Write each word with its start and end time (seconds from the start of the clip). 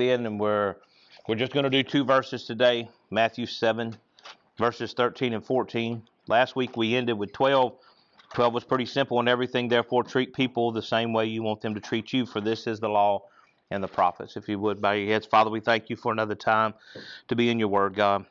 in, 0.00 0.26
and 0.26 0.40
we're 0.40 0.76
we're 1.28 1.36
just 1.36 1.52
going 1.52 1.64
to 1.64 1.70
do 1.70 1.82
two 1.82 2.04
verses 2.04 2.44
today, 2.44 2.88
Matthew 3.10 3.46
7, 3.46 3.96
verses 4.58 4.92
13 4.94 5.34
and 5.34 5.44
14. 5.44 6.02
Last 6.26 6.56
week 6.56 6.76
we 6.76 6.96
ended 6.96 7.18
with 7.18 7.32
12. 7.32 7.74
12 8.34 8.54
was 8.54 8.64
pretty 8.64 8.86
simple 8.86 9.18
and 9.18 9.28
everything. 9.28 9.68
Therefore, 9.68 10.04
treat 10.04 10.32
people 10.32 10.72
the 10.72 10.82
same 10.82 11.12
way 11.12 11.26
you 11.26 11.42
want 11.42 11.60
them 11.60 11.74
to 11.74 11.80
treat 11.80 12.12
you, 12.12 12.26
for 12.26 12.40
this 12.40 12.66
is 12.66 12.80
the 12.80 12.88
law 12.88 13.22
and 13.70 13.82
the 13.82 13.88
prophets. 13.88 14.36
If 14.36 14.48
you 14.48 14.58
would 14.60 14.80
bow 14.80 14.92
your 14.92 15.08
heads, 15.08 15.26
Father, 15.26 15.50
we 15.50 15.60
thank 15.60 15.90
you 15.90 15.96
for 15.96 16.12
another 16.12 16.34
time 16.34 16.74
to 17.28 17.36
be 17.36 17.50
in 17.50 17.58
your 17.58 17.68
word, 17.68 17.94
God. 17.94 18.26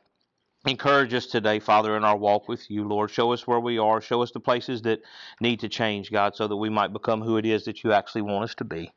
Encourage 0.65 1.13
us 1.13 1.25
today, 1.25 1.59
Father, 1.59 1.95
in 1.95 2.03
our 2.03 2.17
walk 2.17 2.49
with 2.49 2.69
you, 2.69 2.85
Lord. 2.85 3.09
Show 3.09 3.31
us 3.31 3.47
where 3.47 3.61
we 3.61 3.77
are. 3.77 4.01
Show 4.01 4.21
us 4.21 4.31
the 4.31 4.41
places 4.41 4.81
that 4.81 5.01
need 5.39 5.61
to 5.61 5.69
change, 5.69 6.11
God, 6.11 6.35
so 6.35 6.49
that 6.49 6.57
we 6.57 6.69
might 6.69 6.91
become 6.91 7.21
who 7.21 7.37
it 7.37 7.45
is 7.45 7.63
that 7.63 7.81
you 7.81 7.93
actually 7.93 8.23
want 8.23 8.43
us 8.43 8.55
to 8.55 8.65
be. 8.65 8.91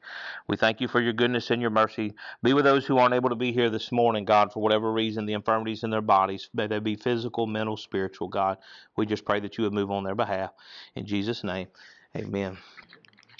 We 0.48 0.56
thank 0.56 0.80
you 0.80 0.88
for 0.88 1.00
your 1.00 1.12
goodness 1.12 1.52
and 1.52 1.62
your 1.62 1.70
mercy. 1.70 2.14
Be 2.42 2.52
with 2.52 2.64
those 2.64 2.84
who 2.84 2.98
aren't 2.98 3.14
able 3.14 3.28
to 3.28 3.36
be 3.36 3.52
here 3.52 3.70
this 3.70 3.92
morning, 3.92 4.24
God, 4.24 4.52
for 4.52 4.60
whatever 4.60 4.92
reason, 4.92 5.24
the 5.24 5.34
infirmities 5.34 5.84
in 5.84 5.90
their 5.90 6.00
bodies, 6.00 6.50
may 6.52 6.66
they 6.66 6.80
be 6.80 6.96
physical, 6.96 7.46
mental, 7.46 7.76
spiritual, 7.76 8.26
God. 8.26 8.58
We 8.96 9.06
just 9.06 9.24
pray 9.24 9.38
that 9.38 9.56
you 9.56 9.62
would 9.62 9.72
move 9.72 9.92
on 9.92 10.02
their 10.02 10.16
behalf. 10.16 10.50
In 10.96 11.06
Jesus' 11.06 11.44
name, 11.44 11.68
amen. 12.16 12.58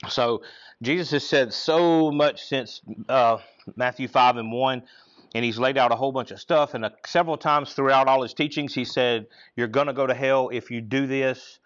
So, 0.08 0.42
Jesus 0.80 1.10
has 1.10 1.26
said 1.26 1.52
so 1.52 2.10
much 2.12 2.44
since 2.44 2.82
uh, 3.08 3.38
Matthew 3.76 4.08
5 4.08 4.36
and 4.36 4.52
1 4.52 4.82
and 5.34 5.44
he's 5.44 5.58
laid 5.58 5.78
out 5.78 5.92
a 5.92 5.96
whole 5.96 6.12
bunch 6.12 6.30
of 6.30 6.40
stuff. 6.40 6.74
And 6.74 6.84
uh, 6.84 6.90
several 7.06 7.36
times 7.36 7.72
throughout 7.72 8.08
all 8.08 8.22
his 8.22 8.34
teachings, 8.34 8.74
he 8.74 8.84
said, 8.84 9.26
You're 9.56 9.68
going 9.68 9.86
to 9.86 9.92
go 9.92 10.06
to 10.06 10.14
hell 10.14 10.50
if 10.52 10.70
you 10.70 10.80
do 10.80 11.06
this. 11.06 11.58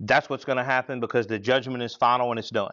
That's 0.00 0.28
what's 0.28 0.44
going 0.44 0.58
to 0.58 0.64
happen 0.64 1.00
because 1.00 1.26
the 1.26 1.38
judgment 1.38 1.82
is 1.82 1.94
final 1.94 2.30
and 2.30 2.38
it's 2.38 2.50
done. 2.50 2.72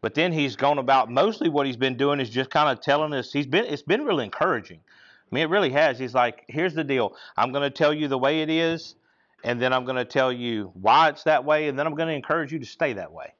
But 0.00 0.14
then 0.14 0.32
he's 0.32 0.56
gone 0.56 0.78
about 0.78 1.10
mostly 1.10 1.48
what 1.48 1.66
he's 1.66 1.76
been 1.76 1.96
doing 1.96 2.20
is 2.20 2.30
just 2.30 2.50
kind 2.50 2.70
of 2.70 2.82
telling 2.82 3.12
us 3.12 3.32
he's 3.32 3.46
been 3.46 3.64
it's 3.66 3.82
been 3.82 4.04
really 4.04 4.24
encouraging. 4.24 4.80
I 4.80 5.34
mean, 5.34 5.44
it 5.44 5.50
really 5.50 5.70
has. 5.70 5.98
He's 5.98 6.14
like, 6.14 6.44
here's 6.48 6.74
the 6.74 6.84
deal. 6.84 7.16
I'm 7.36 7.52
going 7.52 7.62
to 7.62 7.70
tell 7.70 7.92
you 7.92 8.08
the 8.08 8.18
way 8.18 8.42
it 8.42 8.50
is, 8.50 8.96
and 9.44 9.60
then 9.60 9.72
I'm 9.72 9.84
going 9.84 9.96
to 9.96 10.04
tell 10.04 10.32
you 10.32 10.70
why 10.74 11.08
it's 11.08 11.22
that 11.24 11.44
way, 11.44 11.68
and 11.68 11.78
then 11.78 11.86
I'm 11.86 11.94
going 11.94 12.08
to 12.08 12.14
encourage 12.14 12.52
you 12.52 12.58
to 12.58 12.66
stay 12.66 12.92
that 12.94 13.12
way. 13.12 13.32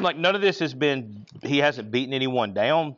Like 0.00 0.16
none 0.16 0.34
of 0.34 0.40
this 0.40 0.58
has 0.60 0.72
been. 0.72 1.26
He 1.42 1.58
hasn't 1.58 1.90
beaten 1.90 2.14
anyone 2.14 2.54
down. 2.54 2.96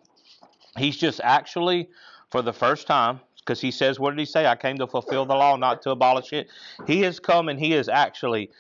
He's 0.76 0.96
just 0.96 1.20
actually 1.22 1.88
for 2.32 2.40
the 2.40 2.52
first 2.52 2.86
time, 2.86 3.20
because 3.36 3.60
he 3.60 3.70
says, 3.70 4.00
What 4.00 4.10
did 4.10 4.18
he 4.18 4.24
say? 4.24 4.46
I 4.46 4.56
came 4.56 4.78
to 4.78 4.86
fulfill 4.86 5.26
the 5.26 5.34
law, 5.34 5.54
not 5.56 5.82
to 5.82 5.90
abolish 5.90 6.32
it. 6.32 6.48
He 6.86 7.02
has 7.02 7.20
come 7.20 7.50
and 7.50 7.60
he 7.60 7.74
is 7.74 7.88
actually 7.90 8.50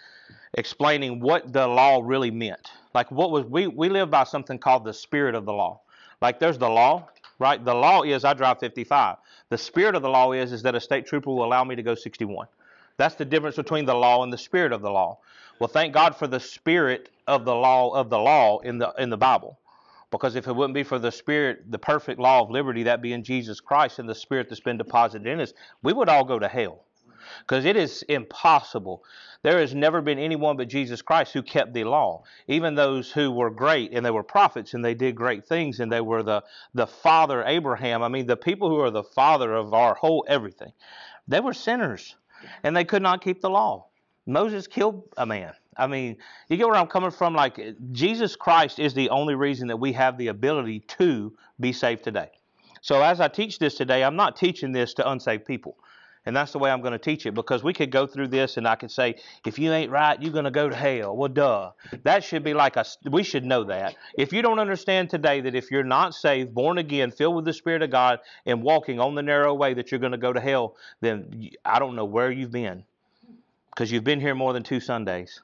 explaining 0.54 1.20
what 1.20 1.52
the 1.52 1.66
law 1.66 2.02
really 2.04 2.30
meant. 2.30 2.70
Like 2.94 3.10
what 3.10 3.30
was 3.30 3.46
we 3.46 3.66
we 3.66 3.88
live 3.88 4.10
by 4.10 4.24
something 4.24 4.58
called 4.58 4.84
the 4.84 4.92
spirit 4.92 5.34
of 5.34 5.46
the 5.46 5.52
law. 5.52 5.80
Like 6.20 6.38
there's 6.38 6.58
the 6.58 6.68
law, 6.68 7.08
right? 7.38 7.64
The 7.64 7.74
law 7.74 8.02
is 8.02 8.24
I 8.26 8.34
drive 8.34 8.58
55. 8.60 9.16
The 9.48 9.58
spirit 9.58 9.94
of 9.94 10.02
the 10.02 10.10
law 10.10 10.32
is 10.32 10.52
is 10.52 10.62
that 10.62 10.74
a 10.74 10.80
state 10.80 11.06
trooper 11.06 11.30
will 11.30 11.44
allow 11.44 11.64
me 11.64 11.74
to 11.74 11.82
go 11.82 11.94
61. 11.94 12.46
That's 12.98 13.14
the 13.14 13.24
difference 13.24 13.56
between 13.56 13.86
the 13.86 13.94
law 13.94 14.22
and 14.22 14.30
the 14.30 14.38
spirit 14.38 14.72
of 14.72 14.82
the 14.82 14.90
law. 14.90 15.18
Well, 15.58 15.68
thank 15.68 15.94
God 15.94 16.14
for 16.14 16.26
the 16.26 16.40
spirit 16.40 17.08
of 17.26 17.46
the 17.46 17.54
law 17.54 17.90
of 17.94 18.10
the 18.10 18.18
law 18.18 18.58
in 18.58 18.76
the 18.76 18.92
in 18.98 19.08
the 19.08 19.16
Bible. 19.16 19.58
Because 20.12 20.36
if 20.36 20.46
it 20.46 20.54
wouldn't 20.54 20.74
be 20.74 20.84
for 20.84 20.98
the 20.98 21.10
Spirit, 21.10 21.70
the 21.70 21.78
perfect 21.78 22.20
law 22.20 22.42
of 22.42 22.50
liberty, 22.50 22.84
that 22.84 23.00
being 23.00 23.24
Jesus 23.24 23.60
Christ 23.60 23.98
and 23.98 24.08
the 24.08 24.14
Spirit 24.14 24.48
that's 24.48 24.60
been 24.60 24.76
deposited 24.76 25.26
in 25.26 25.40
us, 25.40 25.54
we 25.82 25.94
would 25.94 26.10
all 26.10 26.24
go 26.24 26.38
to 26.38 26.46
hell. 26.46 26.84
Because 27.40 27.64
it 27.64 27.76
is 27.76 28.02
impossible. 28.02 29.02
There 29.42 29.58
has 29.58 29.74
never 29.74 30.02
been 30.02 30.18
anyone 30.18 30.58
but 30.58 30.68
Jesus 30.68 31.00
Christ 31.00 31.32
who 31.32 31.42
kept 31.42 31.72
the 31.72 31.84
law. 31.84 32.24
Even 32.46 32.74
those 32.74 33.10
who 33.10 33.30
were 33.30 33.50
great 33.50 33.92
and 33.92 34.04
they 34.04 34.10
were 34.10 34.22
prophets 34.22 34.74
and 34.74 34.84
they 34.84 34.94
did 34.94 35.16
great 35.16 35.46
things 35.46 35.80
and 35.80 35.90
they 35.90 36.02
were 36.02 36.22
the, 36.22 36.44
the 36.74 36.86
father 36.86 37.42
Abraham. 37.44 38.02
I 38.02 38.08
mean, 38.08 38.26
the 38.26 38.36
people 38.36 38.68
who 38.68 38.80
are 38.80 38.90
the 38.90 39.02
father 39.02 39.54
of 39.54 39.72
our 39.72 39.94
whole 39.94 40.26
everything, 40.28 40.72
they 41.26 41.40
were 41.40 41.54
sinners 41.54 42.16
and 42.62 42.76
they 42.76 42.84
could 42.84 43.02
not 43.02 43.24
keep 43.24 43.40
the 43.40 43.50
law. 43.50 43.86
Moses 44.26 44.66
killed 44.66 45.08
a 45.16 45.26
man. 45.26 45.52
I 45.76 45.86
mean, 45.86 46.18
you 46.48 46.56
get 46.56 46.66
where 46.66 46.76
I'm 46.76 46.86
coming 46.86 47.10
from? 47.10 47.34
Like, 47.34 47.58
Jesus 47.92 48.36
Christ 48.36 48.78
is 48.78 48.94
the 48.94 49.10
only 49.10 49.34
reason 49.34 49.68
that 49.68 49.78
we 49.78 49.92
have 49.94 50.18
the 50.18 50.28
ability 50.28 50.80
to 50.80 51.32
be 51.58 51.72
saved 51.72 52.04
today. 52.04 52.30
So, 52.82 53.00
as 53.02 53.20
I 53.20 53.28
teach 53.28 53.58
this 53.58 53.74
today, 53.74 54.04
I'm 54.04 54.16
not 54.16 54.36
teaching 54.36 54.72
this 54.72 54.94
to 54.94 55.10
unsaved 55.10 55.46
people. 55.46 55.76
And 56.24 56.36
that's 56.36 56.52
the 56.52 56.58
way 56.58 56.70
I'm 56.70 56.82
going 56.82 56.92
to 56.92 57.00
teach 57.00 57.26
it 57.26 57.34
because 57.34 57.64
we 57.64 57.72
could 57.72 57.90
go 57.90 58.06
through 58.06 58.28
this 58.28 58.56
and 58.56 58.68
I 58.68 58.76
could 58.76 58.92
say, 58.92 59.16
if 59.44 59.58
you 59.58 59.72
ain't 59.72 59.90
right, 59.90 60.22
you're 60.22 60.32
going 60.32 60.44
to 60.44 60.52
go 60.52 60.68
to 60.68 60.76
hell. 60.76 61.16
Well, 61.16 61.28
duh. 61.28 61.72
That 62.04 62.22
should 62.22 62.44
be 62.44 62.54
like 62.54 62.76
a, 62.76 62.84
we 63.10 63.24
should 63.24 63.44
know 63.44 63.64
that. 63.64 63.96
If 64.16 64.32
you 64.32 64.40
don't 64.40 64.60
understand 64.60 65.10
today 65.10 65.40
that 65.40 65.56
if 65.56 65.72
you're 65.72 65.82
not 65.82 66.14
saved, 66.14 66.54
born 66.54 66.78
again, 66.78 67.10
filled 67.10 67.34
with 67.34 67.44
the 67.44 67.52
Spirit 67.52 67.82
of 67.82 67.90
God, 67.90 68.20
and 68.46 68.62
walking 68.62 69.00
on 69.00 69.16
the 69.16 69.22
narrow 69.22 69.52
way 69.54 69.74
that 69.74 69.90
you're 69.90 69.98
going 69.98 70.12
to 70.12 70.18
go 70.18 70.32
to 70.32 70.40
hell, 70.40 70.76
then 71.00 71.50
I 71.64 71.80
don't 71.80 71.96
know 71.96 72.04
where 72.04 72.30
you've 72.30 72.52
been 72.52 72.84
because 73.74 73.90
you've 73.90 74.04
been 74.04 74.20
here 74.20 74.34
more 74.34 74.52
than 74.52 74.62
two 74.62 74.80
Sundays. 74.80 75.40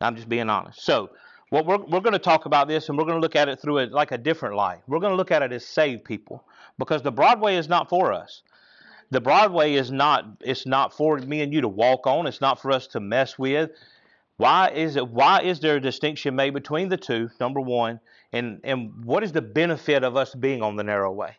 I'm 0.00 0.16
just 0.16 0.28
being 0.28 0.50
honest. 0.50 0.82
So, 0.82 1.10
what 1.50 1.64
we're, 1.64 1.78
we're 1.78 2.00
going 2.00 2.12
to 2.12 2.18
talk 2.18 2.46
about 2.46 2.66
this 2.66 2.88
and 2.88 2.98
we're 2.98 3.04
going 3.04 3.16
to 3.16 3.20
look 3.20 3.36
at 3.36 3.48
it 3.48 3.60
through 3.60 3.78
a, 3.78 3.86
like 3.86 4.10
a 4.10 4.18
different 4.18 4.56
light. 4.56 4.80
We're 4.88 4.98
going 4.98 5.12
to 5.12 5.16
look 5.16 5.30
at 5.30 5.42
it 5.42 5.52
as 5.52 5.64
saved 5.64 6.04
people 6.04 6.44
because 6.78 7.02
the 7.02 7.12
broad 7.12 7.40
way 7.40 7.56
is 7.56 7.68
not 7.68 7.88
for 7.88 8.12
us. 8.12 8.42
The 9.10 9.20
broad 9.20 9.52
way 9.52 9.74
is 9.74 9.92
not 9.92 10.24
it's 10.40 10.66
not 10.66 10.92
for 10.92 11.16
me 11.18 11.42
and 11.42 11.52
you 11.52 11.60
to 11.60 11.68
walk 11.68 12.06
on. 12.06 12.26
It's 12.26 12.40
not 12.40 12.60
for 12.60 12.72
us 12.72 12.88
to 12.88 13.00
mess 13.00 13.38
with. 13.38 13.70
Why 14.36 14.70
is 14.70 14.96
it 14.96 15.06
why 15.08 15.42
is 15.42 15.60
there 15.60 15.76
a 15.76 15.80
distinction 15.80 16.34
made 16.34 16.54
between 16.54 16.88
the 16.88 16.96
two? 16.96 17.30
Number 17.38 17.60
1, 17.60 18.00
and 18.32 18.60
and 18.64 19.04
what 19.04 19.22
is 19.22 19.30
the 19.30 19.42
benefit 19.42 20.02
of 20.02 20.16
us 20.16 20.34
being 20.34 20.60
on 20.60 20.74
the 20.74 20.82
narrow 20.82 21.12
way? 21.12 21.36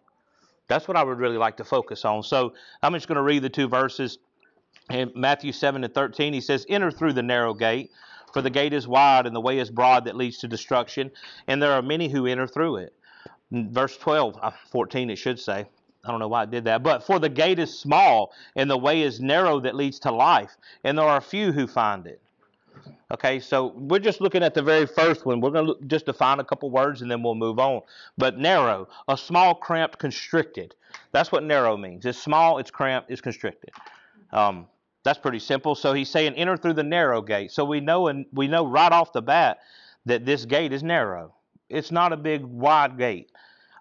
That's 0.69 0.87
what 0.87 0.95
I 0.95 1.03
would 1.03 1.19
really 1.19 1.37
like 1.37 1.57
to 1.57 1.65
focus 1.65 2.05
on. 2.05 2.23
So, 2.23 2.53
I'm 2.81 2.93
just 2.93 3.07
going 3.07 3.17
to 3.17 3.21
read 3.21 3.43
the 3.43 3.49
two 3.49 3.67
verses 3.67 4.17
in 4.89 5.11
Matthew 5.15 5.51
7 5.51 5.83
and 5.83 5.93
13, 5.93 6.33
he 6.33 6.41
says, 6.41 6.65
Enter 6.69 6.91
through 6.91 7.13
the 7.13 7.23
narrow 7.23 7.53
gate, 7.53 7.91
for 8.33 8.41
the 8.41 8.49
gate 8.49 8.73
is 8.73 8.87
wide 8.87 9.25
and 9.25 9.35
the 9.35 9.41
way 9.41 9.59
is 9.59 9.69
broad 9.69 10.05
that 10.05 10.15
leads 10.15 10.37
to 10.39 10.47
destruction, 10.47 11.11
and 11.47 11.61
there 11.61 11.71
are 11.71 11.81
many 11.81 12.09
who 12.09 12.25
enter 12.25 12.47
through 12.47 12.77
it. 12.77 12.93
Verse 13.51 13.97
12, 13.97 14.37
uh, 14.41 14.51
14, 14.71 15.09
it 15.09 15.15
should 15.17 15.39
say. 15.39 15.65
I 16.03 16.11
don't 16.11 16.19
know 16.19 16.27
why 16.27 16.43
it 16.43 16.51
did 16.51 16.65
that. 16.65 16.83
But 16.83 17.03
for 17.03 17.19
the 17.19 17.29
gate 17.29 17.59
is 17.59 17.77
small 17.77 18.31
and 18.55 18.69
the 18.69 18.77
way 18.77 19.01
is 19.01 19.19
narrow 19.19 19.59
that 19.61 19.75
leads 19.75 19.99
to 19.99 20.11
life, 20.11 20.55
and 20.83 20.97
there 20.97 21.05
are 21.05 21.21
few 21.21 21.51
who 21.51 21.67
find 21.67 22.07
it. 22.07 22.21
Okay, 23.09 23.39
so 23.39 23.73
we're 23.75 23.99
just 23.99 24.19
looking 24.19 24.43
at 24.43 24.53
the 24.53 24.61
very 24.61 24.85
first 24.85 25.25
one. 25.25 25.39
We're 25.39 25.51
going 25.51 25.67
to 25.67 25.75
just 25.87 26.05
define 26.05 26.39
a 26.39 26.43
couple 26.43 26.69
words 26.69 27.01
and 27.01 27.09
then 27.09 27.23
we'll 27.23 27.35
move 27.35 27.57
on. 27.57 27.81
But 28.17 28.37
narrow, 28.37 28.89
a 29.07 29.17
small, 29.17 29.55
cramped, 29.55 29.97
constricted. 29.97 30.75
That's 31.13 31.31
what 31.31 31.43
narrow 31.43 31.77
means. 31.77 32.05
It's 32.05 32.19
small, 32.19 32.57
it's 32.57 32.69
cramped, 32.69 33.09
it's 33.09 33.21
constricted. 33.21 33.71
Um, 34.33 34.67
that's 35.07 35.19
pretty 35.19 35.39
simple. 35.39 35.73
So 35.73 35.93
he's 35.93 36.09
saying 36.09 36.33
enter 36.33 36.57
through 36.57 36.73
the 36.73 36.83
narrow 36.83 37.21
gate. 37.21 37.53
So 37.53 37.63
we 37.63 37.79
know 37.79 38.07
and 38.07 38.25
we 38.33 38.49
know 38.49 38.67
right 38.67 38.91
off 38.91 39.13
the 39.13 39.21
bat 39.21 39.59
that 40.05 40.25
this 40.25 40.43
gate 40.43 40.73
is 40.73 40.83
narrow. 40.83 41.33
It's 41.69 41.91
not 41.91 42.11
a 42.11 42.17
big 42.17 42.43
wide 42.43 42.97
gate. 42.97 43.31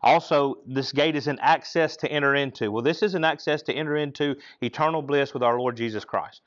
Also, 0.05 0.59
this 0.69 0.93
gate 0.93 1.17
is 1.17 1.27
an 1.27 1.41
access 1.41 1.97
to 1.97 2.09
enter 2.09 2.37
into. 2.37 2.71
Well, 2.71 2.83
this 2.83 3.03
is 3.03 3.15
an 3.15 3.25
access 3.25 3.63
to 3.63 3.73
enter 3.73 3.97
into 3.97 4.37
eternal 4.61 5.03
bliss 5.03 5.35
with 5.35 5.43
our 5.43 5.59
Lord 5.59 5.77
Jesus 5.77 6.05
Christ. 6.05 6.43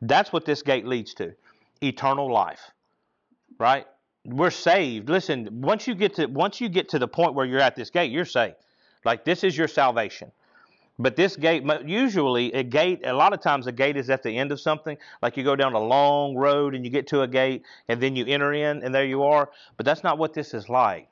That's 0.00 0.32
what 0.32 0.46
this 0.46 0.62
gate 0.62 0.86
leads 0.86 1.12
to. 1.14 1.34
Eternal 1.82 2.32
life. 2.32 2.70
Right? 3.58 3.86
We're 4.24 4.50
saved. 4.50 5.10
Listen, 5.10 5.60
once 5.60 5.86
you 5.86 5.94
get 5.94 6.14
to 6.14 6.24
once 6.24 6.58
you 6.58 6.70
get 6.70 6.88
to 6.90 6.98
the 6.98 7.08
point 7.08 7.34
where 7.34 7.44
you're 7.44 7.60
at 7.60 7.76
this 7.76 7.90
gate, 7.90 8.10
you're 8.10 8.24
saved. 8.24 8.56
Like 9.04 9.26
this 9.26 9.44
is 9.44 9.54
your 9.54 9.68
salvation. 9.68 10.32
But 11.02 11.16
this 11.16 11.34
gate, 11.34 11.64
usually 11.84 12.52
a 12.52 12.62
gate, 12.62 13.00
a 13.04 13.12
lot 13.12 13.32
of 13.32 13.40
times 13.40 13.66
a 13.66 13.72
gate 13.72 13.96
is 13.96 14.08
at 14.08 14.22
the 14.22 14.38
end 14.38 14.52
of 14.52 14.60
something. 14.60 14.96
Like 15.20 15.36
you 15.36 15.42
go 15.42 15.56
down 15.56 15.72
a 15.72 15.80
long 15.80 16.36
road 16.36 16.76
and 16.76 16.84
you 16.84 16.92
get 16.92 17.08
to 17.08 17.22
a 17.22 17.26
gate 17.28 17.64
and 17.88 18.00
then 18.00 18.14
you 18.14 18.24
enter 18.24 18.52
in 18.52 18.84
and 18.84 18.94
there 18.94 19.04
you 19.04 19.24
are. 19.24 19.50
But 19.76 19.84
that's 19.84 20.04
not 20.04 20.16
what 20.16 20.32
this 20.32 20.54
is 20.54 20.68
like. 20.68 21.08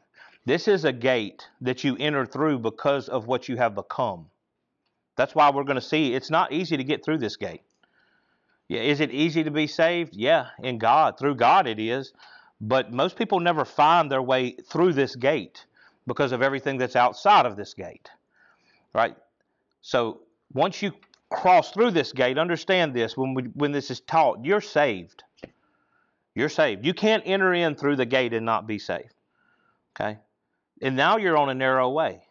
This 0.47 0.69
is 0.69 0.85
a 0.85 0.93
gate 0.93 1.49
that 1.61 1.83
you 1.83 1.97
enter 1.99 2.25
through 2.25 2.61
because 2.61 3.09
of 3.09 3.27
what 3.27 3.49
you 3.49 3.57
have 3.57 3.75
become. 3.75 4.27
That's 5.17 5.35
why 5.35 5.51
we're 5.51 5.65
going 5.65 5.75
to 5.75 5.81
see 5.81 6.15
it's 6.15 6.31
not 6.31 6.53
easy 6.53 6.77
to 6.77 6.85
get 6.85 7.05
through 7.05 7.19
this 7.19 7.37
gate. 7.37 7.63
Yeah, 8.69 8.83
is 8.83 9.01
it 9.01 9.11
easy 9.11 9.43
to 9.43 9.51
be 9.51 9.67
saved? 9.67 10.15
Yeah, 10.15 10.51
in 10.63 10.79
God. 10.79 11.19
Through 11.19 11.35
God 11.35 11.67
it 11.67 11.81
is. 11.81 12.13
But 12.61 12.93
most 12.93 13.17
people 13.17 13.41
never 13.41 13.65
find 13.65 14.09
their 14.09 14.23
way 14.23 14.53
through 14.53 14.93
this 14.93 15.17
gate 15.17 15.67
because 16.07 16.31
of 16.31 16.43
everything 16.43 16.79
that's 16.79 16.95
outside 16.95 17.45
of 17.45 17.57
this 17.57 17.75
gate. 17.75 18.09
Right? 18.95 19.17
So 19.83 20.21
once 20.53 20.83
you 20.83 20.93
cross 21.31 21.71
through 21.73 21.93
this 21.93 22.13
gate, 22.13 22.39
understand 22.39 22.95
this 22.95 23.17
when 23.17 23.35
we, 23.35 23.45
when 23.55 23.73
this 23.73 23.91
is 23.91 24.01
taught, 24.01 24.45
you're 24.45 24.61
saved. 24.61 25.23
You're 26.35 26.49
saved. 26.49 26.85
You 26.85 26.95
can't 26.95 27.23
enter 27.27 27.53
in 27.53 27.75
through 27.75 27.97
the 27.97 28.07
gate 28.07 28.33
and 28.33 28.47
not 28.47 28.67
be 28.67 28.79
saved. 28.79 29.15
Okay? 29.95 30.19
And 30.83 30.97
now 30.97 31.17
you're 31.17 31.37
on 31.37 31.49
a 31.49 31.55
narrow 31.55 31.91
way. 31.91 32.23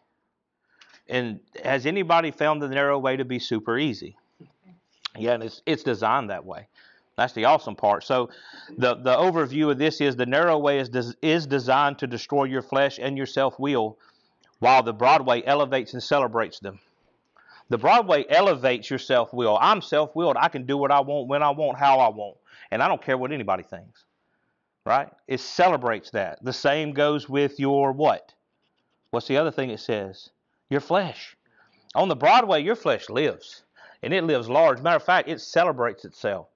And 1.08 1.40
has 1.64 1.86
anybody 1.86 2.30
found 2.30 2.62
the 2.62 2.68
narrow 2.68 2.98
way 2.98 3.16
to 3.16 3.24
be 3.24 3.38
super 3.38 3.78
easy? 3.78 4.16
Yeah, 5.18 5.32
and 5.32 5.42
it's 5.42 5.60
it's 5.66 5.82
designed 5.82 6.30
that 6.30 6.44
way. 6.44 6.68
That's 7.16 7.32
the 7.32 7.46
awesome 7.46 7.74
part. 7.74 8.04
So, 8.04 8.30
the 8.78 8.94
the 8.94 9.16
overview 9.16 9.70
of 9.72 9.78
this 9.78 10.00
is 10.00 10.14
the 10.14 10.26
narrow 10.26 10.56
way 10.56 10.78
is 10.78 10.88
des, 10.88 11.12
is 11.20 11.46
designed 11.46 11.98
to 11.98 12.06
destroy 12.06 12.44
your 12.44 12.62
flesh 12.62 13.00
and 13.00 13.16
your 13.16 13.26
self 13.26 13.58
will 13.58 13.98
while 14.60 14.82
the 14.84 14.92
broad 14.92 15.26
way 15.26 15.44
elevates 15.44 15.94
and 15.94 16.02
celebrates 16.02 16.60
them. 16.60 16.78
The 17.70 17.78
broad 17.78 18.08
way 18.08 18.26
elevates 18.28 18.90
your 18.90 18.98
self 18.98 19.32
will. 19.32 19.56
I'm 19.60 19.80
self 19.80 20.14
willed. 20.14 20.36
I 20.36 20.48
can 20.48 20.66
do 20.66 20.76
what 20.76 20.90
I 20.90 21.00
want, 21.00 21.28
when 21.28 21.42
I 21.42 21.50
want, 21.50 21.78
how 21.78 22.00
I 22.00 22.08
want. 22.08 22.36
And 22.70 22.82
I 22.82 22.88
don't 22.88 23.02
care 23.02 23.16
what 23.16 23.32
anybody 23.32 23.62
thinks. 23.62 24.04
Right? 24.84 25.08
It 25.28 25.40
celebrates 25.40 26.10
that. 26.10 26.44
The 26.44 26.52
same 26.52 26.92
goes 26.92 27.28
with 27.28 27.60
your 27.60 27.92
what? 27.92 28.34
What's 29.12 29.28
the 29.28 29.36
other 29.36 29.52
thing 29.52 29.70
it 29.70 29.80
says? 29.80 30.30
Your 30.68 30.80
flesh. 30.80 31.36
On 31.94 32.08
the 32.08 32.16
broad 32.16 32.46
way, 32.46 32.60
your 32.60 32.76
flesh 32.76 33.08
lives. 33.08 33.62
And 34.02 34.12
it 34.12 34.24
lives 34.24 34.48
large. 34.48 34.80
Matter 34.80 34.96
of 34.96 35.04
fact, 35.04 35.28
it 35.28 35.40
celebrates 35.40 36.04
itself. 36.04 36.48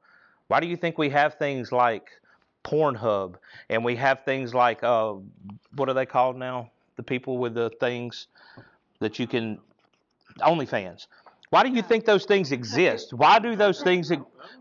Why 0.49 0.61
do 0.61 0.67
you 0.67 0.77
think 0.77 0.99
we 0.99 1.11
have 1.11 1.35
things 1.35 1.71
like 1.71 2.11
Pornhub 2.65 3.37
and 3.69 3.85
we 3.85 3.95
have 3.97 4.25
things 4.25 4.53
like, 4.53 4.83
uh, 4.83 5.15
what 5.77 5.89
are 5.89 5.95
they 5.95 6.07
called 6.07 6.37
now? 6.37 6.71
The 6.97 7.03
people 7.03 7.39
with 7.39 7.55
the 7.55 7.71
things 7.81 8.29
that 9.01 9.19
you 9.19 9.27
can 9.27 9.59
OnlyFans. 10.41 11.07
Why 11.51 11.63
do 11.63 11.71
you 11.71 11.83
think 11.83 12.05
those 12.05 12.25
things 12.25 12.53
exist? 12.53 13.13
Why 13.13 13.39
do 13.39 13.55
those 13.55 13.83
things 13.83 14.13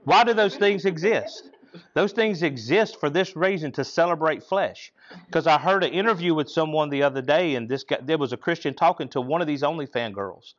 why 0.03 0.23
do 0.23 0.33
those 0.33 0.55
things 0.55 0.85
exist? 0.85 1.49
Those 1.93 2.11
things 2.11 2.43
exist 2.43 2.99
for 2.99 3.09
this 3.09 3.35
reason 3.35 3.71
to 3.73 3.83
celebrate 3.83 4.43
flesh. 4.43 4.91
Because 5.25 5.47
I 5.47 5.57
heard 5.57 5.83
an 5.83 5.91
interview 5.91 6.35
with 6.35 6.49
someone 6.49 6.89
the 6.89 7.03
other 7.03 7.21
day, 7.21 7.55
and 7.55 7.67
this 7.67 7.83
guy, 7.83 7.97
there 8.01 8.17
was 8.17 8.31
a 8.31 8.37
Christian 8.37 8.73
talking 8.73 9.07
to 9.09 9.21
one 9.21 9.41
of 9.41 9.47
these 9.47 9.63
OnlyFans 9.63 10.13
girls, 10.13 10.55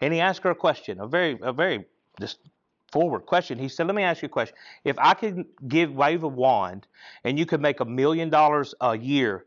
and 0.00 0.12
he 0.12 0.20
asked 0.20 0.42
her 0.42 0.50
a 0.50 0.54
question, 0.54 1.00
a 1.00 1.06
very, 1.06 1.38
a 1.42 1.52
very 1.52 1.84
just 2.18 2.38
forward 2.92 3.26
question. 3.26 3.58
He 3.58 3.68
said, 3.68 3.86
"Let 3.86 3.96
me 3.96 4.02
ask 4.02 4.22
you 4.22 4.26
a 4.26 4.30
question. 4.30 4.56
If 4.84 4.98
I 4.98 5.14
could 5.14 5.44
give 5.68 5.92
wave 5.92 6.22
a 6.22 6.28
wand, 6.28 6.86
and 7.24 7.38
you 7.38 7.44
could 7.44 7.60
make 7.60 7.80
a 7.80 7.84
million 7.84 8.30
dollars 8.30 8.74
a 8.80 8.96
year, 8.96 9.44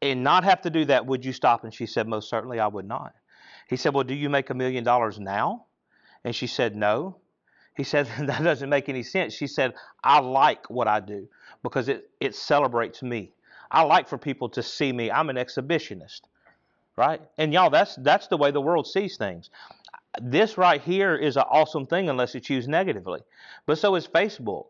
and 0.00 0.24
not 0.24 0.44
have 0.44 0.62
to 0.62 0.70
do 0.70 0.86
that, 0.86 1.04
would 1.06 1.24
you 1.24 1.32
stop?" 1.32 1.64
And 1.64 1.74
she 1.74 1.86
said, 1.86 2.08
"Most 2.08 2.30
certainly, 2.30 2.58
I 2.58 2.68
would 2.68 2.86
not." 2.86 3.14
He 3.70 3.76
said, 3.76 3.94
Well, 3.94 4.04
do 4.04 4.14
you 4.14 4.28
make 4.28 4.50
a 4.50 4.54
million 4.54 4.82
dollars 4.82 5.20
now? 5.20 5.66
And 6.24 6.34
she 6.34 6.48
said, 6.48 6.74
No. 6.74 7.16
He 7.76 7.84
said, 7.84 8.08
That 8.18 8.42
doesn't 8.42 8.68
make 8.68 8.88
any 8.88 9.04
sense. 9.04 9.32
She 9.32 9.46
said, 9.46 9.74
I 10.02 10.18
like 10.18 10.68
what 10.68 10.88
I 10.88 10.98
do 10.98 11.28
because 11.62 11.88
it, 11.88 12.10
it 12.18 12.34
celebrates 12.34 13.00
me. 13.00 13.32
I 13.70 13.82
like 13.82 14.08
for 14.08 14.18
people 14.18 14.48
to 14.50 14.62
see 14.62 14.92
me. 14.92 15.10
I'm 15.12 15.30
an 15.30 15.36
exhibitionist. 15.36 16.22
Right? 16.96 17.22
And 17.38 17.52
y'all, 17.52 17.70
that's 17.70 17.94
that's 17.96 18.26
the 18.26 18.36
way 18.36 18.50
the 18.50 18.60
world 18.60 18.86
sees 18.88 19.16
things. 19.16 19.48
This 20.20 20.58
right 20.58 20.82
here 20.82 21.14
is 21.14 21.36
an 21.36 21.44
awesome 21.48 21.86
thing 21.86 22.10
unless 22.10 22.34
it's 22.34 22.50
used 22.50 22.68
negatively. 22.68 23.20
But 23.64 23.78
so 23.78 23.94
is 23.94 24.08
Facebook 24.08 24.66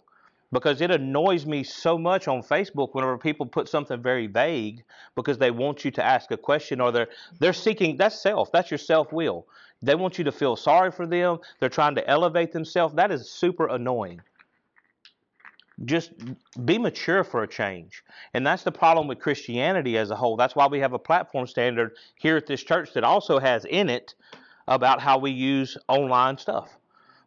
because 0.52 0.80
it 0.80 0.90
annoys 0.90 1.46
me 1.46 1.62
so 1.62 1.96
much 1.96 2.26
on 2.28 2.42
Facebook 2.42 2.94
whenever 2.94 3.16
people 3.16 3.46
put 3.46 3.68
something 3.68 4.02
very 4.02 4.26
vague 4.26 4.82
because 5.14 5.38
they 5.38 5.50
want 5.50 5.84
you 5.84 5.90
to 5.92 6.04
ask 6.04 6.30
a 6.30 6.36
question 6.36 6.80
or 6.80 6.90
they're 6.90 7.08
they're 7.38 7.52
seeking 7.52 7.96
that's 7.96 8.20
self 8.20 8.50
that's 8.52 8.70
your 8.70 8.78
self 8.78 9.12
will 9.12 9.46
they 9.82 9.94
want 9.94 10.18
you 10.18 10.24
to 10.24 10.32
feel 10.32 10.56
sorry 10.56 10.90
for 10.90 11.06
them. 11.06 11.38
They're 11.58 11.68
trying 11.68 11.94
to 11.94 12.08
elevate 12.08 12.52
themselves. 12.52 12.94
That 12.94 13.10
is 13.10 13.30
super 13.30 13.68
annoying. 13.68 14.20
Just 15.86 16.12
be 16.66 16.76
mature 16.76 17.24
for 17.24 17.42
a 17.42 17.48
change. 17.48 18.02
And 18.34 18.46
that's 18.46 18.62
the 18.62 18.72
problem 18.72 19.08
with 19.08 19.18
Christianity 19.18 19.96
as 19.96 20.10
a 20.10 20.16
whole. 20.16 20.36
That's 20.36 20.54
why 20.54 20.66
we 20.66 20.80
have 20.80 20.92
a 20.92 20.98
platform 20.98 21.46
standard 21.46 21.92
here 22.16 22.36
at 22.36 22.46
this 22.46 22.62
church 22.62 22.92
that 22.92 23.04
also 23.04 23.38
has 23.38 23.64
in 23.64 23.88
it 23.88 24.14
about 24.68 25.00
how 25.00 25.16
we 25.16 25.30
use 25.30 25.78
online 25.88 26.36
stuff 26.36 26.76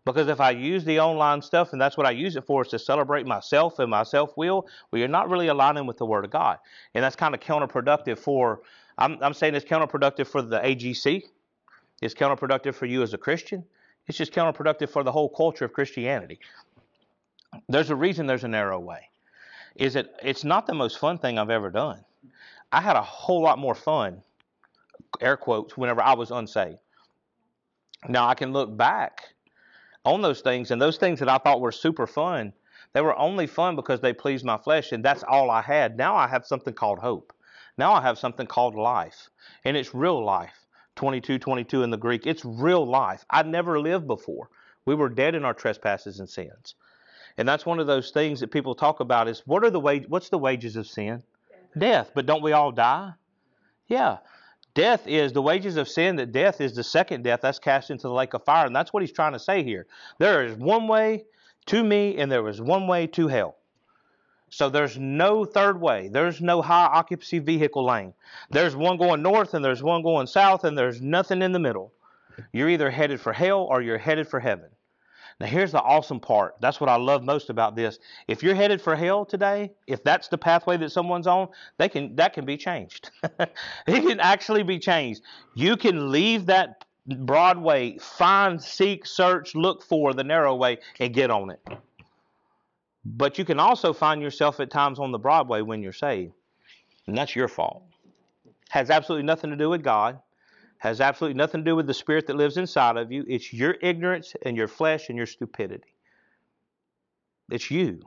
because 0.06 0.28
if 0.28 0.42
I 0.42 0.52
use 0.52 0.84
the 0.84 1.00
online 1.00 1.42
stuff 1.42 1.72
and 1.72 1.82
that's 1.82 1.96
what 1.96 2.06
I 2.06 2.12
use 2.12 2.36
it 2.36 2.46
for 2.46 2.62
is 2.64 2.68
to 2.70 2.80
celebrate 2.80 3.26
myself 3.26 3.80
and 3.80 3.90
my 3.90 4.04
self 4.04 4.36
will, 4.36 4.68
well, 4.92 5.00
you're 5.00 5.08
not 5.08 5.30
really 5.30 5.48
aligning 5.48 5.86
with 5.86 5.98
the 5.98 6.06
Word 6.06 6.26
of 6.26 6.32
God. 6.32 6.58
And 6.94 7.04
that's 7.04 7.16
kind 7.16 7.34
of 7.34 7.40
counterproductive 7.40 8.20
for, 8.20 8.62
I'm, 8.98 9.18
I'm 9.22 9.34
saying 9.34 9.56
it's 9.56 9.66
counterproductive 9.66 10.28
for 10.28 10.42
the 10.42 10.60
AGC. 10.60 11.24
It's 12.02 12.14
counterproductive 12.14 12.76
for 12.76 12.86
you 12.86 13.02
as 13.02 13.14
a 13.14 13.18
Christian. 13.18 13.64
It's 14.08 14.18
just 14.18 14.34
counterproductive 14.34 14.90
for 14.90 15.04
the 15.04 15.12
whole 15.12 15.30
culture 15.30 15.64
of 15.64 15.72
Christianity. 15.72 16.40
There's 17.70 17.90
a 17.90 17.96
reason 17.96 18.28
there's 18.28 18.44
a 18.44 18.50
narrow 18.50 18.80
way. 18.80 19.10
Is 19.76 19.96
it 19.96 20.14
it's 20.22 20.44
not 20.44 20.68
the 20.68 20.74
most 20.74 21.00
fun 21.00 21.18
thing 21.18 21.40
I've 21.40 21.50
ever 21.50 21.70
done. 21.70 22.04
I 22.72 22.82
had 22.82 22.96
a 22.96 23.02
whole 23.02 23.42
lot 23.42 23.58
more 23.58 23.76
fun, 23.76 24.22
air 25.22 25.38
quotes, 25.38 25.78
whenever 25.78 26.02
I 26.02 26.14
was 26.14 26.32
unsaved. 26.32 26.80
Now 28.10 28.28
I 28.28 28.34
can 28.34 28.52
look 28.52 28.76
back 28.76 29.33
on 30.06 30.22
those 30.22 30.42
things, 30.42 30.72
and 30.72 30.82
those 30.82 30.98
things 30.98 31.20
that 31.20 31.30
I 31.30 31.38
thought 31.38 31.62
were 31.62 31.72
super 31.72 32.08
fun, 32.08 32.54
they 32.94 33.02
were 33.02 33.18
only 33.18 33.48
fun 33.48 33.76
because 33.76 34.02
they 34.02 34.14
pleased 34.14 34.46
my 34.46 34.58
flesh, 34.58 34.92
and 34.92 35.04
that's 35.04 35.24
all 35.24 35.50
I 35.50 35.62
had. 35.62 35.98
Now 35.98 36.16
I 36.16 36.28
have 36.28 36.46
something 36.46 36.74
called 36.74 37.00
hope. 37.00 37.34
Now 37.78 37.94
I 37.94 38.02
have 38.02 38.20
something 38.20 38.46
called 38.46 38.76
life, 38.76 39.30
and 39.66 39.76
it's 39.76 39.96
real 39.96 40.24
life. 40.24 40.68
22, 40.96 41.40
22 41.40 41.84
in 41.84 41.90
the 41.90 41.98
Greek. 41.98 42.28
It's 42.28 42.46
real 42.46 42.86
life. 42.86 43.26
I 43.30 43.42
never 43.44 43.80
lived 43.80 44.06
before. 44.06 44.50
We 44.86 44.94
were 44.94 45.10
dead 45.10 45.34
in 45.34 45.44
our 45.44 45.54
trespasses 45.54 46.20
and 46.20 46.30
sins. 46.30 46.76
And 47.38 47.48
that's 47.48 47.66
one 47.66 47.80
of 47.80 47.88
those 47.88 48.12
things 48.12 48.40
that 48.42 48.52
people 48.52 48.76
talk 48.76 49.00
about 49.00 49.28
is 49.28 49.42
what 49.46 49.64
are 49.64 49.72
the 49.72 49.80
wage 49.80 50.06
what's 50.08 50.30
the 50.30 50.38
wages 50.38 50.76
of 50.76 50.86
sin? 50.86 51.24
Death. 51.78 52.12
But 52.14 52.28
don't 52.28 52.44
we 52.44 52.52
all 52.52 52.72
die? 52.72 53.14
Yeah. 53.88 54.18
Death 54.76 55.08
is 55.08 55.34
the 55.34 55.42
wages 55.42 55.78
of 55.78 55.88
sin, 55.88 56.16
that 56.16 56.32
death 56.32 56.60
is 56.60 56.76
the 56.76 56.84
second 56.84 57.24
death 57.24 57.42
that's 57.42 57.60
cast 57.60 57.92
into 57.92 58.08
the 58.08 58.14
lake 58.14 58.34
of 58.34 58.44
fire. 58.44 58.66
And 58.66 58.76
that's 58.76 58.92
what 58.92 59.04
he's 59.04 59.12
trying 59.12 59.34
to 59.34 59.40
say 59.40 59.64
here. 59.64 59.86
There 60.18 60.44
is 60.44 60.56
one 60.56 60.88
way 60.88 61.26
to 61.68 61.84
me, 61.84 62.18
and 62.18 62.32
there 62.32 62.48
is 62.48 62.60
one 62.60 62.88
way 62.88 63.08
to 63.08 63.28
hell. 63.28 63.56
So 64.50 64.70
there's 64.70 64.98
no 64.98 65.46
third 65.46 65.80
way. 65.82 66.10
There's 66.10 66.42
no 66.42 66.62
high 66.62 66.86
occupancy 66.86 67.40
vehicle 67.40 67.86
lane. 67.86 68.14
There's 68.52 68.76
one 68.76 68.98
going 68.98 69.22
north, 69.22 69.54
and 69.54 69.64
there's 69.64 69.82
one 69.82 70.04
going 70.04 70.28
south, 70.28 70.64
and 70.64 70.78
there's 70.78 71.02
nothing 71.02 71.42
in 71.42 71.52
the 71.52 71.60
middle. 71.60 71.92
You're 72.52 72.70
either 72.70 72.90
headed 72.90 73.22
for 73.22 73.34
hell 73.34 73.62
or 73.62 73.82
you're 73.82 73.98
headed 73.98 74.28
for 74.28 74.40
heaven. 74.40 74.70
Now, 75.40 75.48
here's 75.48 75.72
the 75.72 75.82
awesome 75.82 76.20
part. 76.20 76.56
That's 76.62 76.80
what 76.80 76.90
I 76.90 76.96
love 76.96 77.24
most 77.24 77.50
about 77.50 77.76
this. 77.76 78.00
If 78.28 78.44
you're 78.44 78.56
headed 78.56 78.82
for 78.82 78.96
hell 78.96 79.26
today, 79.26 79.72
if 79.88 80.04
that's 80.04 80.28
the 80.28 80.38
pathway 80.38 80.78
that 80.78 80.92
someone's 80.92 81.28
on, 81.28 81.50
they 81.78 81.90
can 81.90 82.16
that 82.16 82.34
can 82.34 82.46
be 82.46 82.58
changed. 82.58 83.12
it 83.24 83.50
can 83.88 84.20
actually 84.20 84.64
be 84.64 84.80
changed. 84.80 85.22
You 85.56 85.78
can 85.78 86.12
leave 86.12 86.46
that 86.48 86.86
broad 87.06 87.58
way, 87.58 87.98
find, 88.00 88.62
seek, 88.62 89.06
search, 89.06 89.56
look 89.56 89.84
for 89.84 90.14
the 90.14 90.24
narrow 90.24 90.56
way, 90.56 90.78
and 91.00 91.14
get 91.14 91.30
on 91.30 91.50
it. 91.50 91.60
But 93.06 93.38
you 93.38 93.44
can 93.44 93.60
also 93.60 93.92
find 93.92 94.22
yourself 94.22 94.60
at 94.60 94.72
times 94.72 95.00
on 95.00 95.12
the 95.12 95.20
broad 95.20 95.50
way 95.50 95.62
when 95.62 95.84
you're 95.84 95.92
saved, 95.92 96.34
and 97.08 97.18
that's 97.18 97.36
your 97.36 97.48
fault. 97.48 97.84
Has 98.70 98.90
absolutely 98.90 99.26
nothing 99.26 99.50
to 99.50 99.56
do 99.56 99.70
with 99.70 99.84
God 99.84 100.20
has 100.84 101.00
absolutely 101.00 101.38
nothing 101.38 101.62
to 101.62 101.72
do 101.72 101.78
with 101.78 101.88
the 101.88 101.94
spirit 101.94 102.28
that 102.28 102.36
lives 102.36 102.58
inside 102.58 102.98
of 102.98 103.10
you. 103.10 103.24
It's 103.26 103.54
your 103.54 103.78
ignorance 103.82 104.34
and 104.42 104.58
your 104.58 104.68
flesh 104.68 105.08
and 105.08 105.18
your 105.18 105.26
stupidity. 105.26 105.96
It's 107.50 107.72
you. 107.72 108.02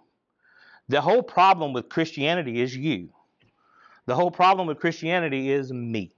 The 0.91 1.01
whole 1.01 1.23
problem 1.23 1.73
with 1.73 1.89
Christianity 1.89 2.61
is 2.61 2.77
you. 2.77 3.09
The 4.05 4.15
whole 4.15 4.31
problem 4.31 4.67
with 4.67 4.79
Christianity 4.79 5.51
is 5.51 5.73
me. 5.73 6.13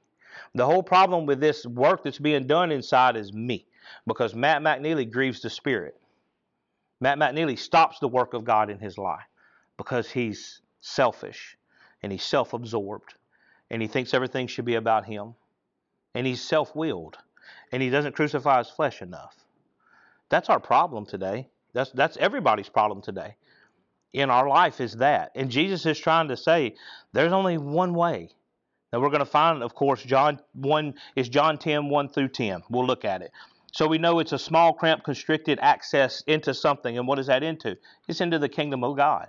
The 0.57 0.67
whole 0.67 0.83
problem 0.83 1.27
with 1.27 1.39
this 1.39 1.65
work 1.65 2.03
that's 2.03 2.19
being 2.19 2.49
done 2.49 2.73
inside 2.73 3.17
is 3.17 3.33
me 3.33 3.65
because 4.09 4.35
Matt 4.35 4.61
McNeely 4.61 5.09
grieves 5.09 5.41
the 5.41 5.51
Spirit. 5.51 5.95
Matt 7.01 7.19
McNeely 7.19 7.57
stops 7.57 8.01
the 8.01 8.09
work 8.09 8.35
of 8.35 8.45
God 8.45 8.69
in 8.69 8.81
his 8.81 8.99
life 8.99 9.29
because 9.77 10.11
he's 10.11 10.61
selfish 10.81 11.57
and 12.03 12.11
he's 12.11 12.25
self 12.25 12.53
absorbed 12.53 13.15
and 13.71 13.81
he 13.81 13.87
thinks 13.87 14.13
everything 14.13 14.49
should 14.49 14.65
be 14.65 14.75
about 14.75 15.07
him 15.07 15.37
and 16.15 16.27
he's 16.27 16.43
self 16.43 16.75
willed 16.75 17.17
and 17.73 17.83
he 17.83 17.91
doesn't 17.91 18.15
crucify 18.15 18.59
his 18.59 18.71
flesh 18.71 19.03
enough. 19.03 19.35
That's 20.29 20.49
our 20.49 20.61
problem 20.61 21.07
today. 21.07 21.49
That's, 21.73 21.91
that's 21.93 22.17
everybody's 22.17 22.69
problem 22.69 23.03
today 23.03 23.37
in 24.13 24.31
our 24.31 24.49
life 24.49 24.81
is 24.81 24.95
that. 24.97 25.33
And 25.35 25.51
Jesus 25.51 25.85
is 25.87 25.99
trying 25.99 26.29
to 26.29 26.37
say 26.37 26.75
there's 27.13 27.33
only 27.33 27.59
one 27.59 27.95
way. 27.95 28.31
Now 28.93 29.01
we're 29.01 29.11
going 29.11 29.21
to 29.21 29.27
find, 29.27 29.63
of 29.63 29.75
course, 29.75 30.03
John 30.03 30.41
1 30.55 30.95
is 31.17 31.29
John 31.29 31.59
10, 31.59 31.89
1 31.89 32.09
through 32.09 32.29
10. 32.29 32.63
We'll 32.71 32.87
look 32.87 33.05
at 33.05 33.23
it. 33.23 33.33
So 33.73 33.87
we 33.87 33.99
know 33.99 34.19
it's 34.19 34.33
a 34.33 34.39
small, 34.39 34.73
cramped, 34.73 35.05
constricted 35.05 35.59
access 35.61 36.23
into 36.23 36.55
something. 36.55 36.97
And 36.97 37.07
what 37.07 37.19
is 37.19 37.27
that 37.27 37.43
into? 37.43 37.77
It's 38.09 38.23
into 38.23 38.39
the 38.39 38.49
kingdom 38.49 38.83
of 38.83 38.97
God. 38.97 39.29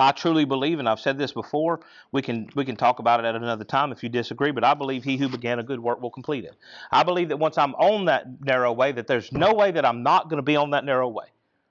I 0.00 0.12
truly 0.12 0.44
believe, 0.44 0.78
and 0.78 0.88
I've 0.88 1.00
said 1.00 1.18
this 1.18 1.32
before, 1.32 1.80
we 2.12 2.22
can 2.22 2.48
we 2.54 2.64
can 2.64 2.76
talk 2.76 2.98
about 2.98 3.20
it 3.20 3.26
at 3.26 3.34
another 3.34 3.64
time 3.64 3.92
if 3.92 4.02
you 4.02 4.08
disagree, 4.08 4.50
but 4.50 4.64
I 4.64 4.74
believe 4.74 5.04
he 5.04 5.16
who 5.16 5.28
began 5.28 5.58
a 5.58 5.62
good 5.62 5.80
work 5.80 6.00
will 6.00 6.10
complete 6.10 6.44
it. 6.44 6.56
I 6.90 7.02
believe 7.02 7.28
that 7.28 7.38
once 7.38 7.58
I'm 7.58 7.74
on 7.74 8.06
that 8.06 8.40
narrow 8.40 8.72
way, 8.72 8.92
that 8.92 9.06
there's 9.06 9.32
no 9.32 9.54
way 9.54 9.70
that 9.70 9.84
I'm 9.84 10.02
not 10.02 10.28
going 10.28 10.38
to 10.38 10.42
be 10.42 10.56
on 10.56 10.70
that 10.70 10.84
narrow 10.84 11.08
way. 11.08 11.26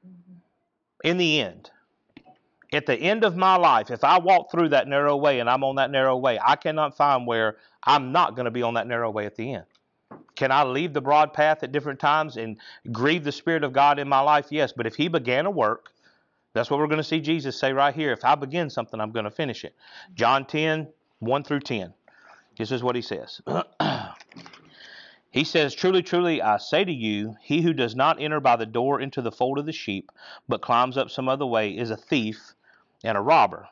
Mm-hmm. 0.08 1.08
In 1.08 1.18
the 1.18 1.42
end, 1.42 1.70
at 2.74 2.86
the 2.86 2.96
end 2.96 3.24
of 3.24 3.36
my 3.36 3.56
life, 3.56 3.92
if 3.92 4.04
I 4.04 4.18
walk 4.18 4.52
through 4.52 4.70
that 4.70 4.88
narrow 4.88 5.16
way 5.16 5.40
and 5.40 5.50
I'm 5.50 5.64
on 5.64 5.76
that 5.76 5.92
narrow 5.92 6.18
way, 6.18 6.40
I 6.44 6.56
cannot 6.56 6.98
find 6.98 7.28
where 7.28 7.58
I'm 7.84 8.12
not 8.12 8.36
going 8.36 8.46
to 8.46 8.52
be 8.52 8.64
on 8.64 8.74
that 8.76 8.88
narrow 8.88 9.12
way 9.12 9.26
at 9.26 9.36
the 9.36 9.54
end. 9.54 9.66
Can 10.36 10.52
I 10.52 10.64
leave 10.64 10.94
the 10.94 11.02
broad 11.02 11.34
path 11.34 11.64
at 11.64 11.72
different 11.72 12.00
times 12.00 12.38
and 12.38 12.58
grieve 12.92 13.24
the 13.24 13.32
Spirit 13.32 13.64
of 13.64 13.74
God 13.74 14.00
in 14.00 14.08
my 14.08 14.20
life? 14.20 14.48
Yes, 14.50 14.74
but 14.74 14.88
if 14.88 14.96
He 14.96 15.08
began 15.08 15.46
a 15.46 15.52
work, 15.52 15.93
that's 16.54 16.70
what 16.70 16.80
we're 16.80 16.88
going 16.88 16.98
to 16.98 17.04
see 17.04 17.20
Jesus 17.20 17.60
say 17.60 17.74
right 17.74 17.94
here. 17.94 18.12
If 18.12 18.24
I 18.24 18.36
begin 18.36 18.70
something, 18.70 19.02
I'm 19.02 19.12
going 19.12 19.26
to 19.26 19.32
finish 19.32 19.64
it. 19.66 19.76
John 20.14 20.46
10, 20.46 20.88
1 21.20 21.44
through 21.44 21.62
10. 21.62 21.94
This 22.58 22.72
is 22.72 22.84
what 22.84 22.96
he 22.96 23.02
says. 23.02 23.42
he 25.32 25.44
says, 25.44 25.74
Truly, 25.74 26.04
truly, 26.04 26.42
I 26.42 26.58
say 26.58 26.86
to 26.86 26.92
you, 26.92 27.36
he 27.42 27.62
who 27.62 27.74
does 27.74 27.96
not 27.96 28.22
enter 28.22 28.40
by 28.40 28.56
the 28.56 28.68
door 28.68 29.02
into 29.02 29.22
the 29.22 29.32
fold 29.32 29.58
of 29.58 29.66
the 29.66 29.72
sheep, 29.72 30.12
but 30.48 30.62
climbs 30.62 30.96
up 30.96 31.10
some 31.10 31.28
other 31.28 31.48
way, 31.48 31.72
is 31.72 31.90
a 31.90 31.98
thief 31.98 32.54
and 33.04 33.18
a 33.18 33.22
robber. 33.22 33.68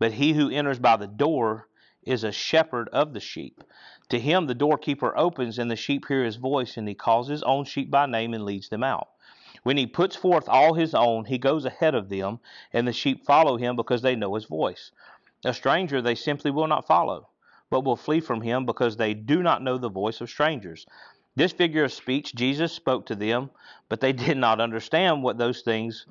But 0.00 0.12
he 0.12 0.32
who 0.32 0.50
enters 0.50 0.80
by 0.80 0.96
the 0.96 1.06
door 1.06 1.68
is 2.02 2.24
a 2.24 2.32
shepherd 2.32 2.88
of 2.88 3.12
the 3.12 3.20
sheep. 3.20 3.62
To 4.08 4.18
him 4.18 4.46
the 4.46 4.54
doorkeeper 4.54 5.16
opens, 5.16 5.58
and 5.60 5.70
the 5.70 5.76
sheep 5.76 6.06
hear 6.08 6.24
his 6.24 6.36
voice, 6.36 6.76
and 6.76 6.88
he 6.88 6.94
calls 6.94 7.28
his 7.28 7.44
own 7.44 7.64
sheep 7.64 7.90
by 7.90 8.06
name 8.06 8.34
and 8.34 8.44
leads 8.44 8.68
them 8.68 8.82
out. 8.82 9.08
When 9.64 9.76
he 9.76 9.86
puts 9.86 10.14
forth 10.14 10.48
all 10.48 10.74
his 10.74 10.94
own, 10.94 11.24
he 11.24 11.36
goes 11.36 11.64
ahead 11.64 11.94
of 11.94 12.08
them, 12.08 12.38
and 12.72 12.86
the 12.86 12.92
sheep 12.92 13.26
follow 13.26 13.56
him 13.56 13.76
because 13.76 14.02
they 14.02 14.14
know 14.14 14.36
his 14.36 14.44
voice. 14.44 14.92
A 15.44 15.52
stranger 15.52 16.00
they 16.00 16.14
simply 16.14 16.50
will 16.52 16.68
not 16.68 16.86
follow 16.86 17.28
but 17.74 17.84
will 17.84 17.96
flee 17.96 18.20
from 18.20 18.40
him 18.40 18.64
because 18.64 18.96
they 18.96 19.14
do 19.14 19.42
not 19.42 19.60
know 19.60 19.76
the 19.76 19.90
voice 19.90 20.20
of 20.20 20.30
strangers. 20.30 20.86
This 21.34 21.52
figure 21.52 21.82
of 21.82 21.92
speech 21.92 22.32
Jesus 22.32 22.72
spoke 22.72 23.06
to 23.06 23.16
them, 23.16 23.50
but 23.88 24.00
they 24.00 24.12
did 24.26 24.36
not 24.36 24.60
understand 24.60 25.24
what 25.24 25.38
those 25.38 25.62
things 25.62 26.06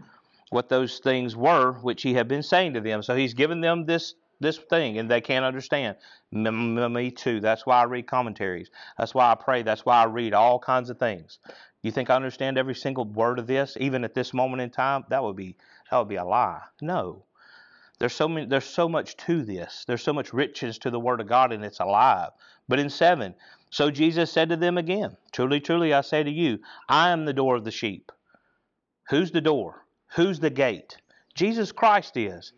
what 0.50 0.68
those 0.68 1.00
things 1.00 1.36
were 1.36 1.72
which 1.82 2.04
he 2.04 2.14
had 2.14 2.28
been 2.28 2.44
saying 2.44 2.74
to 2.74 2.82
them. 2.82 3.02
So 3.02 3.16
he's 3.16 3.34
given 3.34 3.62
them 3.62 3.86
this 3.86 4.14
this 4.42 4.58
thing 4.58 4.98
and 4.98 5.10
they 5.10 5.22
can't 5.22 5.46
understand. 5.46 5.96
Me 6.32 7.12
too. 7.12 7.40
That's 7.40 7.66
why 7.66 7.80
I 7.80 7.86
read 7.86 8.08
commentaries. 8.08 8.70
That's 8.98 9.14
why 9.16 9.32
I 9.32 9.36
pray. 9.36 9.64
That's 9.64 9.86
why 9.86 10.02
I 10.02 10.06
read 10.06 10.34
all 10.34 10.60
kinds 10.60 10.90
of 10.90 11.00
things. 11.00 11.40
You 11.84 11.92
think 11.92 12.10
I 12.10 12.16
understand 12.16 12.58
every 12.58 12.76
single 12.76 13.06
word 13.06 13.40
of 13.40 13.46
this, 13.46 13.78
even 13.80 14.04
at 14.06 14.16
this 14.16 14.34
moment 14.34 14.62
in 14.62 14.70
time? 14.70 15.04
That 15.10 15.22
would 15.22 15.36
be 15.36 15.58
that 15.92 15.98
would 16.00 16.08
be 16.08 16.16
a 16.16 16.26
lie. 16.26 16.62
No. 16.82 17.26
There's 18.00 18.14
so 18.14 18.28
many, 18.28 18.48
there's 18.48 18.66
so 18.66 18.90
much 18.90 19.16
to 19.18 19.44
this. 19.44 19.84
There's 19.86 20.02
so 20.02 20.14
much 20.14 20.34
riches 20.34 20.78
to 20.80 20.90
the 20.90 21.00
Word 21.00 21.22
of 21.22 21.28
God, 21.28 21.52
and 21.52 21.64
it's 21.64 21.80
alive. 21.80 22.32
But 22.68 22.80
in 22.80 22.90
seven, 22.90 23.36
so 23.70 23.92
Jesus 23.92 24.32
said 24.32 24.50
to 24.50 24.56
them 24.56 24.78
again, 24.78 25.16
Truly, 25.32 25.60
truly, 25.60 25.94
I 25.94 26.02
say 26.02 26.24
to 26.24 26.32
you, 26.32 26.60
I 26.90 27.12
am 27.12 27.26
the 27.26 27.34
door 27.34 27.56
of 27.56 27.66
the 27.66 27.72
sheep. 27.72 28.12
Who's 29.10 29.32
the 29.32 29.42
door? 29.42 29.86
Who's 30.16 30.40
the 30.40 30.50
gate? 30.50 30.98
Jesus 31.36 31.72
Christ 31.72 32.16
is. 32.18 32.54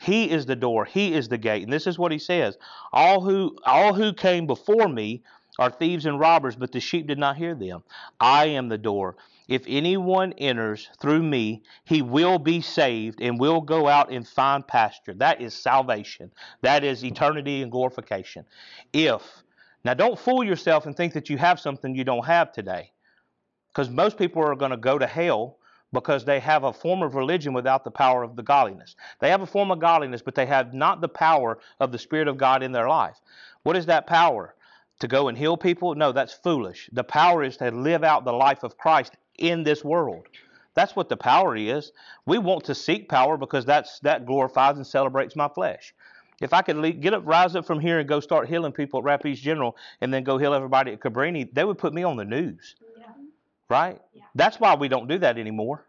He 0.00 0.30
is 0.30 0.44
the 0.44 0.56
door. 0.56 0.84
He 0.84 1.14
is 1.14 1.28
the 1.28 1.38
gate. 1.38 1.62
And 1.62 1.72
this 1.72 1.86
is 1.86 1.98
what 1.98 2.12
he 2.12 2.18
says: 2.18 2.58
All 2.92 3.22
who 3.22 3.56
all 3.64 3.94
who 3.94 4.12
came 4.12 4.46
before 4.46 4.88
me 4.88 5.22
are 5.58 5.70
thieves 5.70 6.06
and 6.06 6.20
robbers, 6.20 6.56
but 6.56 6.72
the 6.72 6.80
sheep 6.80 7.06
did 7.06 7.18
not 7.18 7.36
hear 7.36 7.54
them. 7.54 7.82
I 8.20 8.46
am 8.46 8.68
the 8.68 8.78
door. 8.78 9.16
If 9.48 9.62
anyone 9.68 10.32
enters 10.34 10.88
through 11.00 11.22
me, 11.22 11.62
he 11.84 12.02
will 12.02 12.38
be 12.38 12.60
saved 12.60 13.20
and 13.20 13.38
will 13.38 13.60
go 13.60 13.86
out 13.86 14.10
and 14.10 14.26
find 14.26 14.66
pasture. 14.66 15.14
That 15.14 15.40
is 15.40 15.54
salvation. 15.54 16.32
That 16.62 16.82
is 16.82 17.04
eternity 17.04 17.62
and 17.62 17.70
glorification. 17.70 18.44
If, 18.92 19.22
now 19.84 19.94
don't 19.94 20.18
fool 20.18 20.42
yourself 20.42 20.86
and 20.86 20.96
think 20.96 21.12
that 21.14 21.30
you 21.30 21.38
have 21.38 21.60
something 21.60 21.94
you 21.94 22.04
don't 22.04 22.26
have 22.26 22.50
today. 22.52 22.90
Because 23.68 23.88
most 23.88 24.18
people 24.18 24.42
are 24.42 24.56
going 24.56 24.72
to 24.72 24.76
go 24.76 24.98
to 24.98 25.06
hell 25.06 25.58
because 25.92 26.24
they 26.24 26.40
have 26.40 26.64
a 26.64 26.72
form 26.72 27.02
of 27.02 27.14
religion 27.14 27.52
without 27.52 27.84
the 27.84 27.90
power 27.90 28.24
of 28.24 28.34
the 28.34 28.42
godliness. 28.42 28.96
They 29.20 29.30
have 29.30 29.42
a 29.42 29.46
form 29.46 29.70
of 29.70 29.78
godliness, 29.78 30.22
but 30.22 30.34
they 30.34 30.46
have 30.46 30.74
not 30.74 31.00
the 31.00 31.08
power 31.08 31.58
of 31.78 31.92
the 31.92 31.98
Spirit 31.98 32.26
of 32.26 32.36
God 32.36 32.64
in 32.64 32.72
their 32.72 32.88
life. 32.88 33.16
What 33.62 33.76
is 33.76 33.86
that 33.86 34.08
power? 34.08 34.55
To 35.00 35.08
go 35.08 35.28
and 35.28 35.36
heal 35.36 35.56
people? 35.56 35.94
No, 35.94 36.12
that's 36.12 36.32
foolish. 36.32 36.88
The 36.92 37.04
power 37.04 37.42
is 37.44 37.58
to 37.58 37.70
live 37.70 38.02
out 38.02 38.24
the 38.24 38.32
life 38.32 38.62
of 38.62 38.78
Christ 38.78 39.14
in 39.38 39.62
this 39.62 39.84
world. 39.84 40.26
That's 40.74 40.96
what 40.96 41.08
the 41.08 41.16
power 41.16 41.56
is. 41.56 41.92
We 42.24 42.38
want 42.38 42.64
to 42.64 42.74
seek 42.74 43.08
power 43.08 43.36
because 43.36 43.64
that's 43.64 43.98
that 44.00 44.26
glorifies 44.26 44.76
and 44.76 44.86
celebrates 44.86 45.36
my 45.36 45.48
flesh. 45.48 45.94
If 46.40 46.52
I 46.52 46.60
could 46.62 47.00
get 47.00 47.14
up, 47.14 47.22
rise 47.24 47.56
up 47.56 47.66
from 47.66 47.80
here 47.80 47.98
and 47.98 48.08
go 48.08 48.20
start 48.20 48.48
healing 48.48 48.72
people 48.72 49.00
at 49.00 49.04
Rapides 49.04 49.40
General 49.40 49.74
and 50.02 50.12
then 50.12 50.22
go 50.22 50.36
heal 50.36 50.52
everybody 50.52 50.92
at 50.92 51.00
Cabrini, 51.00 51.48
they 51.52 51.64
would 51.64 51.78
put 51.78 51.94
me 51.94 52.02
on 52.02 52.16
the 52.16 52.26
news. 52.26 52.76
Yeah. 52.98 53.06
Right? 53.70 54.00
Yeah. 54.12 54.22
That's 54.34 54.60
why 54.60 54.74
we 54.74 54.88
don't 54.88 55.08
do 55.08 55.18
that 55.18 55.38
anymore. 55.38 55.86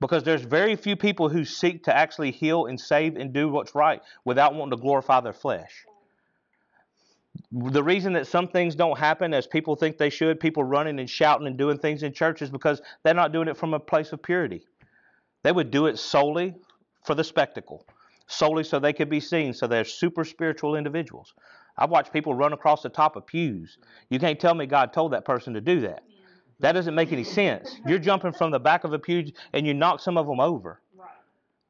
Because 0.00 0.24
there's 0.24 0.40
very 0.40 0.76
few 0.76 0.96
people 0.96 1.28
who 1.28 1.44
seek 1.44 1.84
to 1.84 1.94
actually 1.94 2.30
heal 2.30 2.64
and 2.64 2.80
save 2.80 3.16
and 3.16 3.34
do 3.34 3.50
what's 3.50 3.74
right 3.74 4.00
without 4.24 4.54
wanting 4.54 4.78
to 4.78 4.82
glorify 4.82 5.20
their 5.20 5.34
flesh 5.34 5.84
the 7.52 7.82
reason 7.82 8.12
that 8.14 8.26
some 8.26 8.48
things 8.48 8.74
don't 8.74 8.98
happen 8.98 9.34
as 9.34 9.46
people 9.46 9.76
think 9.76 9.98
they 9.98 10.10
should, 10.10 10.40
people 10.40 10.64
running 10.64 10.98
and 10.98 11.08
shouting 11.08 11.46
and 11.46 11.56
doing 11.56 11.78
things 11.78 12.02
in 12.02 12.12
church, 12.12 12.42
is 12.42 12.50
because 12.50 12.80
they're 13.02 13.14
not 13.14 13.32
doing 13.32 13.48
it 13.48 13.56
from 13.56 13.74
a 13.74 13.80
place 13.80 14.12
of 14.12 14.22
purity. 14.22 14.62
They 15.42 15.52
would 15.52 15.70
do 15.70 15.86
it 15.86 15.98
solely 15.98 16.54
for 17.04 17.14
the 17.14 17.24
spectacle, 17.24 17.86
solely 18.26 18.64
so 18.64 18.78
they 18.78 18.92
could 18.92 19.08
be 19.08 19.20
seen. 19.20 19.54
So 19.54 19.66
they're 19.66 19.84
super 19.84 20.24
spiritual 20.24 20.76
individuals. 20.76 21.34
I've 21.78 21.90
watched 21.90 22.12
people 22.12 22.34
run 22.34 22.52
across 22.52 22.82
the 22.82 22.88
top 22.88 23.16
of 23.16 23.26
pews. 23.26 23.78
You 24.10 24.18
can't 24.18 24.38
tell 24.38 24.54
me 24.54 24.66
God 24.66 24.92
told 24.92 25.12
that 25.12 25.24
person 25.24 25.54
to 25.54 25.60
do 25.60 25.80
that. 25.82 26.02
That 26.60 26.72
doesn't 26.72 26.94
make 26.94 27.10
any 27.10 27.24
sense. 27.24 27.80
You're 27.86 27.98
jumping 27.98 28.32
from 28.32 28.50
the 28.50 28.60
back 28.60 28.84
of 28.84 28.92
a 28.92 28.98
pew 28.98 29.32
and 29.54 29.66
you 29.66 29.72
knock 29.72 30.00
some 30.00 30.18
of 30.18 30.26
them 30.26 30.40
over. 30.40 30.82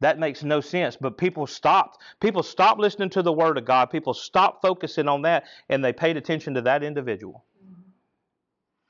That 0.01 0.19
makes 0.19 0.43
no 0.43 0.61
sense. 0.61 0.97
But 0.97 1.19
people 1.19 1.47
stopped. 1.47 2.03
People 2.21 2.43
stopped 2.43 2.81
listening 2.81 3.11
to 3.11 3.23
the 3.23 3.33
Word 3.33 3.59
of 3.59 3.65
God. 3.65 3.91
People 3.91 4.15
stopped 4.15 4.63
focusing 4.63 5.09
on 5.09 5.23
that, 5.23 5.45
and 5.69 5.85
they 5.85 5.93
paid 5.93 6.17
attention 6.17 6.55
to 6.55 6.63
that 6.63 6.83
individual. 6.83 7.45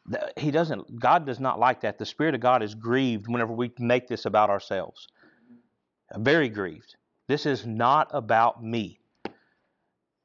Mm-hmm. 0.09 0.41
He 0.41 0.51
doesn't. 0.51 1.01
God 1.01 1.27
does 1.27 1.41
not 1.41 1.59
like 1.59 1.81
that. 1.81 1.99
The 1.99 2.07
Spirit 2.07 2.35
of 2.35 2.41
God 2.41 2.63
is 2.63 2.75
grieved 2.75 3.27
whenever 3.27 3.53
we 3.53 3.73
make 3.79 4.07
this 4.07 4.25
about 4.25 4.51
ourselves. 4.51 5.09
Mm-hmm. 6.13 6.23
Very 6.23 6.49
grieved. 6.49 6.97
This 7.27 7.45
is 7.45 7.67
not 7.67 8.09
about 8.13 8.63
me. 8.63 9.01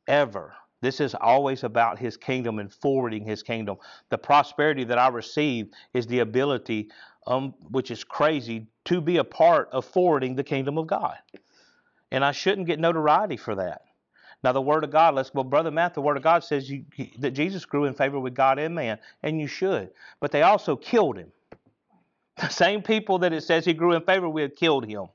Ever. 0.07 0.53
This 0.81 0.99
is 0.99 1.15
always 1.15 1.63
about 1.63 1.97
His 1.97 2.15
kingdom 2.15 2.59
and 2.59 2.71
forwarding 2.71 3.25
His 3.25 3.41
kingdom. 3.41 3.77
The 4.11 4.19
prosperity 4.19 4.83
that 4.83 4.99
I 4.99 5.07
receive 5.07 5.69
is 5.95 6.05
the 6.05 6.19
ability 6.19 6.89
um, 7.27 7.53
which 7.69 7.91
is 7.91 8.03
crazy, 8.03 8.67
to 8.85 9.01
be 9.01 9.17
a 9.17 9.23
part 9.23 9.69
of 9.71 9.85
forwarding 9.85 10.35
the 10.35 10.43
kingdom 10.43 10.77
of 10.77 10.87
God. 10.87 11.17
And 12.11 12.23
I 12.23 12.31
shouldn't 12.31 12.67
get 12.67 12.79
notoriety 12.79 13.37
for 13.37 13.55
that. 13.55 13.81
Now, 14.43 14.51
the 14.51 14.61
Word 14.61 14.83
of 14.83 14.91
God, 14.91 15.15
let's, 15.15 15.33
well, 15.33 15.43
Brother 15.43 15.71
Matt, 15.71 15.95
the 15.95 16.01
Word 16.01 16.17
of 16.17 16.23
God 16.23 16.43
says 16.43 16.69
you, 16.69 16.85
that 17.17 17.31
Jesus 17.31 17.65
grew 17.65 17.85
in 17.85 17.95
favor 17.95 18.19
with 18.19 18.35
God 18.35 18.59
and 18.59 18.75
man, 18.75 18.99
and 19.23 19.39
you 19.39 19.47
should. 19.47 19.89
But 20.19 20.31
they 20.31 20.43
also 20.43 20.75
killed 20.75 21.17
him. 21.17 21.31
The 22.37 22.49
same 22.49 22.81
people 22.81 23.19
that 23.19 23.31
it 23.31 23.43
says 23.45 23.63
he 23.63 23.73
grew 23.73 23.93
in 23.93 24.01
favor 24.01 24.27
with 24.27 24.57
killed 24.57 24.85
him. 24.85 25.05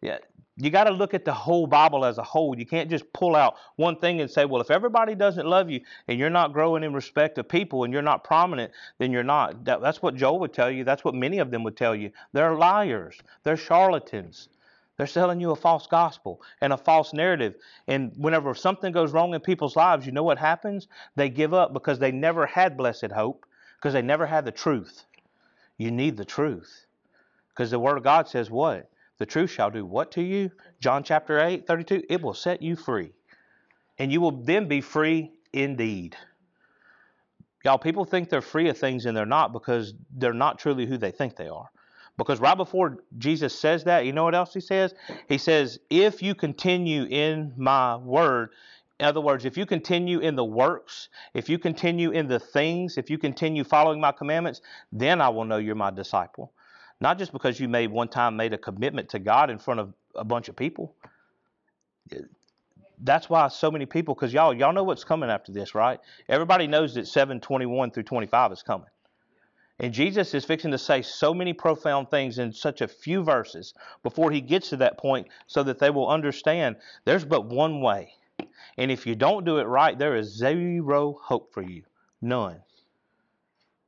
Yeah, 0.00 0.18
you 0.58 0.70
got 0.70 0.84
to 0.84 0.90
look 0.90 1.12
at 1.12 1.24
the 1.24 1.32
whole 1.32 1.66
Bible 1.66 2.04
as 2.04 2.16
a 2.16 2.22
whole. 2.22 2.58
You 2.58 2.64
can't 2.64 2.88
just 2.88 3.12
pull 3.12 3.36
out 3.36 3.56
one 3.76 3.96
thing 3.96 4.22
and 4.22 4.30
say, 4.30 4.46
well, 4.46 4.62
if 4.62 4.70
everybody 4.70 5.14
doesn't 5.14 5.46
love 5.46 5.68
you 5.68 5.80
and 6.08 6.18
you're 6.18 6.30
not 6.30 6.54
growing 6.54 6.82
in 6.82 6.94
respect 6.94 7.36
of 7.36 7.46
people 7.48 7.84
and 7.84 7.92
you're 7.92 8.00
not 8.00 8.24
prominent, 8.24 8.72
then 8.98 9.12
you're 9.12 9.22
not. 9.22 9.64
That, 9.66 9.82
that's 9.82 10.00
what 10.00 10.14
Joel 10.14 10.38
would 10.40 10.54
tell 10.54 10.70
you. 10.70 10.82
That's 10.82 11.04
what 11.04 11.14
many 11.14 11.38
of 11.38 11.50
them 11.50 11.62
would 11.64 11.76
tell 11.76 11.94
you. 11.94 12.10
They're 12.32 12.54
liars, 12.54 13.18
they're 13.42 13.56
charlatans. 13.56 14.48
They're 14.96 15.06
selling 15.06 15.40
you 15.40 15.50
a 15.50 15.56
false 15.56 15.86
gospel 15.86 16.40
and 16.62 16.72
a 16.72 16.78
false 16.78 17.12
narrative. 17.12 17.56
And 17.86 18.12
whenever 18.16 18.54
something 18.54 18.92
goes 18.92 19.12
wrong 19.12 19.34
in 19.34 19.40
people's 19.42 19.76
lives, 19.76 20.06
you 20.06 20.12
know 20.12 20.22
what 20.22 20.38
happens? 20.38 20.88
They 21.16 21.28
give 21.28 21.52
up 21.52 21.74
because 21.74 21.98
they 21.98 22.12
never 22.12 22.46
had 22.46 22.78
blessed 22.78 23.12
hope, 23.12 23.44
because 23.76 23.92
they 23.92 24.00
never 24.00 24.24
had 24.24 24.46
the 24.46 24.52
truth. 24.52 25.04
You 25.76 25.90
need 25.90 26.16
the 26.16 26.24
truth. 26.24 26.86
Because 27.50 27.70
the 27.70 27.78
Word 27.78 27.98
of 27.98 28.04
God 28.04 28.26
says 28.26 28.50
what? 28.50 28.88
The 29.18 29.26
truth 29.26 29.50
shall 29.50 29.70
do 29.70 29.84
what 29.84 30.12
to 30.12 30.22
you? 30.22 30.50
John 30.80 31.02
chapter 31.02 31.40
8, 31.40 31.66
32. 31.66 32.04
It 32.08 32.20
will 32.20 32.34
set 32.34 32.62
you 32.62 32.76
free. 32.76 33.12
And 33.98 34.12
you 34.12 34.20
will 34.20 34.42
then 34.42 34.68
be 34.68 34.80
free 34.80 35.32
indeed. 35.52 36.16
Y'all, 37.64 37.78
people 37.78 38.04
think 38.04 38.28
they're 38.28 38.42
free 38.42 38.68
of 38.68 38.78
things 38.78 39.06
and 39.06 39.16
they're 39.16 39.26
not 39.26 39.52
because 39.52 39.94
they're 40.16 40.34
not 40.34 40.58
truly 40.58 40.86
who 40.86 40.98
they 40.98 41.10
think 41.10 41.34
they 41.36 41.48
are. 41.48 41.70
Because 42.18 42.40
right 42.40 42.56
before 42.56 42.98
Jesus 43.18 43.58
says 43.58 43.84
that, 43.84 44.06
you 44.06 44.12
know 44.12 44.24
what 44.24 44.34
else 44.34 44.54
he 44.54 44.60
says? 44.60 44.94
He 45.28 45.38
says, 45.38 45.78
If 45.90 46.22
you 46.22 46.34
continue 46.34 47.04
in 47.04 47.52
my 47.56 47.96
word, 47.96 48.50
in 48.98 49.06
other 49.06 49.20
words, 49.20 49.44
if 49.44 49.58
you 49.58 49.66
continue 49.66 50.20
in 50.20 50.36
the 50.36 50.44
works, 50.44 51.08
if 51.34 51.48
you 51.48 51.58
continue 51.58 52.12
in 52.12 52.28
the 52.28 52.40
things, 52.40 52.96
if 52.96 53.10
you 53.10 53.18
continue 53.18 53.64
following 53.64 54.00
my 54.00 54.12
commandments, 54.12 54.62
then 54.92 55.20
I 55.20 55.28
will 55.28 55.44
know 55.44 55.58
you're 55.58 55.74
my 55.74 55.90
disciple. 55.90 56.52
Not 57.00 57.18
just 57.18 57.32
because 57.32 57.60
you 57.60 57.68
made 57.68 57.90
one 57.90 58.08
time 58.08 58.36
made 58.36 58.52
a 58.52 58.58
commitment 58.58 59.10
to 59.10 59.18
God 59.18 59.50
in 59.50 59.58
front 59.58 59.80
of 59.80 59.92
a 60.14 60.24
bunch 60.24 60.48
of 60.48 60.56
people. 60.56 60.94
That's 62.98 63.28
why 63.28 63.48
so 63.48 63.70
many 63.70 63.84
people, 63.84 64.14
because 64.14 64.32
y'all 64.32 64.54
y'all 64.54 64.72
know 64.72 64.84
what's 64.84 65.04
coming 65.04 65.28
after 65.28 65.52
this, 65.52 65.74
right? 65.74 66.00
Everybody 66.28 66.66
knows 66.66 66.94
that 66.94 67.06
721 67.06 67.90
through 67.90 68.04
25 68.04 68.52
is 68.52 68.62
coming. 68.62 68.88
And 69.78 69.92
Jesus 69.92 70.32
is 70.32 70.46
fixing 70.46 70.70
to 70.70 70.78
say 70.78 71.02
so 71.02 71.34
many 71.34 71.52
profound 71.52 72.10
things 72.10 72.38
in 72.38 72.52
such 72.52 72.80
a 72.80 72.88
few 72.88 73.22
verses 73.22 73.74
before 74.02 74.30
he 74.30 74.40
gets 74.40 74.70
to 74.70 74.78
that 74.78 74.96
point 74.96 75.28
so 75.46 75.62
that 75.64 75.78
they 75.78 75.90
will 75.90 76.08
understand 76.08 76.76
there's 77.04 77.26
but 77.26 77.44
one 77.44 77.82
way. 77.82 78.14
And 78.78 78.90
if 78.90 79.06
you 79.06 79.14
don't 79.14 79.44
do 79.44 79.58
it 79.58 79.64
right, 79.64 79.98
there 79.98 80.16
is 80.16 80.34
zero 80.34 81.18
hope 81.22 81.52
for 81.52 81.62
you. 81.62 81.82
None. 82.22 82.62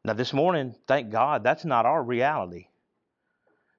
Now, 0.05 0.13
this 0.13 0.33
morning, 0.35 0.75
thank 0.87 1.11
God, 1.11 1.43
that's 1.43 1.65
not 1.65 1.87
our 1.87 2.03
reality. 2.03 2.69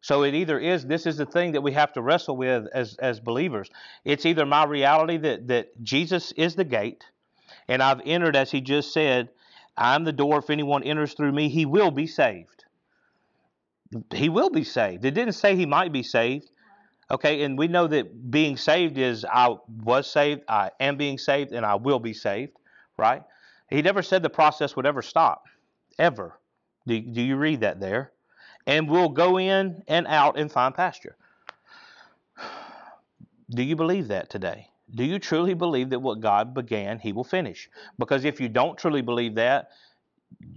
So 0.02 0.24
it 0.24 0.36
either 0.36 0.60
is 0.60 0.86
this 0.86 1.06
is 1.06 1.18
the 1.18 1.26
thing 1.26 1.54
that 1.54 1.62
we 1.62 1.74
have 1.74 1.94
to 1.94 2.02
wrestle 2.02 2.38
with 2.38 2.68
as 2.74 2.96
as 3.00 3.20
believers. 3.20 3.70
It's 4.06 4.26
either 4.26 4.46
my 4.46 4.66
reality 4.66 5.18
that 5.18 5.48
that 5.50 5.84
Jesus 5.84 6.32
is 6.34 6.56
the 6.56 6.66
gate 6.66 7.04
And 7.68 7.84
I've 7.84 8.02
entered, 8.06 8.36
as 8.36 8.52
he 8.52 8.62
just 8.62 8.94
said, 8.94 9.30
I'm 9.78 10.04
the 10.04 10.14
door. 10.14 10.40
If 10.40 10.50
anyone 10.50 10.84
enters 10.84 11.14
through 11.14 11.32
me, 11.34 11.50
he 11.50 11.66
will 11.66 11.92
be 11.92 12.08
saved. 12.08 12.66
He 14.14 14.30
will 14.30 14.50
be 14.50 14.64
saved. 14.64 15.06
It 15.06 15.14
didn't 15.14 15.34
say 15.34 15.56
he 15.56 15.66
might 15.66 15.92
be 15.92 16.04
saved. 16.04 16.50
Okay, 17.12 17.44
and 17.44 17.58
we 17.58 17.68
know 17.68 17.88
that 17.88 18.32
being 18.32 18.58
saved 18.58 18.98
is 18.98 19.26
I 19.26 19.56
was 19.68 20.12
saved, 20.12 20.44
I 20.48 20.72
am 20.80 20.98
being 20.98 21.18
saved, 21.18 21.54
and 21.54 21.66
I 21.66 21.76
will 21.76 22.00
be 22.00 22.14
saved, 22.14 22.54
right? 22.98 23.24
He 23.70 23.82
never 23.82 24.04
said 24.04 24.24
the 24.24 24.30
process 24.30 24.76
would 24.76 24.86
ever 24.86 25.02
stop, 25.02 25.46
ever. 26.00 26.40
Do, 26.88 27.00
do 27.02 27.22
you 27.22 27.38
read 27.38 27.62
that 27.62 27.80
there? 27.80 28.12
And 28.70 28.88
we'll 28.88 29.10
go 29.10 29.40
in 29.40 29.82
and 29.88 30.06
out 30.06 30.38
and 30.38 30.52
find 30.52 30.76
pasture. 30.76 31.18
Do 33.50 33.64
you 33.64 33.76
believe 33.76 34.10
that 34.10 34.30
today? 34.30 34.68
Do 34.94 35.04
you 35.04 35.18
truly 35.18 35.56
believe 35.56 35.90
that 35.90 36.00
what 36.00 36.20
God 36.20 36.54
began, 36.54 37.00
He 37.00 37.12
will 37.12 37.24
finish? 37.24 37.68
Because 37.98 38.26
if 38.26 38.40
you 38.40 38.48
don't 38.48 38.78
truly 38.78 39.02
believe 39.02 39.34
that, 39.36 39.70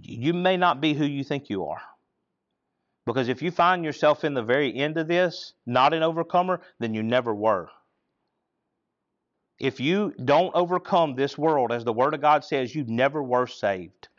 you 0.03 0.31
may 0.31 0.57
not 0.57 0.79
be 0.79 0.93
who 0.93 1.05
you 1.05 1.23
think 1.23 1.49
you 1.49 1.65
are. 1.65 1.81
Because 3.07 3.29
if 3.29 3.41
you 3.41 3.49
find 3.49 3.83
yourself 3.83 4.23
in 4.23 4.35
the 4.35 4.43
very 4.43 4.75
end 4.75 4.99
of 4.99 5.07
this, 5.07 5.53
not 5.65 5.95
an 5.95 6.03
overcomer, 6.03 6.61
then 6.77 6.93
you 6.93 7.01
never 7.01 7.33
were. 7.33 7.69
If 9.59 9.79
you 9.79 10.13
don't 10.23 10.53
overcome 10.53 11.15
this 11.15 11.35
world, 11.35 11.71
as 11.71 11.83
the 11.83 11.93
Word 11.93 12.13
of 12.13 12.21
God 12.21 12.45
says, 12.45 12.75
you 12.75 12.85
never 12.87 13.23
were 13.23 13.47
saved. 13.47 14.09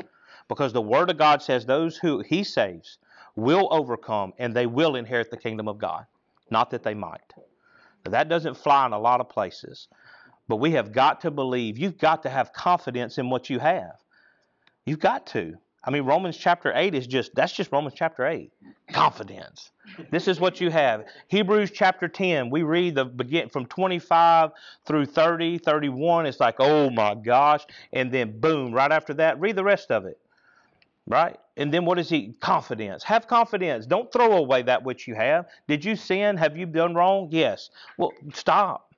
Because 0.49 0.73
the 0.73 0.83
Word 0.83 1.11
of 1.11 1.17
God 1.17 1.43
says 1.43 1.65
those 1.65 1.97
who 1.97 2.25
He 2.27 2.43
saves 2.43 2.99
will 3.37 3.69
overcome 3.71 4.33
and 4.39 4.55
they 4.55 4.67
will 4.67 4.97
inherit 4.97 5.31
the 5.31 5.37
kingdom 5.37 5.69
of 5.69 5.79
God. 5.79 6.07
Not 6.51 6.71
that 6.71 6.83
they 6.83 6.95
might. 6.95 7.33
that 8.05 8.29
doesn't 8.29 8.57
fly 8.57 8.87
in 8.87 8.93
a 8.93 8.99
lot 8.99 9.21
of 9.21 9.29
places. 9.29 9.89
But 10.47 10.57
we 10.57 10.73
have 10.73 10.93
got 10.93 11.23
to 11.23 11.31
believe, 11.31 11.79
you've 11.79 11.99
got 11.99 12.23
to 12.25 12.29
have 12.29 12.53
confidence 12.53 13.17
in 13.19 13.31
what 13.31 13.49
you 13.49 13.59
have. 13.59 13.97
You've 14.85 15.01
got 15.01 15.27
to. 15.29 15.55
I 15.87 15.91
mean, 15.91 16.05
Romans 16.05 16.37
chapter 16.37 16.73
8 16.75 16.95
is 16.95 17.07
just, 17.07 17.35
that's 17.35 17.53
just 17.53 17.71
Romans 17.71 17.95
chapter 17.97 18.27
8. 18.27 18.51
Confidence. 18.93 19.71
This 20.11 20.29
is 20.29 20.41
what 20.41 20.61
you 20.61 20.71
have. 20.71 21.05
Hebrews 21.29 21.71
chapter 21.71 22.09
10, 22.09 22.49
we 22.49 22.63
read 22.63 22.95
the 22.95 23.05
begin 23.05 23.51
from 23.51 23.67
25 23.67 24.51
through 24.87 25.07
30, 25.07 25.59
31. 25.59 26.27
It's 26.27 26.41
like, 26.41 26.57
oh 26.59 26.89
my 26.91 27.15
gosh. 27.15 27.65
And 27.93 28.11
then 28.11 28.41
boom, 28.41 28.73
right 28.73 28.91
after 28.91 29.13
that, 29.15 29.39
read 29.41 29.57
the 29.57 29.65
rest 29.65 29.91
of 29.91 30.07
it. 30.07 30.19
Right? 31.07 31.39
And 31.57 31.73
then 31.73 31.85
what 31.85 31.99
is 31.99 32.09
he? 32.09 32.35
Confidence. 32.41 33.03
Have 33.05 33.27
confidence. 33.27 33.87
Don't 33.87 34.11
throw 34.11 34.33
away 34.33 34.63
that 34.63 34.83
which 34.83 35.07
you 35.07 35.15
have. 35.15 35.47
Did 35.69 35.85
you 35.85 35.97
sin? 35.97 36.37
Have 36.37 36.57
you 36.57 36.67
done 36.67 36.95
wrong? 36.95 37.29
Yes. 37.31 37.71
Well, 37.99 38.13
stop 38.33 38.91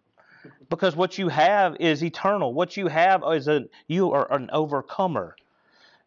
because 0.69 0.97
what 0.97 1.19
you 1.19 1.29
have 1.29 1.77
is 1.81 2.03
eternal. 2.03 2.53
What 2.53 2.77
you 2.77 2.89
have 2.89 3.23
is 3.33 3.49
a 3.49 3.65
you 3.89 4.13
are 4.13 4.33
an 4.33 4.51
overcomer. 4.53 5.37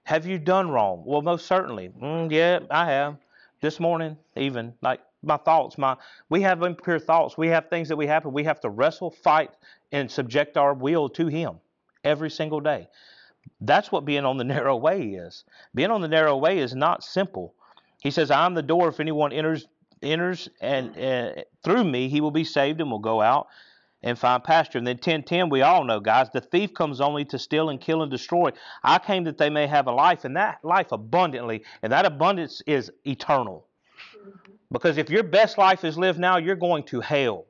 Have 0.04 0.26
you 0.26 0.40
done 0.40 0.70
wrong? 0.70 1.04
Well, 1.06 1.22
most 1.22 1.46
certainly. 1.46 1.90
Mm, 2.02 2.32
yeah, 2.32 2.60
I 2.70 2.86
have. 2.86 3.18
This 3.62 3.80
morning, 3.80 4.16
even 4.38 4.74
like 4.82 5.02
my 5.22 5.36
thoughts, 5.36 5.78
my 5.78 5.98
we 6.30 6.42
have 6.42 6.64
impure 6.64 6.98
thoughts. 7.00 7.38
We 7.38 7.50
have 7.50 7.70
things 7.70 7.90
that 7.90 7.98
we 7.98 8.08
happen. 8.08 8.32
We 8.32 8.46
have 8.46 8.62
to 8.62 8.70
wrestle, 8.70 9.12
fight, 9.12 9.52
and 9.92 10.10
subject 10.10 10.56
our 10.56 10.74
will 10.74 11.10
to 11.10 11.28
Him 11.28 11.56
every 12.06 12.30
single 12.30 12.62
day. 12.62 12.88
That's 13.62 13.92
what 13.92 14.06
being 14.06 14.26
on 14.26 14.38
the 14.38 14.44
narrow 14.56 14.76
way 14.76 15.02
is. 15.02 15.44
Being 15.76 15.92
on 15.92 16.02
the 16.02 16.08
narrow 16.08 16.38
way 16.38 16.60
is 16.60 16.76
not 16.76 17.04
simple. 17.04 17.54
He 18.02 18.12
says, 18.12 18.32
"I'm 18.32 18.54
the 18.54 18.62
door. 18.62 18.88
If 18.90 19.00
anyone 19.00 19.34
enters 19.34 19.68
enters 20.02 20.50
and 20.62 20.98
uh, 20.98 21.42
through 21.64 21.84
me, 21.84 22.10
he 22.10 22.22
will 22.22 22.32
be 22.32 22.44
saved 22.44 22.80
and 22.80 22.90
will 22.90 23.00
go 23.00 23.22
out 23.22 23.48
and 24.02 24.18
find 24.18 24.44
pasture. 24.44 24.78
And 24.78 24.88
then 24.88 24.98
10:10, 24.98 25.50
we 25.50 25.62
all 25.62 25.84
know, 25.84 26.00
guys, 26.00 26.30
the 26.32 26.42
thief 26.42 26.74
comes 26.74 27.02
only 27.02 27.26
to 27.26 27.40
steal 27.40 27.70
and 27.70 27.82
kill 27.82 28.02
and 28.02 28.12
destroy. 28.12 28.52
I 28.84 29.00
came 29.00 29.26
that 29.26 29.38
they 29.38 29.50
may 29.50 29.68
have 29.68 29.88
a 29.88 29.92
life, 29.92 30.26
and 30.26 30.36
that 30.38 30.64
life 30.64 30.92
abundantly, 30.92 31.64
and 31.82 31.92
that 31.92 32.06
abundance 32.06 32.62
is 32.66 32.92
eternal. 33.06 33.66
Because 34.72 34.98
if 34.98 35.10
your 35.10 35.24
best 35.24 35.58
life 35.58 35.84
is 35.84 35.98
lived 35.98 36.20
now, 36.20 36.38
you're 36.38 36.56
going 36.56 36.84
to 36.84 37.02
hell. 37.02 37.46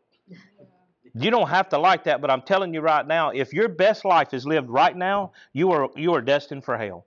You 1.16 1.32
don't 1.32 1.50
have 1.50 1.70
to 1.70 1.78
like 1.78 2.04
that, 2.06 2.22
but 2.22 2.30
I'm 2.30 2.42
telling 2.42 2.74
you 2.74 2.82
right 2.82 3.06
now, 3.06 3.30
if 3.30 3.54
your 3.54 3.68
best 3.68 4.06
life 4.06 4.34
is 4.34 4.46
lived 4.46 4.70
right 4.70 4.96
now, 4.96 5.32
you 5.54 5.72
are 5.72 5.90
you 5.96 6.14
are 6.14 6.22
destined 6.22 6.64
for 6.64 6.78
hell. 6.78 7.06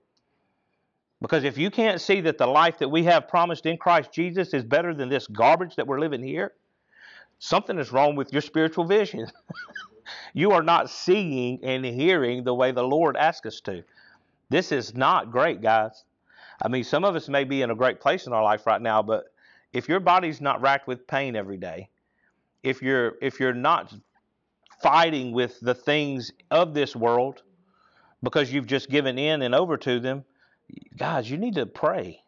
Because 1.21 1.45
if 1.45 1.57
you 1.57 1.71
can't 1.71 2.01
see 2.01 2.21
that 2.23 2.37
the 2.37 2.47
life 2.47 2.79
that 2.79 2.89
we 2.89 3.05
have 3.05 3.29
promised 3.29 3.65
in 3.65 3.77
Christ 3.77 4.11
Jesus 4.13 4.53
is 4.55 4.65
better 4.65 4.93
than 4.93 5.09
this 5.09 5.29
garbage 5.29 5.77
that 5.77 5.87
we're 5.87 6.01
living 6.01 6.23
here, 6.23 6.53
something 7.39 7.79
is 7.79 7.93
wrong 7.93 8.17
with 8.17 8.33
your 8.33 8.43
spiritual 8.43 8.85
vision. 8.85 9.27
you 10.35 10.51
are 10.51 10.65
not 10.65 10.91
seeing 10.91 11.61
and 11.63 11.85
hearing 11.85 12.43
the 12.43 12.55
way 12.55 12.73
the 12.73 12.83
Lord 12.83 13.17
asks 13.17 13.47
us 13.47 13.61
to. 13.61 13.85
This 14.51 14.73
is 14.73 14.95
not 14.95 15.31
great, 15.31 15.63
guys. 15.63 16.05
I 16.61 16.69
mean, 16.69 16.85
some 16.85 17.05
of 17.05 17.15
us 17.15 17.29
may 17.29 17.45
be 17.45 17.63
in 17.63 17.71
a 17.71 17.75
great 17.75 18.01
place 18.01 18.27
in 18.27 18.33
our 18.33 18.43
life 18.43 18.67
right 18.67 18.83
now, 18.83 19.03
but 19.03 19.33
if 19.73 19.89
your 19.89 20.01
body's 20.01 20.41
not 20.41 20.61
racked 20.61 20.87
with 20.87 21.07
pain 21.07 21.37
every 21.37 21.57
day, 21.57 21.89
if 22.63 22.83
you're 22.83 23.15
if 23.21 23.41
you're 23.41 23.55
not 23.55 23.93
fighting 24.83 25.33
with 25.33 25.59
the 25.61 25.75
things 25.75 26.33
of 26.51 26.75
this 26.75 26.97
world 26.97 27.43
because 28.23 28.53
you've 28.53 28.67
just 28.67 28.91
given 28.91 29.19
in 29.19 29.43
and 29.43 29.55
over 29.55 29.77
to 29.77 30.01
them, 30.01 30.25
guys, 30.97 31.31
you 31.31 31.37
need 31.37 31.55
to 31.55 31.67
pray. 31.67 32.21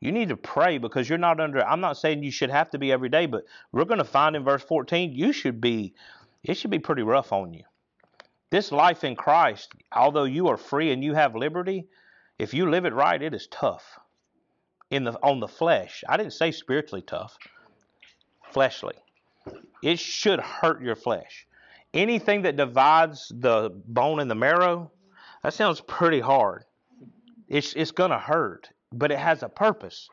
You 0.00 0.12
need 0.12 0.30
to 0.30 0.36
pray 0.36 0.78
because 0.78 1.08
you're 1.08 1.18
not 1.18 1.40
under. 1.40 1.62
I'm 1.62 1.80
not 1.80 1.98
saying 1.98 2.22
you 2.22 2.30
should 2.30 2.50
have 2.50 2.70
to 2.70 2.78
be 2.78 2.90
every 2.90 3.10
day, 3.10 3.26
but 3.26 3.44
we're 3.70 3.84
going 3.84 3.98
to 3.98 4.04
find 4.04 4.34
in 4.34 4.44
verse 4.44 4.62
14 4.62 5.12
you 5.12 5.32
should 5.32 5.60
be. 5.60 5.94
It 6.42 6.54
should 6.54 6.70
be 6.70 6.78
pretty 6.78 7.02
rough 7.02 7.32
on 7.32 7.52
you. 7.52 7.64
This 8.50 8.72
life 8.72 9.04
in 9.04 9.14
Christ, 9.14 9.72
although 9.92 10.24
you 10.24 10.48
are 10.48 10.56
free 10.56 10.90
and 10.90 11.04
you 11.04 11.14
have 11.14 11.36
liberty, 11.36 11.86
if 12.38 12.54
you 12.54 12.68
live 12.70 12.86
it 12.86 12.94
right, 12.94 13.20
it 13.20 13.34
is 13.34 13.46
tough. 13.48 13.98
In 14.90 15.04
the 15.04 15.12
on 15.22 15.38
the 15.38 15.46
flesh, 15.46 16.02
I 16.08 16.16
didn't 16.16 16.32
say 16.32 16.50
spiritually 16.50 17.02
tough. 17.02 17.36
Fleshly, 18.50 18.96
it 19.82 19.98
should 19.98 20.40
hurt 20.40 20.82
your 20.82 20.96
flesh. 20.96 21.46
Anything 21.92 22.42
that 22.42 22.56
divides 22.56 23.32
the 23.34 23.70
bone 23.86 24.20
and 24.20 24.30
the 24.30 24.34
marrow, 24.34 24.90
that 25.42 25.54
sounds 25.54 25.80
pretty 25.80 26.20
hard. 26.20 26.64
It's 27.48 27.72
it's 27.74 27.90
gonna 27.90 28.18
hurt 28.18 28.70
but 28.92 29.10
it 29.10 29.18
has 29.18 29.42
a 29.42 29.48
purpose. 29.48 30.08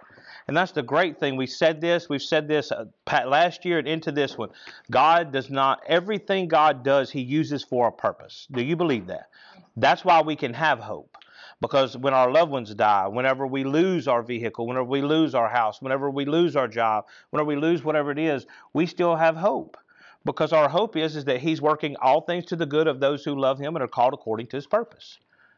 And 0.47 0.55
that's 0.55 0.71
the 0.71 0.83
great 0.83 1.19
thing. 1.19 1.35
We 1.35 1.47
said 1.47 1.81
this, 1.81 2.07
we've 2.09 2.21
said 2.21 2.47
this 2.47 2.71
uh, 2.71 2.85
last 3.07 3.65
year 3.65 3.79
and 3.79 3.87
into 3.87 4.11
this 4.11 4.37
one. 4.37 4.49
God 4.91 5.31
does 5.31 5.49
not, 5.49 5.81
everything 5.87 6.47
God 6.47 6.83
does, 6.83 7.09
He 7.09 7.21
uses 7.21 7.63
for 7.63 7.87
a 7.87 7.91
purpose. 7.91 8.47
Do 8.51 8.61
you 8.61 8.75
believe 8.75 9.07
that? 9.07 9.29
That's 9.75 10.05
why 10.05 10.21
we 10.21 10.35
can 10.35 10.53
have 10.53 10.79
hope. 10.79 11.16
Because 11.59 11.97
when 11.97 12.13
our 12.13 12.29
loved 12.31 12.51
ones 12.51 12.73
die, 12.75 13.07
whenever 13.07 13.47
we 13.47 13.63
lose 13.63 14.07
our 14.07 14.21
vehicle, 14.21 14.67
whenever 14.67 14.85
we 14.85 15.01
lose 15.01 15.33
our 15.33 15.49
house, 15.49 15.81
whenever 15.81 16.09
we 16.09 16.25
lose 16.25 16.55
our 16.55 16.67
job, 16.67 17.05
whenever 17.31 17.47
we 17.47 17.55
lose 17.55 17.83
whatever 17.83 18.11
it 18.11 18.19
is, 18.19 18.45
we 18.73 18.85
still 18.85 19.15
have 19.15 19.35
hope. 19.35 19.75
Because 20.23 20.53
our 20.53 20.69
hope 20.69 20.95
is, 20.95 21.15
is 21.15 21.25
that 21.25 21.39
He's 21.39 21.61
working 21.61 21.95
all 22.01 22.21
things 22.21 22.45
to 22.45 22.55
the 22.55 22.65
good 22.65 22.87
of 22.87 22.99
those 22.99 23.23
who 23.23 23.39
love 23.39 23.57
Him 23.57 23.75
and 23.75 23.83
are 23.83 23.87
called 23.87 24.13
according 24.13 24.47
to 24.47 24.57
His 24.57 24.67
purpose. 24.67 25.17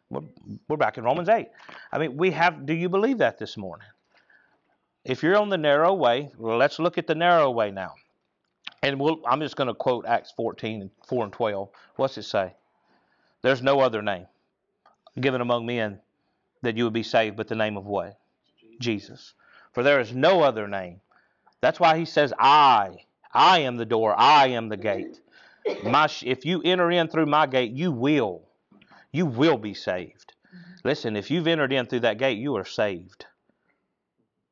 We're, 0.09 0.77
back 0.77 0.97
in 0.97 1.03
Romans 1.03 1.27
8. 1.27 1.47
I 1.91 1.97
mean, 1.97 2.17
we 2.17 2.31
have, 2.31 2.65
do 2.65 2.73
you 2.73 2.87
believe 2.87 3.17
that 3.17 3.37
this 3.37 3.57
morning? 3.57 3.87
If 5.03 5.21
you're 5.21 5.37
on 5.37 5.49
the 5.49 5.57
narrow 5.57 5.93
way, 5.93 6.31
let's 6.37 6.79
look 6.79 6.97
at 6.97 7.07
the 7.07 7.15
narrow 7.15 7.51
way 7.51 7.71
now. 7.71 7.95
And 8.81 8.99
we'll, 8.99 9.21
I'm 9.27 9.41
just 9.41 9.55
going 9.55 9.67
to 9.67 9.73
quote 9.73 10.05
Acts 10.05 10.31
14, 10.35 10.89
4 11.07 11.23
and 11.25 11.33
12. 11.33 11.69
What's 11.97 12.17
it 12.17 12.23
say? 12.23 12.53
There's 13.41 13.61
no 13.61 13.81
other 13.81 14.01
name 14.01 14.27
given 15.19 15.41
among 15.41 15.65
men 15.65 15.99
that 16.61 16.77
you 16.77 16.83
would 16.83 16.93
be 16.93 17.03
saved 17.03 17.37
but 17.37 17.47
the 17.47 17.55
name 17.55 17.77
of 17.77 17.85
what? 17.85 18.19
Jesus. 18.79 19.33
For 19.73 19.83
there 19.83 19.99
is 19.99 20.13
no 20.13 20.41
other 20.41 20.67
name. 20.67 21.01
That's 21.61 21.79
why 21.79 21.97
he 21.97 22.05
says, 22.05 22.33
I, 22.39 22.97
I 23.33 23.59
am 23.59 23.77
the 23.77 23.85
door, 23.85 24.15
I 24.17 24.47
am 24.47 24.69
the 24.69 24.77
gate. 24.77 25.21
My, 25.83 26.09
if 26.23 26.45
you 26.45 26.61
enter 26.63 26.89
in 26.89 27.07
through 27.09 27.27
my 27.27 27.45
gate, 27.45 27.71
you 27.71 27.91
will 27.91 28.49
you 29.11 29.25
will 29.25 29.57
be 29.57 29.73
saved. 29.73 30.33
Mm-hmm. 30.47 30.87
Listen, 30.87 31.15
if 31.15 31.31
you've 31.31 31.47
entered 31.47 31.73
in 31.73 31.85
through 31.85 32.01
that 32.01 32.17
gate, 32.17 32.37
you 32.37 32.55
are 32.55 32.65
saved. 32.65 33.25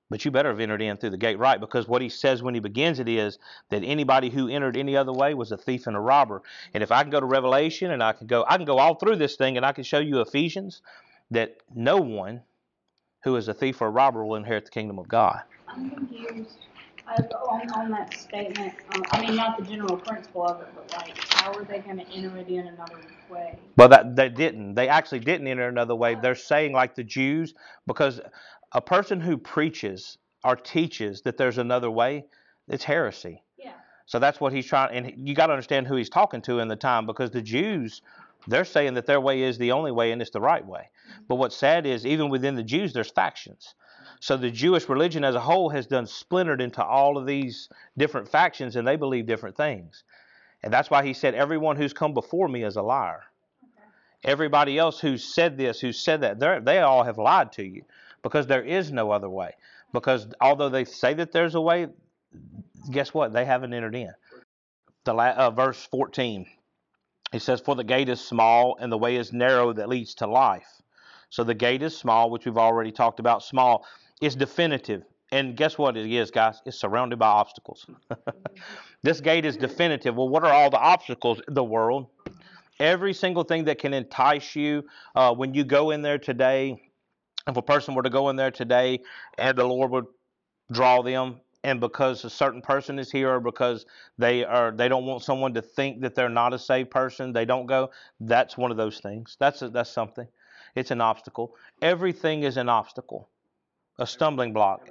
But 0.10 0.26
you 0.26 0.32
better 0.32 0.50
have 0.50 0.60
entered 0.60 0.82
in 0.82 0.98
through 0.98 1.12
the 1.12 1.18
gate 1.18 1.40
right 1.40 1.60
because 1.60 1.88
what 1.88 2.02
he 2.02 2.10
says 2.10 2.44
when 2.44 2.54
he 2.54 2.60
begins 2.62 3.00
it 3.00 3.10
is 3.10 3.40
that 3.70 3.84
anybody 3.84 4.30
who 4.30 4.48
entered 4.48 4.78
any 4.78 4.96
other 4.96 5.14
way 5.14 5.34
was 5.34 5.52
a 5.52 5.58
thief 5.58 5.88
and 5.88 5.96
a 5.98 6.00
robber. 6.00 6.44
And 6.74 6.84
if 6.84 6.92
I 6.92 7.02
can 7.04 7.12
go 7.12 7.20
to 7.20 7.26
Revelation 7.26 7.92
and 7.92 8.04
I 8.04 8.14
can 8.14 8.28
go 8.28 8.46
I 8.48 8.58
can 8.58 8.66
go 8.66 8.80
all 8.80 8.96
through 8.96 9.18
this 9.18 9.36
thing 9.36 9.58
and 9.58 9.66
I 9.66 9.74
can 9.74 9.84
show 9.84 10.00
you 10.00 10.22
Ephesians 10.22 10.82
that 11.32 11.58
no 11.76 11.98
one 11.98 12.44
who 13.24 13.36
is 13.36 13.48
a 13.48 13.54
thief 13.54 13.82
or 13.82 13.88
a 13.88 13.92
robber 13.92 14.26
will 14.26 14.36
inherit 14.36 14.66
the 14.66 14.72
kingdom 14.72 15.00
of 15.00 15.08
God. 15.08 15.42
I'm 15.68 15.90
confused 15.92 16.58
on, 17.08 17.72
on 17.72 17.92
that 17.92 18.14
statement, 18.18 18.74
um, 18.96 19.04
I 19.12 19.22
mean, 19.22 19.36
not 19.36 19.58
the 19.58 19.66
general 19.66 19.98
principle 19.98 20.46
of 20.46 20.62
it, 20.62 20.68
but 20.76 20.92
like, 20.94 21.18
how 21.34 21.54
are 21.54 21.64
they 21.64 21.80
going 21.80 21.98
to 21.98 22.08
enter 22.10 22.38
it 22.38 22.48
in 22.48 22.68
another 22.68 22.96
way? 23.30 23.58
Well, 23.78 23.90
that 23.90 24.16
they 24.16 24.30
didn't. 24.30 24.76
They 24.76 24.90
actually 24.90 25.20
didn't 25.20 25.48
enter 25.48 25.68
another 25.68 25.96
way. 25.96 26.16
They're 26.16 26.36
saying 26.36 26.74
like 26.74 26.96
the 26.96 27.04
Jews, 27.04 27.54
because 27.86 28.20
a 28.72 28.82
person 28.82 29.20
who 29.22 29.38
preaches 29.38 30.18
or 30.44 30.56
teaches 30.56 31.22
that 31.22 31.38
there's 31.38 31.58
another 31.58 31.90
way, 31.90 32.26
it's 32.68 32.84
heresy. 32.84 33.44
Yeah. 33.58 33.74
So 34.06 34.20
that's 34.20 34.40
what 34.40 34.54
he's 34.54 34.66
trying, 34.66 34.96
and 34.96 35.28
you 35.28 35.34
got 35.34 35.48
to 35.48 35.54
understand 35.54 35.88
who 35.88 35.96
he's 35.96 36.10
talking 36.10 36.42
to 36.44 36.60
in 36.60 36.68
the 36.68 36.76
time, 36.76 37.06
because 37.06 37.32
the 37.32 37.42
Jews 37.42 38.02
They're 38.48 38.66
saying 38.66 38.94
that 38.94 39.06
their 39.06 39.20
way 39.20 39.44
is 39.44 39.58
the 39.58 39.74
only 39.74 39.92
way 39.92 40.12
and 40.12 40.22
it's 40.22 40.32
the 40.32 40.42
right 40.42 40.66
way. 40.66 40.90
Mm-hmm. 41.12 41.24
But 41.28 41.36
what's 41.36 41.56
sad 41.56 41.86
is 41.86 42.06
even 42.06 42.30
within 42.30 42.56
the 42.56 42.64
Jews, 42.64 42.94
there's 42.94 43.12
factions. 43.12 43.76
So 44.20 44.38
the 44.38 44.50
Jewish 44.50 44.90
religion 44.90 45.24
as 45.24 45.36
a 45.36 45.40
whole 45.40 45.70
has 45.70 45.86
done 45.86 46.08
splintered 46.08 46.62
into 46.62 46.84
all 46.84 47.18
of 47.18 47.28
these 47.28 47.70
different 47.98 48.30
factions, 48.30 48.76
and 48.76 48.88
they 48.88 48.96
believe 48.96 49.28
different 49.28 49.58
things. 49.58 50.04
And 50.64 50.74
that's 50.74 50.90
why 50.90 51.06
he 51.06 51.14
said, 51.14 51.36
"Everyone 51.36 51.76
who's 51.76 51.94
come 51.94 52.14
before 52.14 52.48
me 52.48 52.64
is 52.64 52.78
a 52.78 52.82
liar." 52.82 53.26
Everybody 54.24 54.80
else 54.80 55.00
who 55.00 55.18
said 55.18 55.58
this, 55.58 55.80
who 55.80 55.94
said 55.94 56.22
that, 56.22 56.66
they 56.66 56.80
all 56.80 57.04
have 57.04 57.20
lied 57.20 57.52
to 57.54 57.64
you 57.64 57.84
because 58.28 58.46
there 58.46 58.62
is 58.62 58.92
no 58.92 59.12
other 59.12 59.30
way. 59.30 59.54
Because 59.94 60.28
although 60.42 60.68
they 60.68 60.84
say 60.84 61.14
that 61.14 61.32
there's 61.32 61.56
a 61.56 61.62
way, 61.62 61.88
guess 62.92 63.14
what? 63.14 63.32
They 63.32 63.46
haven't 63.46 63.74
entered 63.74 63.96
in. 63.96 64.12
The 65.06 65.14
la- 65.14 65.30
uh, 65.30 65.50
verse 65.52 65.82
14, 65.86 66.46
he 67.32 67.40
says, 67.40 67.62
"For 67.62 67.74
the 67.74 67.86
gate 67.86 68.10
is 68.10 68.20
small 68.20 68.76
and 68.82 68.92
the 68.92 68.98
way 68.98 69.16
is 69.16 69.32
narrow 69.32 69.72
that 69.72 69.88
leads 69.88 70.14
to 70.16 70.28
life." 70.28 70.68
So 71.30 71.46
the 71.46 71.54
gate 71.54 71.82
is 71.82 71.98
small, 71.98 72.30
which 72.30 72.46
we've 72.46 72.58
already 72.58 72.92
talked 72.92 73.22
about. 73.22 73.44
Small 73.44 73.86
is 74.20 74.36
definitive. 74.36 75.04
And 75.32 75.56
guess 75.56 75.78
what 75.78 75.96
it 75.96 76.12
is, 76.12 76.30
guys? 76.30 76.62
It's 76.66 76.78
surrounded 76.78 77.20
by 77.20 77.28
obstacles. 77.28 77.86
this 79.04 79.22
gate 79.22 79.46
is 79.46 79.56
definitive. 79.56 80.16
Well, 80.16 80.28
what 80.28 80.44
are 80.44 80.52
all 80.52 80.70
the 80.70 80.80
obstacles? 80.80 81.42
The 81.48 81.64
world. 81.64 82.08
Every 82.78 83.14
single 83.14 83.46
thing 83.46 83.64
that 83.66 83.80
can 83.80 83.94
entice 83.94 84.54
you 84.54 84.84
uh, 85.16 85.34
when 85.34 85.54
you 85.54 85.64
go 85.64 85.92
in 85.92 86.02
there 86.02 86.18
today. 86.18 86.87
If 87.48 87.56
a 87.58 87.62
person 87.62 87.96
were 87.96 88.04
to 88.04 88.10
go 88.10 88.30
in 88.30 88.36
there 88.36 88.52
today 88.52 89.00
and 89.38 89.58
the 89.58 89.64
Lord 89.64 89.92
would 89.92 90.06
draw 90.72 91.02
them, 91.02 91.40
and 91.64 91.80
because 91.80 92.24
a 92.24 92.30
certain 92.30 92.62
person 92.62 93.00
is 93.00 93.12
here 93.12 93.32
or 93.32 93.40
because 93.40 93.86
they 94.18 94.46
are 94.46 94.72
they 94.72 94.88
don't 94.88 95.06
want 95.06 95.24
someone 95.24 95.54
to 95.56 95.62
think 95.62 96.02
that 96.02 96.16
they're 96.16 96.30
not 96.30 96.54
a 96.54 96.60
saved 96.60 96.92
person, 96.92 97.34
they 97.34 97.46
don't 97.46 97.66
go. 97.66 97.90
That's 98.20 98.58
one 98.58 98.72
of 98.72 98.78
those 98.78 99.00
things. 99.00 99.36
That's 99.40 99.62
a, 99.62 99.70
that's 99.70 99.90
something. 99.90 100.28
It's 100.76 100.92
an 100.92 101.02
obstacle. 101.02 101.56
Everything 101.82 102.44
is 102.44 102.58
an 102.58 102.70
obstacle, 102.70 103.30
a 103.98 104.06
stumbling 104.06 104.54
block. 104.54 104.88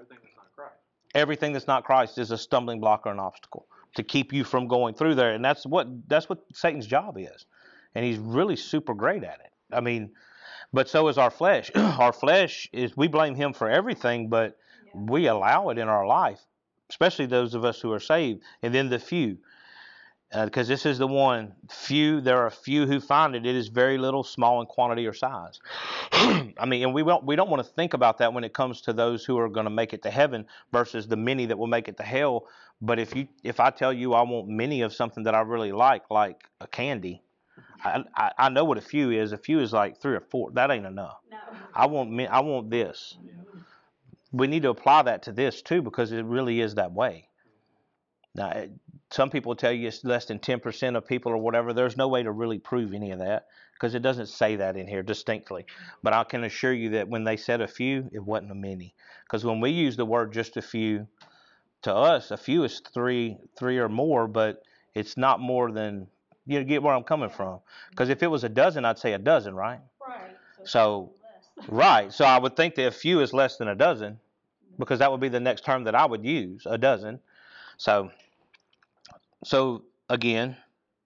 Everything 1.15 1.53
that's 1.53 1.67
not 1.67 1.85
Christ 1.85 2.19
is 2.19 2.31
a 2.31 2.37
stumbling 2.39 2.81
block 2.81 3.07
or 3.07 3.13
an 3.13 3.21
obstacle 3.21 3.67
to 3.95 4.03
keep 4.03 4.33
you 4.33 4.45
from 4.45 4.67
going 4.69 4.95
through 4.95 5.15
there. 5.15 5.33
And 5.33 5.45
that's 5.45 5.65
what 5.65 5.87
that's 6.09 6.29
what 6.29 6.41
Satan's 6.53 6.87
job 6.87 7.17
is. 7.19 7.47
And 7.95 8.05
he's 8.05 8.19
really 8.19 8.57
super 8.57 8.93
great 8.93 9.25
at 9.25 9.41
it. 9.41 9.53
I 9.73 9.81
mean, 9.81 10.11
but 10.77 10.91
so 10.91 11.09
is 11.09 11.17
our 11.17 11.31
flesh. 11.31 11.71
our 11.75 12.13
flesh 12.13 12.69
is 12.71 12.95
we 12.95 13.09
blame 13.09 13.35
him 13.35 13.55
for 13.55 13.71
everything, 13.71 14.29
but 14.29 14.59
we 14.95 15.27
allow 15.27 15.71
it 15.71 15.79
in 15.79 15.89
our 15.89 16.07
life, 16.07 16.41
especially 16.91 17.25
those 17.25 17.55
of 17.55 17.65
us 17.65 17.81
who 17.81 17.91
are 17.93 17.99
saved, 17.99 18.43
and 18.63 18.75
then 18.75 18.91
the 18.91 18.99
few 18.99 19.39
because 20.45 20.69
uh, 20.69 20.73
this 20.75 20.85
is 20.85 20.99
the 20.99 21.07
one 21.07 21.55
few 21.71 22.21
there 22.21 22.39
are 22.45 22.51
few 22.51 22.85
who 22.85 23.01
find 23.01 23.35
it. 23.35 23.47
It 23.47 23.57
is 23.57 23.69
very 23.69 23.97
little 23.97 24.23
small 24.23 24.61
in 24.61 24.67
quantity 24.67 25.07
or 25.07 25.15
size. 25.15 25.61
I 26.13 26.67
mean 26.67 26.83
and 26.83 26.93
we 26.93 27.03
don't 27.03 27.25
we 27.25 27.37
don't 27.37 27.49
want 27.49 27.65
to 27.65 27.73
think 27.73 27.95
about 27.95 28.19
that 28.19 28.35
when 28.35 28.45
it 28.45 28.53
comes 28.53 28.83
to 28.83 28.93
those 28.93 29.25
who 29.25 29.39
are 29.39 29.49
going 29.49 29.65
to 29.65 29.71
make 29.71 29.95
it 29.95 30.03
to 30.03 30.11
heaven 30.11 30.45
versus 30.73 31.09
the 31.09 31.17
many 31.17 31.47
that 31.47 31.57
will 31.57 31.69
make 31.69 31.89
it 31.89 31.97
to 31.97 32.03
hell. 32.03 32.49
But 32.83 32.99
if 32.99 33.17
you 33.17 33.29
if 33.45 33.61
i 33.61 33.71
tell 33.71 33.95
you 33.95 34.13
i 34.13 34.21
want 34.21 34.49
many 34.49 34.83
of 34.83 34.93
something 34.93 35.25
that 35.25 35.35
i 35.35 35.41
really 35.41 35.73
like 35.73 36.11
like 36.11 36.45
a 36.61 36.67
candy 36.67 37.23
I, 37.85 38.05
I, 38.17 38.33
I 38.39 38.49
know 38.49 38.65
what 38.65 38.79
a 38.79 38.83
few 38.83 39.11
is. 39.11 39.33
A 39.33 39.39
few 39.39 39.61
is 39.61 39.73
like 39.73 40.01
three 40.01 40.15
or 40.15 40.21
four. 40.21 40.51
That 40.53 40.71
ain't 40.71 40.87
enough. 40.87 41.19
No. 41.31 41.39
I 41.75 41.87
want 41.87 42.11
me. 42.11 42.27
I 42.27 42.41
want 42.41 42.71
this. 42.71 43.17
We 44.33 44.47
need 44.47 44.63
to 44.63 44.71
apply 44.71 45.03
that 45.03 45.23
to 45.25 45.33
this 45.33 45.63
too 45.63 45.83
because 45.83 46.13
it 46.13 46.25
really 46.25 46.61
is 46.61 46.75
that 46.75 46.93
way. 46.93 47.29
Now, 48.35 48.67
some 49.11 49.31
people 49.31 49.55
tell 49.55 49.73
you 49.73 49.89
it's 49.89 50.05
less 50.05 50.27
than 50.27 50.39
10% 50.39 50.97
of 50.97 51.07
people 51.07 51.33
or 51.33 51.39
whatever. 51.39 51.73
There's 51.73 51.97
no 51.97 52.09
way 52.09 52.23
to 52.23 52.31
really 52.33 52.59
prove 52.59 52.93
any 52.93 53.13
of 53.13 53.21
that 53.21 53.47
because 53.73 53.95
it 53.95 54.03
doesn't 54.03 54.27
say 54.27 54.57
that 54.57 54.77
in 54.77 54.87
here 54.87 55.03
distinctly. 55.03 55.65
But 56.03 56.13
I 56.13 56.25
can 56.25 56.45
assure 56.45 56.73
you 56.73 56.91
that 56.91 57.09
when 57.09 57.25
they 57.25 57.37
said 57.37 57.61
a 57.61 57.69
few, 57.69 58.11
it 58.13 58.23
wasn't 58.23 58.53
a 58.53 58.55
many. 58.55 58.95
Because 59.25 59.45
when 59.45 59.61
we 59.61 59.71
use 59.71 59.97
the 59.97 60.05
word 60.05 60.33
just 60.33 60.57
a 60.57 60.63
few, 60.63 61.07
to 61.83 61.95
us, 61.95 62.31
a 62.31 62.37
few 62.37 62.65
is 62.65 62.81
three, 62.93 63.39
three 63.57 63.79
or 63.79 63.89
more, 63.89 64.27
but 64.27 64.63
it's 64.95 65.17
not 65.17 65.41
more 65.41 65.71
than 65.71 66.09
you 66.47 66.63
get 66.65 66.83
where 66.83 66.95
I'm 66.95 67.05
coming 67.05 67.31
from. 67.31 67.61
Because 67.91 68.09
if 68.09 68.23
it 68.23 68.29
was 68.29 68.45
a 68.45 68.49
dozen, 68.49 68.85
I'd 68.85 68.99
say 68.99 69.13
a 69.13 69.19
dozen, 69.19 69.55
right? 69.55 69.81
Right. 70.07 70.37
So, 70.65 71.13
so 71.57 71.63
right. 71.69 72.13
So 72.13 72.25
I 72.25 72.39
would 72.39 72.57
think 72.57 72.75
that 72.77 72.87
a 72.87 72.91
few 72.93 73.21
is 73.21 73.33
less 73.33 73.57
than 73.57 73.69
a 73.69 73.75
dozen, 73.75 74.19
because 74.79 74.99
that 75.01 75.11
would 75.11 75.21
be 75.21 75.29
the 75.29 75.41
next 75.41 75.65
term 75.65 75.85
that 75.85 75.95
I 75.95 76.07
would 76.07 76.25
use, 76.25 76.67
a 76.67 76.79
dozen. 76.79 77.21
So 77.79 78.11
so 79.45 79.85
again, 80.09 80.57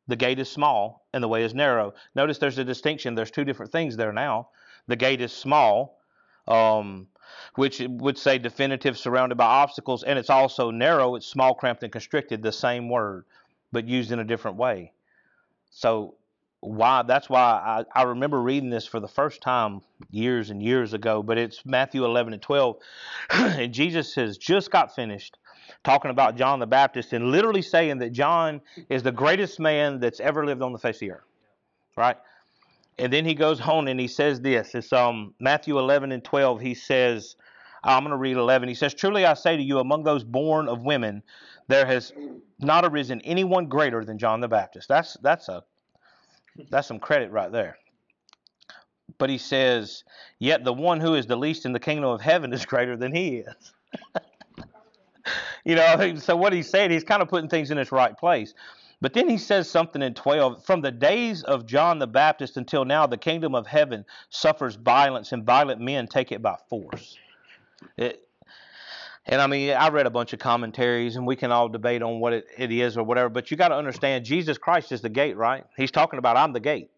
the 0.09 0.17
gate 0.17 0.39
is 0.39 0.51
small 0.51 1.07
and 1.13 1.23
the 1.23 1.29
way 1.29 1.45
is 1.45 1.55
narrow. 1.55 1.95
Notice 2.15 2.39
there's 2.39 2.59
a 2.59 2.65
distinction. 2.65 3.15
There's 3.15 3.31
two 3.31 3.45
different 3.45 3.73
things 3.73 3.97
there 3.97 4.13
now. 4.13 4.49
The 4.87 4.97
gate 4.97 5.21
is 5.21 5.33
small, 5.33 6.01
um, 6.49 7.07
which 7.55 7.81
would 7.87 8.19
say 8.19 8.39
definitive, 8.39 8.99
surrounded 8.99 9.37
by 9.37 9.45
obstacles, 9.45 10.03
and 10.03 10.19
it's 10.19 10.31
also 10.31 10.71
narrow. 10.71 11.15
It's 11.15 11.27
small, 11.27 11.55
cramped, 11.55 11.83
and 11.83 11.93
constricted. 11.93 12.43
The 12.43 12.51
same 12.51 12.89
word, 12.89 13.25
but 13.73 13.87
used 13.87 14.11
in 14.11 14.19
a 14.19 14.25
different 14.25 14.57
way. 14.57 14.93
So 15.71 16.15
why? 16.61 17.03
That's 17.03 17.29
why 17.29 17.85
I, 17.95 18.01
I 18.01 18.03
remember 18.05 18.41
reading 18.41 18.71
this 18.71 18.87
for 18.87 19.01
the 19.01 19.09
first 19.09 19.41
time 19.41 19.81
years 20.11 20.51
and 20.51 20.63
years 20.63 20.93
ago. 20.93 21.23
But 21.23 21.39
it's 21.39 21.65
Matthew 21.65 22.05
11 22.05 22.35
and 22.35 22.43
12, 22.43 22.77
and 23.31 23.73
Jesus 23.73 24.15
has 24.15 24.37
just 24.37 24.71
got 24.71 24.95
finished 24.95 25.39
talking 25.85 26.11
about 26.11 26.37
John 26.37 26.59
the 26.59 26.67
Baptist 26.67 27.13
and 27.13 27.31
literally 27.31 27.63
saying 27.63 27.99
that 27.99 28.11
John 28.11 28.61
is 28.89 29.03
the 29.03 29.13
greatest 29.13 29.61
man 29.61 30.01
that's 30.01 30.21
ever 30.21 30.45
lived 30.45 30.63
on 30.63 30.73
the 30.73 30.79
face 30.79 30.97
of 30.97 31.01
the 31.01 31.13
earth. 31.13 31.25
Right? 31.97 32.17
And 32.99 33.13
then 33.13 33.25
he 33.25 33.35
goes 33.35 33.61
on 33.61 33.89
and 33.89 33.99
he 33.99 34.09
says 34.09 34.41
this. 34.41 34.75
It's 34.75 34.93
um 34.93 35.35
Matthew 35.41 35.79
11 35.79 36.13
and 36.13 36.23
12. 36.23 36.61
He 36.61 36.75
says, 36.75 37.37
Uh, 37.85 37.91
I'm 37.91 38.03
going 38.03 38.11
to 38.11 38.17
read 38.17 38.37
11. 38.37 38.69
He 38.69 38.75
says, 38.75 38.95
Truly 38.95 39.25
I 39.25 39.35
say 39.35 39.57
to 39.57 39.63
you, 39.63 39.79
among 39.79 40.05
those 40.05 40.25
born 40.25 40.69
of 40.69 40.83
women, 40.83 41.23
there 41.69 41.87
has 41.87 42.13
not 42.59 42.85
arisen 42.85 43.21
anyone 43.23 43.67
greater 43.67 44.05
than 44.05 44.19
John 44.19 44.41
the 44.41 44.49
Baptist. 44.49 44.89
That's 44.89 45.17
that's 45.23 45.49
a 45.49 45.63
that's 46.69 46.89
some 46.89 46.99
credit 46.99 47.31
right 47.31 47.51
there. 47.51 47.79
But 49.19 49.31
he 49.31 49.39
says, 49.39 50.05
Yet 50.39 50.65
the 50.65 50.73
one 50.73 51.01
who 51.01 51.15
is 51.15 51.27
the 51.27 51.37
least 51.37 51.65
in 51.65 51.73
the 51.73 51.81
kingdom 51.81 52.11
of 52.11 52.21
heaven 52.21 52.53
is 52.53 52.65
greater 52.67 52.97
than 52.97 53.15
he 53.15 53.39
is. 53.39 53.73
you 55.65 55.75
know, 55.75 56.17
so 56.17 56.37
what 56.37 56.53
he's 56.53 56.69
saying, 56.69 56.91
he's 56.91 57.05
kind 57.05 57.23
of 57.23 57.29
putting 57.29 57.49
things 57.49 57.71
in 57.71 57.79
its 57.79 57.93
right 57.93 58.17
place. 58.17 58.55
But 59.01 59.15
then 59.15 59.29
he 59.29 59.39
says 59.39 59.69
something 59.69 60.03
in 60.03 60.15
12 60.15 60.65
From 60.65 60.83
the 60.83 60.91
days 60.91 61.43
of 61.43 61.67
John 61.67 61.99
the 61.99 62.07
Baptist 62.07 62.57
until 62.57 62.85
now, 62.85 63.07
the 63.07 63.17
kingdom 63.17 63.55
of 63.55 63.67
heaven 63.67 64.05
suffers 64.29 64.75
violence, 64.75 65.33
and 65.33 65.45
violent 65.45 65.81
men 65.81 66.07
take 66.07 66.33
it 66.33 66.43
by 66.43 66.57
force. 66.69 67.17
It, 67.97 68.27
and 69.27 69.41
I 69.41 69.47
mean, 69.47 69.71
I 69.71 69.89
read 69.91 70.07
a 70.07 70.11
bunch 70.11 70.33
of 70.33 70.39
commentaries, 70.39 71.17
and 71.17 71.27
we 71.27 71.37
can 71.37 71.53
all 71.53 71.69
debate 71.69 72.03
on 72.03 72.21
what 72.21 72.33
it, 72.33 72.47
it 72.57 72.73
is 72.73 72.97
or 72.97 73.05
whatever, 73.05 73.29
but 73.29 73.51
you 73.51 73.57
got 73.57 73.69
to 73.69 73.77
understand 73.77 74.25
Jesus 74.25 74.59
Christ 74.59 74.93
is 74.93 75.03
the 75.03 75.09
gate, 75.09 75.37
right? 75.37 75.65
He's 75.77 75.91
talking 75.91 76.19
about, 76.19 76.37
I'm 76.37 76.53
the 76.53 76.61
gate. 76.61 76.91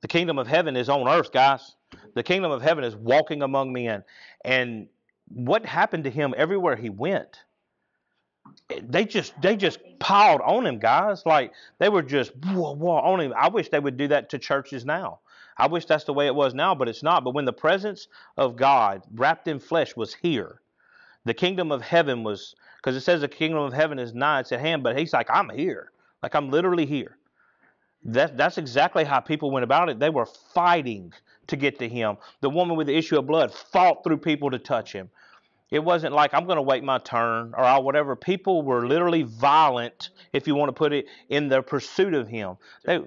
The 0.00 0.08
kingdom 0.08 0.38
of 0.38 0.46
heaven 0.46 0.76
is 0.76 0.88
on 0.88 1.06
earth, 1.06 1.30
guys. 1.30 1.76
The 2.14 2.22
kingdom 2.22 2.50
of 2.50 2.62
heaven 2.62 2.84
is 2.84 2.96
walking 2.96 3.42
among 3.42 3.72
men. 3.72 4.02
And 4.44 4.88
what 5.28 5.64
happened 5.64 6.04
to 6.04 6.10
him 6.10 6.34
everywhere 6.36 6.76
he 6.76 6.88
went? 6.88 7.38
Eh, 8.70 8.80
they 8.82 9.04
just 9.04 9.40
they 9.42 9.56
just 9.56 9.78
piled 9.98 10.40
on 10.40 10.66
him, 10.66 10.78
guys. 10.78 11.24
Like 11.26 11.52
they 11.78 11.88
were 11.88 12.02
just 12.02 12.32
whoa, 12.44 12.74
whoa, 12.74 12.96
on 12.96 13.20
him. 13.20 13.34
I 13.36 13.48
wish 13.48 13.68
they 13.68 13.78
would 13.78 13.96
do 13.96 14.08
that 14.08 14.30
to 14.30 14.38
churches 14.38 14.84
now. 14.84 15.20
I 15.60 15.66
wish 15.66 15.84
that's 15.84 16.04
the 16.04 16.14
way 16.14 16.26
it 16.26 16.34
was 16.34 16.54
now, 16.54 16.74
but 16.74 16.88
it's 16.88 17.02
not. 17.02 17.22
But 17.22 17.34
when 17.34 17.44
the 17.44 17.52
presence 17.52 18.08
of 18.38 18.56
God, 18.56 19.02
wrapped 19.14 19.46
in 19.46 19.58
flesh, 19.58 19.94
was 19.94 20.14
here, 20.14 20.62
the 21.26 21.34
kingdom 21.34 21.70
of 21.70 21.82
heaven 21.82 22.24
was 22.24 22.54
because 22.78 22.96
it 22.96 23.02
says 23.02 23.20
the 23.20 23.28
kingdom 23.28 23.60
of 23.60 23.74
heaven 23.74 23.98
is 23.98 24.14
nigh, 24.14 24.40
it's 24.40 24.52
at 24.52 24.60
hand. 24.60 24.82
But 24.82 24.98
he's 24.98 25.12
like, 25.12 25.28
I'm 25.30 25.50
here, 25.50 25.92
like 26.22 26.34
I'm 26.34 26.50
literally 26.50 26.86
here. 26.86 27.18
That 28.04 28.38
that's 28.38 28.56
exactly 28.56 29.04
how 29.04 29.20
people 29.20 29.50
went 29.50 29.64
about 29.64 29.90
it. 29.90 29.98
They 29.98 30.08
were 30.08 30.24
fighting 30.24 31.12
to 31.48 31.56
get 31.56 31.78
to 31.80 31.88
him. 31.88 32.16
The 32.40 32.48
woman 32.48 32.76
with 32.76 32.86
the 32.86 32.96
issue 32.96 33.18
of 33.18 33.26
blood 33.26 33.52
fought 33.52 34.02
through 34.02 34.18
people 34.18 34.50
to 34.50 34.58
touch 34.58 34.92
him. 34.92 35.10
It 35.70 35.84
wasn't 35.84 36.14
like 36.14 36.34
I'm 36.34 36.46
going 36.46 36.56
to 36.56 36.62
wait 36.62 36.82
my 36.82 36.98
turn 36.98 37.54
or 37.56 37.60
I'll 37.60 37.82
whatever. 37.82 38.16
People 38.16 38.62
were 38.62 38.86
literally 38.86 39.22
violent, 39.22 40.10
if 40.32 40.46
you 40.46 40.54
want 40.56 40.68
to 40.68 40.72
put 40.72 40.92
it, 40.92 41.06
in 41.28 41.48
their 41.48 41.62
pursuit 41.62 42.12
of 42.12 42.26
him. 42.26 42.56
They, 42.84 43.00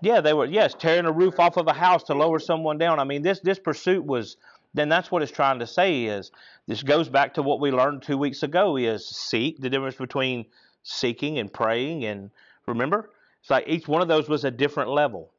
yeah, 0.00 0.20
they 0.20 0.32
were 0.32 0.46
yes 0.46 0.74
tearing 0.78 1.06
a 1.06 1.12
roof 1.12 1.40
off 1.40 1.56
of 1.56 1.66
a 1.66 1.72
house 1.72 2.04
to 2.04 2.14
lower 2.14 2.38
someone 2.38 2.78
down. 2.78 3.00
I 3.00 3.04
mean, 3.04 3.22
this 3.22 3.40
this 3.40 3.58
pursuit 3.58 4.04
was. 4.04 4.36
Then 4.74 4.88
that's 4.88 5.10
what 5.10 5.20
it's 5.20 5.30
trying 5.30 5.58
to 5.58 5.66
say 5.66 6.04
is 6.04 6.30
this 6.66 6.82
goes 6.82 7.06
back 7.06 7.34
to 7.34 7.42
what 7.42 7.60
we 7.60 7.70
learned 7.70 8.02
two 8.02 8.16
weeks 8.16 8.42
ago 8.42 8.78
is 8.78 9.06
seek 9.06 9.60
the 9.60 9.68
difference 9.68 9.96
between 9.96 10.46
seeking 10.82 11.38
and 11.38 11.52
praying 11.52 12.06
and 12.06 12.30
remember 12.66 13.10
it's 13.40 13.50
like 13.50 13.64
each 13.68 13.86
one 13.86 14.02
of 14.02 14.08
those 14.08 14.28
was 14.28 14.44
a 14.44 14.50
different 14.50 14.90
level 14.90 15.31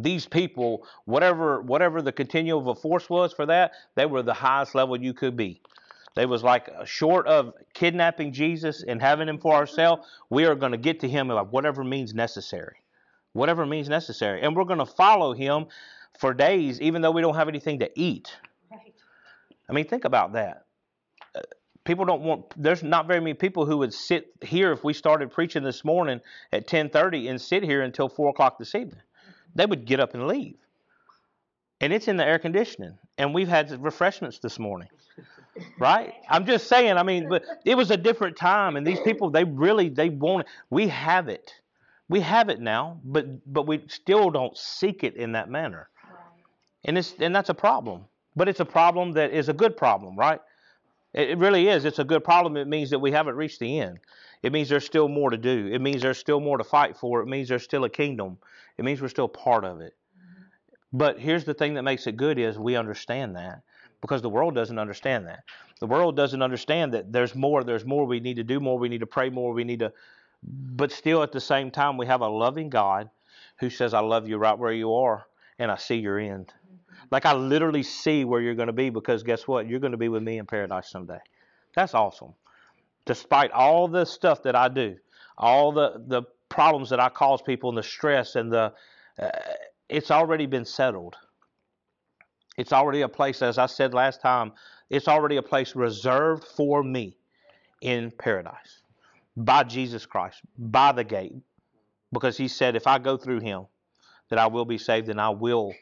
these 0.00 0.26
people, 0.26 0.86
whatever 1.06 1.60
whatever 1.62 2.02
the 2.02 2.12
continuum 2.12 2.66
of 2.68 2.76
a 2.76 2.80
force 2.80 3.08
was 3.10 3.32
for 3.32 3.46
that, 3.46 3.72
they 3.96 4.06
were 4.06 4.22
the 4.22 4.34
highest 4.34 4.74
level 4.74 5.00
you 5.00 5.14
could 5.14 5.36
be. 5.36 5.60
They 6.16 6.26
was 6.26 6.42
like 6.44 6.68
short 6.86 7.26
of 7.26 7.54
kidnapping 7.74 8.32
Jesus 8.32 8.84
and 8.86 9.00
having 9.02 9.28
him 9.28 9.38
for 9.38 9.54
ourselves, 9.54 10.06
we 10.30 10.44
are 10.46 10.54
going 10.54 10.72
to 10.72 10.78
get 10.78 11.00
to 11.00 11.08
him 11.08 11.28
by 11.28 11.42
whatever 11.42 11.84
means 11.84 12.14
necessary. 12.14 12.76
whatever 13.32 13.66
means 13.66 13.88
necessary. 13.88 14.42
And 14.42 14.54
we're 14.56 14.64
going 14.64 14.78
to 14.78 14.86
follow 14.86 15.32
him 15.34 15.66
for 16.20 16.32
days, 16.34 16.80
even 16.80 17.02
though 17.02 17.10
we 17.10 17.20
don't 17.22 17.34
have 17.34 17.48
anything 17.48 17.80
to 17.80 17.90
eat. 17.96 18.32
Right. 18.70 18.94
I 19.68 19.72
mean, 19.72 19.86
think 19.86 20.04
about 20.04 20.34
that. 20.34 20.64
Uh, 21.34 21.40
People 21.84 22.06
don't 22.06 22.22
want. 22.22 22.46
There's 22.56 22.82
not 22.82 23.06
very 23.06 23.20
many 23.20 23.34
people 23.34 23.66
who 23.66 23.78
would 23.78 23.92
sit 23.92 24.32
here 24.42 24.72
if 24.72 24.84
we 24.84 24.94
started 24.94 25.30
preaching 25.32 25.62
this 25.64 25.84
morning 25.84 26.20
at 26.52 26.66
10:30 26.66 27.28
and 27.28 27.40
sit 27.40 27.62
here 27.62 27.82
until 27.82 28.08
four 28.08 28.30
o'clock 28.30 28.58
this 28.58 28.74
evening. 28.74 29.02
They 29.54 29.66
would 29.66 29.84
get 29.84 30.00
up 30.00 30.14
and 30.14 30.26
leave. 30.26 30.56
And 31.80 31.92
it's 31.92 32.08
in 32.08 32.16
the 32.16 32.24
air 32.24 32.38
conditioning, 32.38 32.96
and 33.18 33.34
we've 33.34 33.48
had 33.48 33.70
refreshments 33.82 34.38
this 34.38 34.58
morning, 34.58 34.88
right? 35.78 36.14
I'm 36.30 36.46
just 36.46 36.68
saying. 36.68 36.96
I 36.96 37.02
mean, 37.02 37.28
but 37.28 37.44
it 37.64 37.74
was 37.76 37.90
a 37.90 37.96
different 37.96 38.36
time, 38.36 38.76
and 38.76 38.86
these 38.86 39.00
people, 39.00 39.28
they 39.30 39.44
really, 39.44 39.88
they 39.88 40.08
want 40.08 40.42
it. 40.42 40.52
We 40.70 40.88
have 40.88 41.28
it, 41.28 41.52
we 42.08 42.20
have 42.20 42.48
it 42.48 42.60
now, 42.60 43.00
but 43.04 43.52
but 43.52 43.66
we 43.66 43.82
still 43.88 44.30
don't 44.30 44.56
seek 44.56 45.04
it 45.04 45.16
in 45.16 45.32
that 45.32 45.50
manner 45.50 45.88
and 46.84 46.98
it's 46.98 47.14
and 47.18 47.34
that's 47.34 47.48
a 47.48 47.54
problem. 47.54 48.04
But 48.36 48.48
it's 48.48 48.60
a 48.60 48.64
problem 48.64 49.12
that 49.12 49.32
is 49.32 49.48
a 49.48 49.52
good 49.52 49.76
problem, 49.76 50.16
right? 50.16 50.40
It, 51.12 51.30
it 51.30 51.38
really 51.38 51.68
is. 51.68 51.84
It's 51.84 51.98
a 51.98 52.04
good 52.04 52.24
problem. 52.24 52.56
It 52.56 52.66
means 52.66 52.90
that 52.90 52.98
we 52.98 53.12
haven't 53.12 53.36
reached 53.36 53.60
the 53.60 53.78
end. 53.80 53.98
It 54.44 54.52
means 54.52 54.68
there's 54.68 54.84
still 54.84 55.08
more 55.08 55.30
to 55.30 55.36
do. 55.38 55.70
It 55.72 55.80
means 55.80 56.02
there's 56.02 56.18
still 56.18 56.38
more 56.38 56.58
to 56.58 56.64
fight 56.64 56.96
for. 56.96 57.22
It 57.22 57.26
means 57.26 57.48
there's 57.48 57.64
still 57.64 57.84
a 57.84 57.90
kingdom. 57.90 58.36
It 58.76 58.84
means 58.84 59.00
we're 59.00 59.08
still 59.08 59.26
part 59.26 59.64
of 59.64 59.80
it. 59.80 59.94
But 60.92 61.18
here's 61.18 61.44
the 61.44 61.54
thing 61.54 61.74
that 61.74 61.82
makes 61.82 62.06
it 62.06 62.16
good 62.16 62.38
is 62.38 62.58
we 62.58 62.76
understand 62.76 63.36
that 63.36 63.62
because 64.00 64.20
the 64.20 64.28
world 64.28 64.54
doesn't 64.54 64.78
understand 64.78 65.26
that. 65.26 65.44
The 65.80 65.86
world 65.86 66.14
doesn't 66.14 66.42
understand 66.42 66.92
that 66.92 67.10
there's 67.10 67.34
more, 67.34 67.64
there's 67.64 67.86
more 67.86 68.04
we 68.04 68.20
need 68.20 68.36
to 68.36 68.44
do 68.44 68.60
more, 68.60 68.78
we 68.78 68.90
need 68.90 69.00
to 69.00 69.06
pray 69.06 69.30
more, 69.30 69.52
we 69.52 69.64
need 69.64 69.78
to 69.80 69.92
but 70.46 70.92
still 70.92 71.22
at 71.22 71.32
the 71.32 71.40
same 71.40 71.70
time 71.70 71.96
we 71.96 72.06
have 72.06 72.20
a 72.20 72.28
loving 72.28 72.68
God 72.68 73.08
who 73.60 73.70
says 73.70 73.94
I 73.94 74.00
love 74.00 74.28
you 74.28 74.36
right 74.36 74.58
where 74.58 74.72
you 74.72 74.94
are 74.94 75.26
and 75.58 75.70
I 75.70 75.76
see 75.76 75.96
your 75.96 76.18
end. 76.18 76.52
Like 77.10 77.26
I 77.26 77.32
literally 77.32 77.82
see 77.82 78.24
where 78.24 78.40
you're 78.40 78.54
going 78.54 78.66
to 78.66 78.72
be 78.72 78.90
because 78.90 79.22
guess 79.22 79.48
what? 79.48 79.66
You're 79.66 79.80
going 79.80 79.92
to 79.92 79.98
be 79.98 80.08
with 80.08 80.22
me 80.22 80.38
in 80.38 80.46
paradise 80.46 80.90
someday. 80.90 81.20
That's 81.74 81.94
awesome. 81.94 82.34
Despite 83.06 83.50
all 83.50 83.88
the 83.88 84.04
stuff 84.04 84.42
that 84.44 84.56
I 84.56 84.68
do, 84.68 84.96
all 85.36 85.72
the 85.72 86.02
the 86.06 86.22
problems 86.48 86.90
that 86.90 87.00
I 87.00 87.08
cause 87.08 87.42
people 87.42 87.68
and 87.68 87.78
the 87.78 87.82
stress 87.82 88.36
and 88.36 88.52
the 88.52 88.72
uh, 89.20 89.30
it's 89.88 90.10
already 90.10 90.46
been 90.46 90.64
settled. 90.64 91.16
It's 92.56 92.72
already 92.72 93.02
a 93.02 93.08
place 93.08 93.42
as 93.42 93.58
I 93.58 93.66
said 93.66 93.94
last 93.94 94.20
time, 94.20 94.52
it's 94.88 95.08
already 95.08 95.36
a 95.36 95.42
place 95.42 95.74
reserved 95.74 96.44
for 96.44 96.82
me 96.82 97.16
in 97.80 98.10
paradise 98.10 98.82
by 99.36 99.64
Jesus 99.64 100.06
Christ, 100.06 100.40
by 100.56 100.92
the 100.92 101.04
gate. 101.04 101.34
Because 102.12 102.36
he 102.36 102.46
said 102.46 102.76
if 102.76 102.86
I 102.86 102.98
go 102.98 103.16
through 103.16 103.40
him 103.40 103.66
that 104.30 104.38
I 104.38 104.46
will 104.46 104.64
be 104.64 104.78
saved 104.78 105.08
and 105.08 105.20
I 105.20 105.30
will 105.30 105.74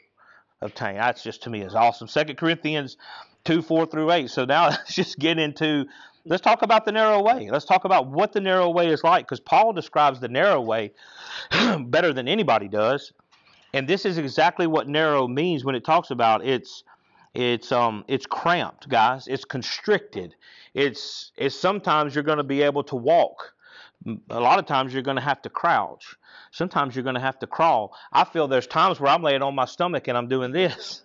obtain. 0.62 0.96
That's 0.96 1.22
just 1.22 1.42
to 1.42 1.50
me 1.50 1.60
is 1.62 1.74
awesome. 1.74 2.08
Second 2.08 2.36
Corinthians 2.36 2.96
two, 3.44 3.62
four 3.62 3.86
through 3.86 4.10
eight. 4.12 4.30
So 4.30 4.44
now 4.44 4.68
let's 4.70 4.94
just 4.94 5.18
get 5.18 5.38
into 5.38 5.86
let's 6.24 6.42
talk 6.42 6.62
about 6.62 6.84
the 6.84 6.92
narrow 6.92 7.22
way. 7.22 7.50
Let's 7.50 7.64
talk 7.64 7.84
about 7.84 8.06
what 8.06 8.32
the 8.32 8.40
narrow 8.40 8.70
way 8.70 8.88
is 8.88 9.02
like, 9.04 9.26
because 9.26 9.40
Paul 9.40 9.72
describes 9.72 10.20
the 10.20 10.28
narrow 10.28 10.60
way 10.60 10.92
better 11.86 12.12
than 12.12 12.28
anybody 12.28 12.68
does. 12.68 13.12
And 13.74 13.88
this 13.88 14.04
is 14.04 14.18
exactly 14.18 14.66
what 14.66 14.88
narrow 14.88 15.26
means 15.26 15.64
when 15.64 15.74
it 15.74 15.84
talks 15.84 16.10
about 16.10 16.44
it's 16.44 16.84
it's 17.34 17.72
um 17.72 18.04
it's 18.08 18.26
cramped, 18.26 18.88
guys. 18.88 19.26
It's 19.26 19.44
constricted. 19.44 20.34
It's 20.74 21.32
it's 21.36 21.58
sometimes 21.58 22.14
you're 22.14 22.24
going 22.24 22.38
to 22.38 22.44
be 22.44 22.62
able 22.62 22.84
to 22.84 22.96
walk. 22.96 23.54
A 24.30 24.40
lot 24.40 24.58
of 24.58 24.66
times 24.66 24.92
you're 24.92 25.02
going 25.02 25.16
to 25.16 25.22
have 25.22 25.40
to 25.42 25.48
crouch. 25.48 26.16
Sometimes 26.50 26.94
you're 26.94 27.04
going 27.04 27.14
to 27.14 27.20
have 27.20 27.38
to 27.38 27.46
crawl. 27.46 27.94
I 28.12 28.24
feel 28.24 28.48
there's 28.48 28.66
times 28.66 29.00
where 29.00 29.10
I'm 29.10 29.22
laying 29.22 29.42
on 29.42 29.54
my 29.54 29.64
stomach 29.64 30.08
and 30.08 30.18
I'm 30.18 30.28
doing 30.28 30.52
this. 30.52 31.02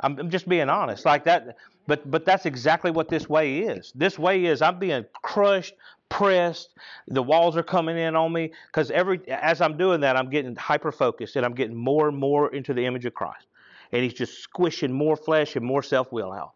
I'm, 0.00 0.18
I'm 0.18 0.30
just 0.30 0.48
being 0.48 0.68
honest, 0.68 1.04
like 1.04 1.24
that. 1.24 1.56
But 1.86 2.10
but 2.10 2.24
that's 2.24 2.46
exactly 2.46 2.90
what 2.90 3.08
this 3.08 3.28
way 3.28 3.60
is. 3.60 3.92
This 3.94 4.18
way 4.18 4.44
is 4.44 4.62
I'm 4.62 4.78
being 4.78 5.04
crushed, 5.22 5.74
pressed. 6.08 6.70
The 7.08 7.22
walls 7.22 7.56
are 7.56 7.62
coming 7.62 7.98
in 7.98 8.14
on 8.14 8.32
me 8.32 8.52
because 8.66 8.90
every 8.90 9.20
as 9.28 9.60
I'm 9.60 9.76
doing 9.76 10.00
that, 10.00 10.16
I'm 10.16 10.30
getting 10.30 10.54
hyper 10.54 10.92
focused 10.92 11.36
and 11.36 11.44
I'm 11.44 11.54
getting 11.54 11.76
more 11.76 12.08
and 12.08 12.16
more 12.16 12.52
into 12.54 12.72
the 12.72 12.84
image 12.86 13.04
of 13.04 13.14
Christ. 13.14 13.46
And 13.90 14.02
He's 14.02 14.14
just 14.14 14.38
squishing 14.38 14.92
more 14.92 15.16
flesh 15.16 15.56
and 15.56 15.64
more 15.64 15.82
self 15.82 16.12
will 16.12 16.32
out. 16.32 16.52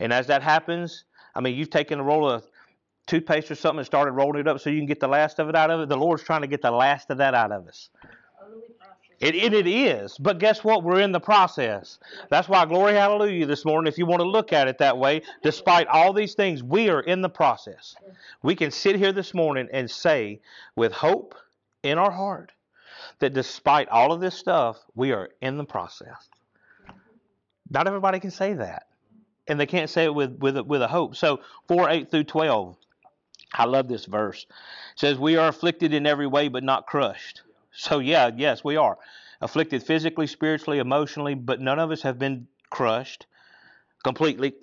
And 0.00 0.12
as 0.12 0.26
that 0.26 0.42
happens, 0.42 1.04
I 1.34 1.40
mean, 1.40 1.54
you've 1.54 1.70
taken 1.70 2.00
a 2.00 2.02
roll 2.02 2.28
of 2.28 2.46
toothpaste 3.06 3.50
or 3.50 3.54
something 3.54 3.78
and 3.78 3.86
started 3.86 4.12
rolling 4.12 4.40
it 4.40 4.48
up 4.48 4.60
so 4.60 4.68
you 4.68 4.78
can 4.78 4.86
get 4.86 5.00
the 5.00 5.08
last 5.08 5.38
of 5.38 5.48
it 5.48 5.54
out 5.54 5.70
of 5.70 5.80
it. 5.80 5.88
The 5.88 5.96
Lord's 5.96 6.22
trying 6.22 6.42
to 6.42 6.48
get 6.48 6.60
the 6.60 6.70
last 6.70 7.08
of 7.10 7.18
that 7.18 7.34
out 7.34 7.52
of 7.52 7.68
us. 7.68 7.88
It, 9.20 9.34
it, 9.34 9.54
it 9.54 9.66
is. 9.66 10.18
But 10.18 10.38
guess 10.38 10.62
what? 10.62 10.82
We're 10.84 11.00
in 11.00 11.12
the 11.12 11.20
process. 11.20 11.98
That's 12.28 12.48
why, 12.48 12.64
glory 12.66 12.94
hallelujah, 12.94 13.46
this 13.46 13.64
morning, 13.64 13.90
if 13.90 13.98
you 13.98 14.04
want 14.06 14.20
to 14.20 14.28
look 14.28 14.52
at 14.52 14.68
it 14.68 14.78
that 14.78 14.98
way, 14.98 15.22
despite 15.42 15.86
all 15.88 16.12
these 16.12 16.34
things, 16.34 16.62
we 16.62 16.90
are 16.90 17.00
in 17.00 17.22
the 17.22 17.28
process. 17.28 17.96
We 18.42 18.54
can 18.54 18.70
sit 18.70 18.96
here 18.96 19.12
this 19.12 19.32
morning 19.32 19.68
and 19.72 19.90
say, 19.90 20.40
with 20.74 20.92
hope 20.92 21.34
in 21.82 21.96
our 21.98 22.10
heart, 22.10 22.52
that 23.20 23.32
despite 23.32 23.88
all 23.88 24.12
of 24.12 24.20
this 24.20 24.34
stuff, 24.36 24.78
we 24.94 25.12
are 25.12 25.30
in 25.40 25.56
the 25.56 25.64
process. 25.64 26.28
Not 27.70 27.86
everybody 27.86 28.20
can 28.20 28.30
say 28.30 28.54
that. 28.54 28.86
And 29.48 29.58
they 29.58 29.66
can't 29.66 29.88
say 29.90 30.04
it 30.04 30.14
with, 30.14 30.38
with, 30.38 30.56
a- 30.58 30.64
with 30.64 30.82
a 30.82 30.88
hope. 30.88 31.16
So, 31.16 31.40
4 31.68 31.88
8 31.88 32.10
through 32.10 32.24
12. 32.24 32.76
I 33.54 33.64
love 33.64 33.88
this 33.88 34.04
verse. 34.04 34.44
It 34.50 35.00
says, 35.00 35.18
We 35.18 35.36
are 35.36 35.48
afflicted 35.48 35.94
in 35.94 36.06
every 36.06 36.26
way, 36.26 36.48
but 36.48 36.64
not 36.64 36.86
crushed. 36.86 37.42
So, 37.76 37.98
yeah, 37.98 38.30
yes, 38.34 38.64
we 38.64 38.76
are. 38.76 38.98
Afflicted 39.40 39.82
physically, 39.82 40.26
spiritually, 40.26 40.78
emotionally, 40.78 41.34
but 41.34 41.60
none 41.60 41.78
of 41.78 41.90
us 41.90 42.02
have 42.02 42.18
been 42.18 42.46
crushed 42.70 43.26
completely. 44.02 44.54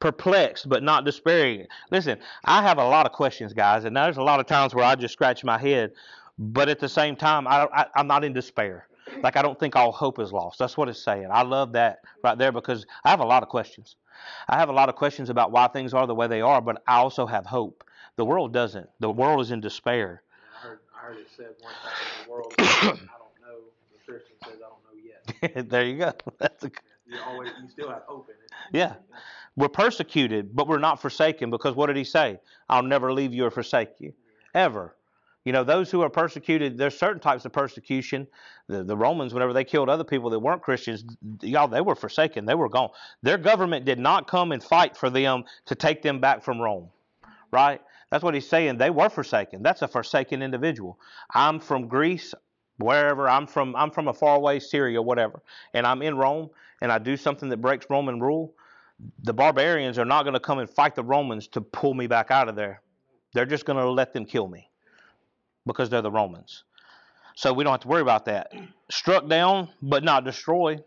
Perplexed, 0.00 0.68
but 0.68 0.82
not 0.82 1.04
despairing. 1.04 1.66
Listen, 1.92 2.18
I 2.44 2.62
have 2.62 2.78
a 2.78 2.84
lot 2.84 3.06
of 3.06 3.12
questions, 3.12 3.52
guys, 3.52 3.84
and 3.84 3.96
there's 3.96 4.16
a 4.16 4.22
lot 4.22 4.40
of 4.40 4.46
times 4.46 4.74
where 4.74 4.84
I 4.84 4.96
just 4.96 5.12
scratch 5.12 5.44
my 5.44 5.56
head, 5.56 5.92
but 6.36 6.68
at 6.68 6.80
the 6.80 6.88
same 6.88 7.14
time, 7.14 7.46
I, 7.46 7.68
I, 7.72 7.86
I'm 7.94 8.08
not 8.08 8.24
in 8.24 8.32
despair. 8.32 8.88
Like, 9.22 9.36
I 9.36 9.42
don't 9.42 9.58
think 9.60 9.76
all 9.76 9.92
hope 9.92 10.18
is 10.18 10.32
lost. 10.32 10.58
That's 10.58 10.76
what 10.76 10.88
it's 10.88 11.02
saying. 11.02 11.28
I 11.30 11.42
love 11.42 11.72
that 11.72 12.00
right 12.24 12.36
there 12.36 12.50
because 12.50 12.84
I 13.04 13.10
have 13.10 13.20
a 13.20 13.24
lot 13.24 13.44
of 13.44 13.48
questions. 13.48 13.94
I 14.48 14.58
have 14.58 14.68
a 14.68 14.72
lot 14.72 14.88
of 14.88 14.96
questions 14.96 15.30
about 15.30 15.52
why 15.52 15.68
things 15.68 15.94
are 15.94 16.06
the 16.06 16.14
way 16.14 16.26
they 16.26 16.40
are, 16.40 16.60
but 16.60 16.82
I 16.88 16.96
also 16.96 17.26
have 17.26 17.46
hope. 17.46 17.84
The 18.16 18.24
world 18.24 18.52
doesn't. 18.52 18.88
The 18.98 19.10
world 19.10 19.40
is 19.40 19.52
in 19.52 19.60
despair. 19.60 20.22
I 21.12 21.16
heard, 21.16 21.18
I 21.18 21.18
heard 21.18 21.18
it 21.18 21.28
said 21.36 21.46
one 21.60 21.72
time 21.72 21.92
in 22.20 22.24
the 22.24 22.30
world, 22.30 22.54
I 22.58 22.86
don't 22.86 23.00
know. 23.42 23.58
The 23.92 24.12
Christian 24.12 24.36
says, 24.44 24.54
I 24.56 24.68
don't 24.68 24.82
know 24.84 25.52
yet. 25.54 25.68
there 25.70 25.84
you 25.84 25.98
go. 25.98 26.12
That's 26.38 26.64
a, 26.64 26.70
You 27.06 27.18
always, 27.26 27.50
you 27.62 27.68
still 27.68 27.90
have 27.90 28.02
hope 28.06 28.28
in 28.28 28.34
it. 28.34 28.50
Yeah. 28.72 28.94
we're 29.56 29.68
persecuted, 29.68 30.54
but 30.54 30.68
we're 30.68 30.78
not 30.78 31.00
forsaken 31.00 31.50
because 31.50 31.74
what 31.74 31.86
did 31.86 31.96
he 31.96 32.04
say? 32.04 32.38
I'll 32.68 32.82
never 32.82 33.12
leave 33.12 33.34
you 33.34 33.44
or 33.44 33.50
forsake 33.50 33.90
you. 33.98 34.12
Ever. 34.54 34.96
You 35.44 35.52
know, 35.52 35.64
those 35.64 35.90
who 35.90 36.02
are 36.02 36.10
persecuted, 36.10 36.78
there's 36.78 36.96
certain 36.96 37.20
types 37.20 37.44
of 37.44 37.52
persecution. 37.52 38.28
The, 38.68 38.84
the 38.84 38.96
Romans, 38.96 39.34
whenever 39.34 39.52
they 39.52 39.64
killed 39.64 39.88
other 39.88 40.04
people 40.04 40.30
that 40.30 40.38
weren't 40.38 40.62
Christians, 40.62 41.04
y'all, 41.40 41.66
they 41.66 41.80
were 41.80 41.96
forsaken. 41.96 42.46
They 42.46 42.54
were 42.54 42.68
gone. 42.68 42.90
Their 43.22 43.38
government 43.38 43.84
did 43.84 43.98
not 43.98 44.28
come 44.28 44.52
and 44.52 44.62
fight 44.62 44.96
for 44.96 45.10
them 45.10 45.44
to 45.66 45.74
take 45.74 46.02
them 46.02 46.20
back 46.20 46.44
from 46.44 46.60
Rome. 46.60 46.90
Right? 47.50 47.80
That's 48.12 48.22
what 48.22 48.34
he's 48.34 48.46
saying. 48.46 48.76
They 48.76 48.90
were 48.90 49.08
forsaken. 49.08 49.62
That's 49.62 49.80
a 49.80 49.88
forsaken 49.88 50.42
individual. 50.42 51.00
I'm 51.32 51.58
from 51.58 51.88
Greece, 51.88 52.34
wherever. 52.76 53.26
I'm 53.26 53.46
from 53.46 53.74
I'm 53.74 53.90
from 53.90 54.08
a 54.08 54.12
faraway 54.12 54.58
Syria, 54.60 55.00
whatever. 55.00 55.40
And 55.72 55.86
I'm 55.86 56.02
in 56.02 56.18
Rome 56.18 56.50
and 56.82 56.92
I 56.92 56.98
do 56.98 57.16
something 57.16 57.48
that 57.48 57.62
breaks 57.62 57.86
Roman 57.88 58.20
rule. 58.20 58.52
The 59.22 59.32
barbarians 59.32 59.98
are 59.98 60.04
not 60.04 60.24
going 60.24 60.34
to 60.34 60.40
come 60.40 60.58
and 60.58 60.68
fight 60.68 60.94
the 60.94 61.02
Romans 61.02 61.48
to 61.48 61.62
pull 61.62 61.94
me 61.94 62.06
back 62.06 62.30
out 62.30 62.50
of 62.50 62.54
there. 62.54 62.82
They're 63.32 63.46
just 63.46 63.64
going 63.64 63.78
to 63.78 63.90
let 63.90 64.12
them 64.12 64.26
kill 64.26 64.46
me 64.46 64.68
because 65.64 65.88
they're 65.88 66.02
the 66.02 66.10
Romans. 66.10 66.64
So 67.34 67.54
we 67.54 67.64
don't 67.64 67.72
have 67.72 67.80
to 67.80 67.88
worry 67.88 68.02
about 68.02 68.26
that. 68.26 68.52
Struck 68.90 69.26
down, 69.26 69.70
but 69.80 70.04
not 70.04 70.26
destroyed. 70.26 70.84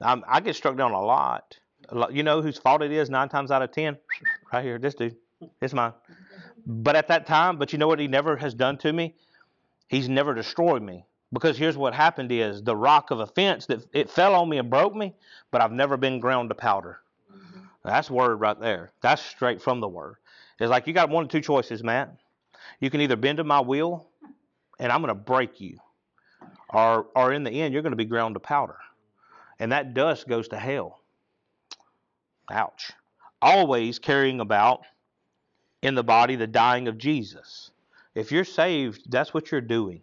I'm, 0.00 0.24
I 0.26 0.40
get 0.40 0.56
struck 0.56 0.78
down 0.78 0.92
a 0.92 1.00
lot. 1.02 1.58
A 1.90 1.94
lot. 1.94 2.14
You 2.14 2.22
know 2.22 2.40
whose 2.40 2.56
fault 2.56 2.80
it 2.80 2.90
is 2.90 3.10
nine 3.10 3.28
times 3.28 3.50
out 3.50 3.60
of 3.60 3.70
ten? 3.70 3.98
Right 4.50 4.64
here, 4.64 4.78
this 4.78 4.94
dude. 4.94 5.16
It's 5.60 5.74
mine. 5.74 5.92
But 6.66 6.96
at 6.96 7.08
that 7.08 7.26
time, 7.26 7.58
but 7.58 7.72
you 7.72 7.78
know 7.78 7.88
what 7.88 7.98
he 7.98 8.08
never 8.08 8.36
has 8.36 8.54
done 8.54 8.78
to 8.78 8.92
me? 8.92 9.14
He's 9.88 10.08
never 10.08 10.34
destroyed 10.34 10.82
me. 10.82 11.04
Because 11.32 11.58
here's 11.58 11.76
what 11.76 11.94
happened 11.94 12.32
is 12.32 12.62
the 12.62 12.76
rock 12.76 13.10
of 13.10 13.20
offense 13.20 13.66
that 13.66 13.86
it 13.92 14.10
fell 14.10 14.34
on 14.34 14.48
me 14.48 14.58
and 14.58 14.70
broke 14.70 14.94
me, 14.94 15.14
but 15.50 15.60
I've 15.60 15.72
never 15.72 15.96
been 15.96 16.20
ground 16.20 16.48
to 16.48 16.54
powder. 16.54 17.00
Mm-hmm. 17.30 17.60
That's 17.84 18.10
word 18.10 18.36
right 18.36 18.58
there. 18.58 18.92
That's 19.02 19.22
straight 19.22 19.60
from 19.60 19.80
the 19.80 19.88
word. 19.88 20.16
It's 20.58 20.70
like 20.70 20.86
you 20.86 20.94
got 20.94 21.10
one 21.10 21.24
of 21.24 21.30
two 21.30 21.42
choices, 21.42 21.84
Matt. 21.84 22.16
You 22.80 22.90
can 22.90 23.00
either 23.00 23.16
bend 23.16 23.38
to 23.38 23.44
my 23.44 23.60
will 23.60 24.06
and 24.78 24.90
I'm 24.90 25.02
going 25.02 25.08
to 25.08 25.14
break 25.14 25.60
you, 25.60 25.78
or, 26.70 27.06
or 27.14 27.32
in 27.32 27.44
the 27.44 27.50
end, 27.50 27.72
you're 27.72 27.82
going 27.82 27.92
to 27.92 27.96
be 27.96 28.04
ground 28.04 28.34
to 28.34 28.40
powder. 28.40 28.76
And 29.58 29.72
that 29.72 29.92
dust 29.92 30.28
goes 30.28 30.48
to 30.48 30.56
hell. 30.56 31.00
Ouch. 32.50 32.92
Always 33.42 33.98
carrying 33.98 34.40
about 34.40 34.82
in 35.82 35.94
the 35.94 36.02
body 36.02 36.36
the 36.36 36.46
dying 36.46 36.88
of 36.88 36.98
Jesus. 36.98 37.70
If 38.14 38.32
you're 38.32 38.44
saved, 38.44 39.10
that's 39.10 39.32
what 39.32 39.50
you're 39.50 39.60
doing. 39.60 40.02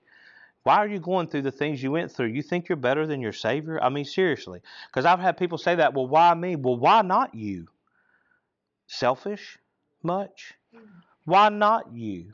Why 0.63 0.77
are 0.77 0.87
you 0.87 0.99
going 0.99 1.27
through 1.27 1.43
the 1.43 1.51
things 1.51 1.83
you 1.83 1.91
went 1.91 2.11
through? 2.11 2.27
You 2.27 2.41
think 2.41 2.67
you're 2.67 2.75
better 2.75 3.05
than 3.05 3.21
your 3.21 3.33
Savior? 3.33 3.81
I 3.83 3.89
mean, 3.89 4.05
seriously. 4.05 4.61
Because 4.87 5.05
I've 5.05 5.19
had 5.19 5.37
people 5.37 5.59
say 5.59 5.75
that, 5.75 5.93
well, 5.93 6.07
why 6.07 6.33
me? 6.33 6.55
Well, 6.55 6.77
why 6.77 7.01
not 7.03 7.35
you? 7.35 7.67
Selfish 8.87 9.59
much? 10.01 10.53
Why 11.25 11.49
not 11.49 11.93
you? 11.93 12.33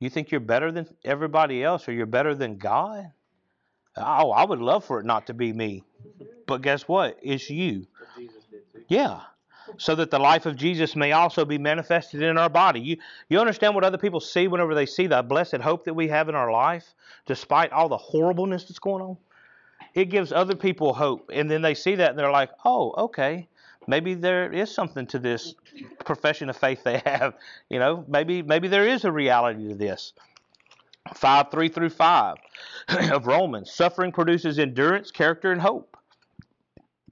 You 0.00 0.10
think 0.10 0.30
you're 0.30 0.40
better 0.40 0.72
than 0.72 0.88
everybody 1.04 1.62
else 1.62 1.88
or 1.88 1.92
you're 1.92 2.06
better 2.06 2.34
than 2.34 2.56
God? 2.56 3.12
Oh, 3.96 4.32
I 4.32 4.44
would 4.44 4.58
love 4.58 4.84
for 4.84 4.98
it 4.98 5.06
not 5.06 5.28
to 5.28 5.34
be 5.34 5.52
me. 5.52 5.84
But 6.46 6.62
guess 6.62 6.88
what? 6.88 7.18
It's 7.22 7.48
you. 7.48 7.86
Jesus 8.16 8.42
did 8.50 8.72
too. 8.72 8.82
Yeah. 8.88 9.20
So 9.78 9.94
that 9.96 10.10
the 10.10 10.18
life 10.18 10.46
of 10.46 10.56
Jesus 10.56 10.94
may 10.94 11.12
also 11.12 11.44
be 11.44 11.58
manifested 11.58 12.22
in 12.22 12.38
our 12.38 12.48
body. 12.48 12.80
You 12.80 12.96
you 13.28 13.40
understand 13.40 13.74
what 13.74 13.84
other 13.84 13.98
people 13.98 14.20
see 14.20 14.48
whenever 14.48 14.74
they 14.74 14.86
see 14.86 15.06
the 15.06 15.22
blessed 15.22 15.56
hope 15.56 15.84
that 15.84 15.94
we 15.94 16.08
have 16.08 16.28
in 16.28 16.34
our 16.34 16.52
life, 16.52 16.94
despite 17.26 17.72
all 17.72 17.88
the 17.88 17.96
horribleness 17.96 18.64
that's 18.64 18.78
going 18.78 19.02
on? 19.02 19.16
It 19.94 20.06
gives 20.06 20.32
other 20.32 20.56
people 20.56 20.92
hope. 20.92 21.30
And 21.32 21.50
then 21.50 21.62
they 21.62 21.74
see 21.74 21.94
that 21.96 22.10
and 22.10 22.18
they're 22.18 22.30
like, 22.30 22.50
oh, 22.64 22.92
okay. 22.96 23.48
Maybe 23.86 24.14
there 24.14 24.50
is 24.52 24.70
something 24.74 25.06
to 25.08 25.18
this 25.18 25.54
profession 26.04 26.48
of 26.48 26.56
faith 26.56 26.82
they 26.84 26.98
have. 27.04 27.34
You 27.68 27.78
know, 27.78 28.04
maybe 28.08 28.42
maybe 28.42 28.68
there 28.68 28.88
is 28.88 29.04
a 29.04 29.12
reality 29.12 29.68
to 29.68 29.74
this. 29.74 30.12
5 31.14 31.50
3 31.50 31.68
through 31.68 31.90
5 31.90 32.36
of 33.12 33.26
Romans. 33.26 33.70
Suffering 33.72 34.10
produces 34.10 34.58
endurance, 34.58 35.10
character, 35.10 35.52
and 35.52 35.60
hope. 35.60 35.96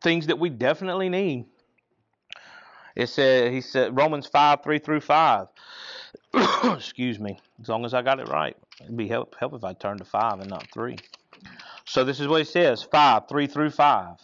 Things 0.01 0.27
that 0.27 0.38
we 0.38 0.48
definitely 0.48 1.09
need. 1.09 1.46
It 2.94 3.09
said 3.09 3.52
he 3.52 3.61
said 3.61 3.96
Romans 3.96 4.26
five 4.26 4.62
three 4.62 4.78
through 4.78 5.00
five. 5.00 5.48
Excuse 6.64 7.18
me. 7.18 7.38
As 7.61 7.68
long 7.68 7.85
as 7.85 7.94
I 7.94 8.02
got 8.02 8.20
it 8.20 8.28
right, 8.28 8.57
it'd 8.81 8.96
be 8.96 9.09
help 9.09 9.35
help 9.38 9.55
if 9.55 9.64
I 9.64 9.72
turned 9.72 9.98
to 9.98 10.05
five 10.05 10.40
and 10.40 10.50
not 10.50 10.66
three. 10.72 10.96
So 11.85 12.05
this 12.05 12.20
is 12.20 12.28
what 12.28 12.40
it 12.40 12.48
says: 12.48 12.83
five 12.83 13.28
three 13.28 13.46
through 13.46 13.70
five. 13.70 14.16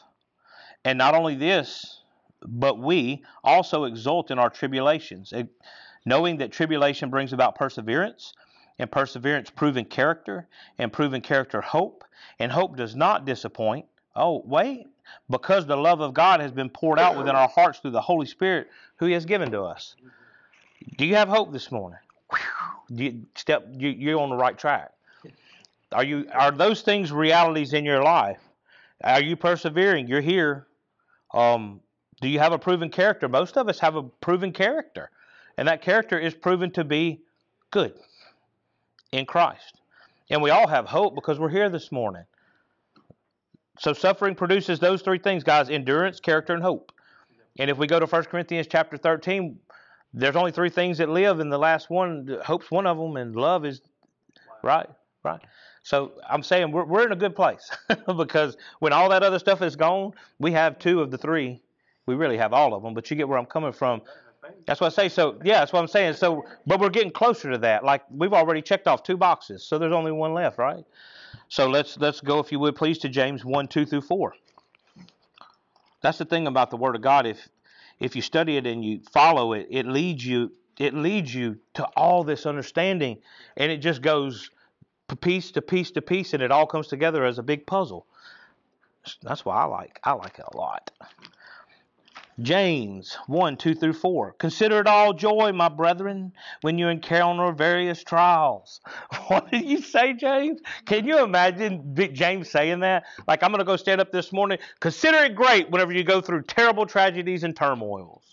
And 0.84 0.96
not 0.98 1.14
only 1.14 1.34
this, 1.34 2.02
but 2.42 2.78
we 2.78 3.24
also 3.42 3.84
exult 3.84 4.30
in 4.30 4.38
our 4.38 4.50
tribulations, 4.50 5.32
knowing 6.06 6.38
that 6.38 6.52
tribulation 6.52 7.10
brings 7.10 7.32
about 7.32 7.56
perseverance, 7.56 8.32
and 8.78 8.90
perseverance 8.90 9.50
proven 9.50 9.84
character, 9.84 10.46
and 10.78 10.92
proven 10.92 11.20
character 11.20 11.60
hope, 11.60 12.04
and 12.38 12.52
hope 12.52 12.76
does 12.76 12.94
not 12.94 13.24
disappoint. 13.24 13.86
Oh, 14.14 14.42
wait, 14.44 14.86
because 15.30 15.66
the 15.66 15.76
love 15.76 16.00
of 16.00 16.14
God 16.14 16.40
has 16.40 16.52
been 16.52 16.70
poured 16.70 16.98
out 16.98 17.16
within 17.16 17.34
our 17.34 17.48
hearts 17.48 17.78
through 17.78 17.92
the 17.92 18.00
Holy 18.00 18.26
Spirit 18.26 18.68
who 18.96 19.06
He 19.06 19.12
has 19.12 19.24
given 19.24 19.50
to 19.50 19.62
us. 19.62 19.96
Do 20.96 21.06
you 21.06 21.16
have 21.16 21.28
hope 21.28 21.52
this 21.52 21.70
morning? 21.70 21.98
You 22.88 23.26
step 23.34 23.66
you, 23.72 23.90
you're 23.90 24.20
on 24.20 24.30
the 24.30 24.36
right 24.36 24.56
track. 24.56 24.92
Are 25.92 26.04
you 26.04 26.26
are 26.32 26.50
those 26.50 26.82
things 26.82 27.12
realities 27.12 27.72
in 27.72 27.84
your 27.84 28.02
life? 28.02 28.40
Are 29.04 29.22
you 29.22 29.36
persevering? 29.36 30.08
You're 30.08 30.20
here. 30.20 30.66
Um, 31.32 31.80
do 32.20 32.28
you 32.28 32.38
have 32.38 32.52
a 32.52 32.58
proven 32.58 32.90
character? 32.90 33.28
Most 33.28 33.56
of 33.56 33.68
us 33.68 33.78
have 33.78 33.96
a 33.96 34.02
proven 34.02 34.52
character, 34.52 35.10
and 35.56 35.68
that 35.68 35.82
character 35.82 36.18
is 36.18 36.34
proven 36.34 36.70
to 36.72 36.84
be 36.84 37.20
good 37.70 37.94
in 39.12 39.26
Christ. 39.26 39.80
And 40.30 40.42
we 40.42 40.50
all 40.50 40.66
have 40.66 40.86
hope 40.86 41.14
because 41.14 41.38
we're 41.38 41.48
here 41.48 41.70
this 41.70 41.92
morning. 41.92 42.24
So 43.78 43.92
suffering 43.92 44.34
produces 44.34 44.78
those 44.78 45.02
three 45.02 45.18
things, 45.18 45.44
guys: 45.44 45.70
endurance, 45.70 46.20
character, 46.20 46.54
and 46.54 46.62
hope. 46.62 46.92
And 47.58 47.70
if 47.70 47.78
we 47.78 47.86
go 47.86 47.98
to 47.98 48.06
1 48.06 48.24
Corinthians 48.24 48.66
chapter 48.70 48.96
13, 48.96 49.58
there's 50.14 50.36
only 50.36 50.52
three 50.52 50.70
things 50.70 50.98
that 50.98 51.08
live, 51.08 51.40
and 51.40 51.52
the 51.52 51.58
last 51.58 51.90
one, 51.90 52.38
hope's 52.44 52.70
one 52.70 52.86
of 52.86 52.96
them, 52.96 53.16
and 53.16 53.34
love 53.34 53.64
is 53.64 53.82
right, 54.62 54.88
right. 55.24 55.40
So 55.82 56.12
I'm 56.28 56.42
saying 56.42 56.72
we're 56.72 56.84
we're 56.84 57.06
in 57.06 57.12
a 57.12 57.16
good 57.16 57.34
place 57.34 57.70
because 58.16 58.56
when 58.80 58.92
all 58.92 59.08
that 59.10 59.22
other 59.22 59.38
stuff 59.38 59.62
is 59.62 59.76
gone, 59.76 60.12
we 60.38 60.52
have 60.52 60.78
two 60.78 61.00
of 61.00 61.10
the 61.10 61.18
three. 61.18 61.60
We 62.06 62.14
really 62.14 62.38
have 62.38 62.52
all 62.52 62.74
of 62.74 62.82
them, 62.82 62.94
but 62.94 63.10
you 63.10 63.16
get 63.16 63.28
where 63.28 63.38
I'm 63.38 63.46
coming 63.46 63.72
from. 63.72 64.02
That's 64.66 64.80
what 64.80 64.92
I 64.92 64.94
say. 64.94 65.08
So 65.08 65.38
yeah, 65.44 65.60
that's 65.60 65.72
what 65.72 65.80
I'm 65.80 65.88
saying. 65.88 66.14
So, 66.14 66.44
but 66.66 66.80
we're 66.80 66.88
getting 66.88 67.10
closer 67.10 67.50
to 67.50 67.58
that. 67.58 67.84
Like 67.84 68.02
we've 68.10 68.32
already 68.32 68.62
checked 68.62 68.86
off 68.86 69.02
two 69.02 69.16
boxes, 69.16 69.62
so 69.62 69.78
there's 69.78 69.92
only 69.92 70.12
one 70.12 70.34
left, 70.34 70.58
right? 70.58 70.84
So 71.48 71.68
let's 71.68 71.96
let's 71.98 72.20
go, 72.20 72.38
if 72.40 72.52
you 72.52 72.58
would, 72.60 72.76
please, 72.76 72.98
to 72.98 73.08
James 73.08 73.44
one, 73.44 73.68
two 73.68 73.86
through 73.86 74.02
four. 74.02 74.34
That's 76.02 76.18
the 76.18 76.24
thing 76.24 76.46
about 76.46 76.70
the 76.70 76.76
Word 76.76 76.94
of 76.94 77.02
God. 77.02 77.26
If 77.26 77.48
if 77.98 78.14
you 78.14 78.22
study 78.22 78.56
it 78.56 78.66
and 78.66 78.84
you 78.84 79.00
follow 79.12 79.54
it, 79.54 79.66
it 79.70 79.86
leads 79.86 80.24
you 80.24 80.52
it 80.78 80.94
leads 80.94 81.34
you 81.34 81.58
to 81.74 81.84
all 81.96 82.22
this 82.22 82.46
understanding, 82.46 83.18
and 83.56 83.72
it 83.72 83.78
just 83.78 84.02
goes 84.02 84.50
piece 85.20 85.50
to 85.52 85.62
piece 85.62 85.90
to 85.92 86.02
piece, 86.02 86.34
and 86.34 86.42
it 86.42 86.52
all 86.52 86.66
comes 86.66 86.86
together 86.86 87.24
as 87.24 87.38
a 87.38 87.42
big 87.42 87.66
puzzle. 87.66 88.06
That's 89.22 89.44
why 89.44 89.56
I 89.56 89.64
like 89.64 90.00
I 90.04 90.12
like 90.12 90.38
it 90.38 90.44
a 90.52 90.56
lot. 90.56 90.90
James 92.40 93.16
1 93.26 93.56
2 93.56 93.74
through 93.74 93.92
4. 93.92 94.32
Consider 94.38 94.80
it 94.80 94.86
all 94.86 95.12
joy, 95.12 95.52
my 95.52 95.68
brethren, 95.68 96.32
when 96.60 96.78
you 96.78 96.88
encounter 96.88 97.52
various 97.52 98.02
trials. 98.02 98.80
What 99.28 99.50
did 99.50 99.64
you 99.64 99.82
say, 99.82 100.14
James? 100.14 100.60
Can 100.86 101.06
you 101.06 101.22
imagine 101.22 101.94
James 102.12 102.50
saying 102.50 102.80
that? 102.80 103.04
Like, 103.26 103.42
I'm 103.42 103.50
going 103.50 103.58
to 103.58 103.64
go 103.64 103.76
stand 103.76 104.00
up 104.00 104.12
this 104.12 104.32
morning. 104.32 104.58
Consider 104.80 105.18
it 105.24 105.34
great 105.34 105.70
whenever 105.70 105.92
you 105.92 106.04
go 106.04 106.20
through 106.20 106.42
terrible 106.42 106.86
tragedies 106.86 107.44
and 107.44 107.54
turmoils. 107.54 108.27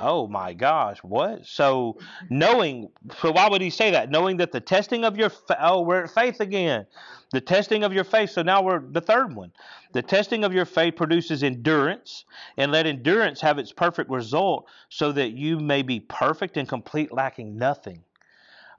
Oh 0.00 0.28
my 0.28 0.52
gosh, 0.52 0.98
what? 0.98 1.44
So 1.46 1.96
mm-hmm. 1.98 2.38
knowing, 2.38 2.88
so 3.20 3.32
why 3.32 3.48
would 3.48 3.60
he 3.60 3.70
say 3.70 3.90
that? 3.90 4.10
Knowing 4.10 4.36
that 4.38 4.52
the 4.52 4.60
testing 4.60 5.04
of 5.04 5.16
your, 5.16 5.30
oh, 5.60 5.82
we're 5.82 6.04
at 6.04 6.10
faith 6.10 6.40
again. 6.40 6.86
The 7.32 7.40
testing 7.40 7.84
of 7.84 7.92
your 7.92 8.04
faith. 8.04 8.30
So 8.30 8.42
now 8.42 8.62
we're 8.62 8.80
the 8.80 9.00
third 9.00 9.34
one. 9.34 9.52
The 9.92 10.02
testing 10.02 10.44
of 10.44 10.52
your 10.54 10.64
faith 10.64 10.96
produces 10.96 11.42
endurance, 11.42 12.24
and 12.56 12.72
let 12.72 12.86
endurance 12.86 13.40
have 13.40 13.58
its 13.58 13.72
perfect 13.72 14.10
result, 14.10 14.66
so 14.88 15.12
that 15.12 15.32
you 15.32 15.58
may 15.58 15.82
be 15.82 16.00
perfect 16.00 16.56
and 16.56 16.68
complete, 16.68 17.12
lacking 17.12 17.58
nothing. 17.58 18.04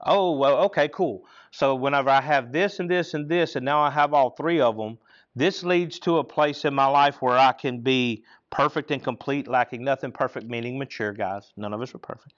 Oh, 0.01 0.37
well, 0.37 0.57
okay, 0.65 0.87
cool. 0.87 1.25
So 1.51 1.75
whenever 1.75 2.09
I 2.09 2.21
have 2.21 2.51
this 2.51 2.79
and 2.79 2.89
this 2.89 3.13
and 3.13 3.27
this, 3.27 3.55
and 3.55 3.65
now 3.65 3.81
I 3.81 3.89
have 3.89 4.13
all 4.13 4.29
three 4.29 4.61
of 4.61 4.77
them, 4.77 4.97
this 5.39 5.63
leads 5.63 5.99
to 5.99 6.17
a 6.17 6.23
place 6.23 6.65
in 6.65 6.73
my 6.73 6.85
life 6.85 7.21
where 7.21 7.37
I 7.37 7.53
can 7.53 7.79
be 7.79 8.25
perfect 8.49 8.91
and 8.91 9.01
complete, 9.01 9.47
lacking 9.47 9.85
nothing. 9.85 10.11
Perfect 10.11 10.47
meaning 10.47 10.77
mature, 10.77 11.13
guys. 11.13 11.53
None 11.55 11.73
of 11.73 11.81
us 11.81 11.95
are 11.95 11.99
perfect. 11.99 12.33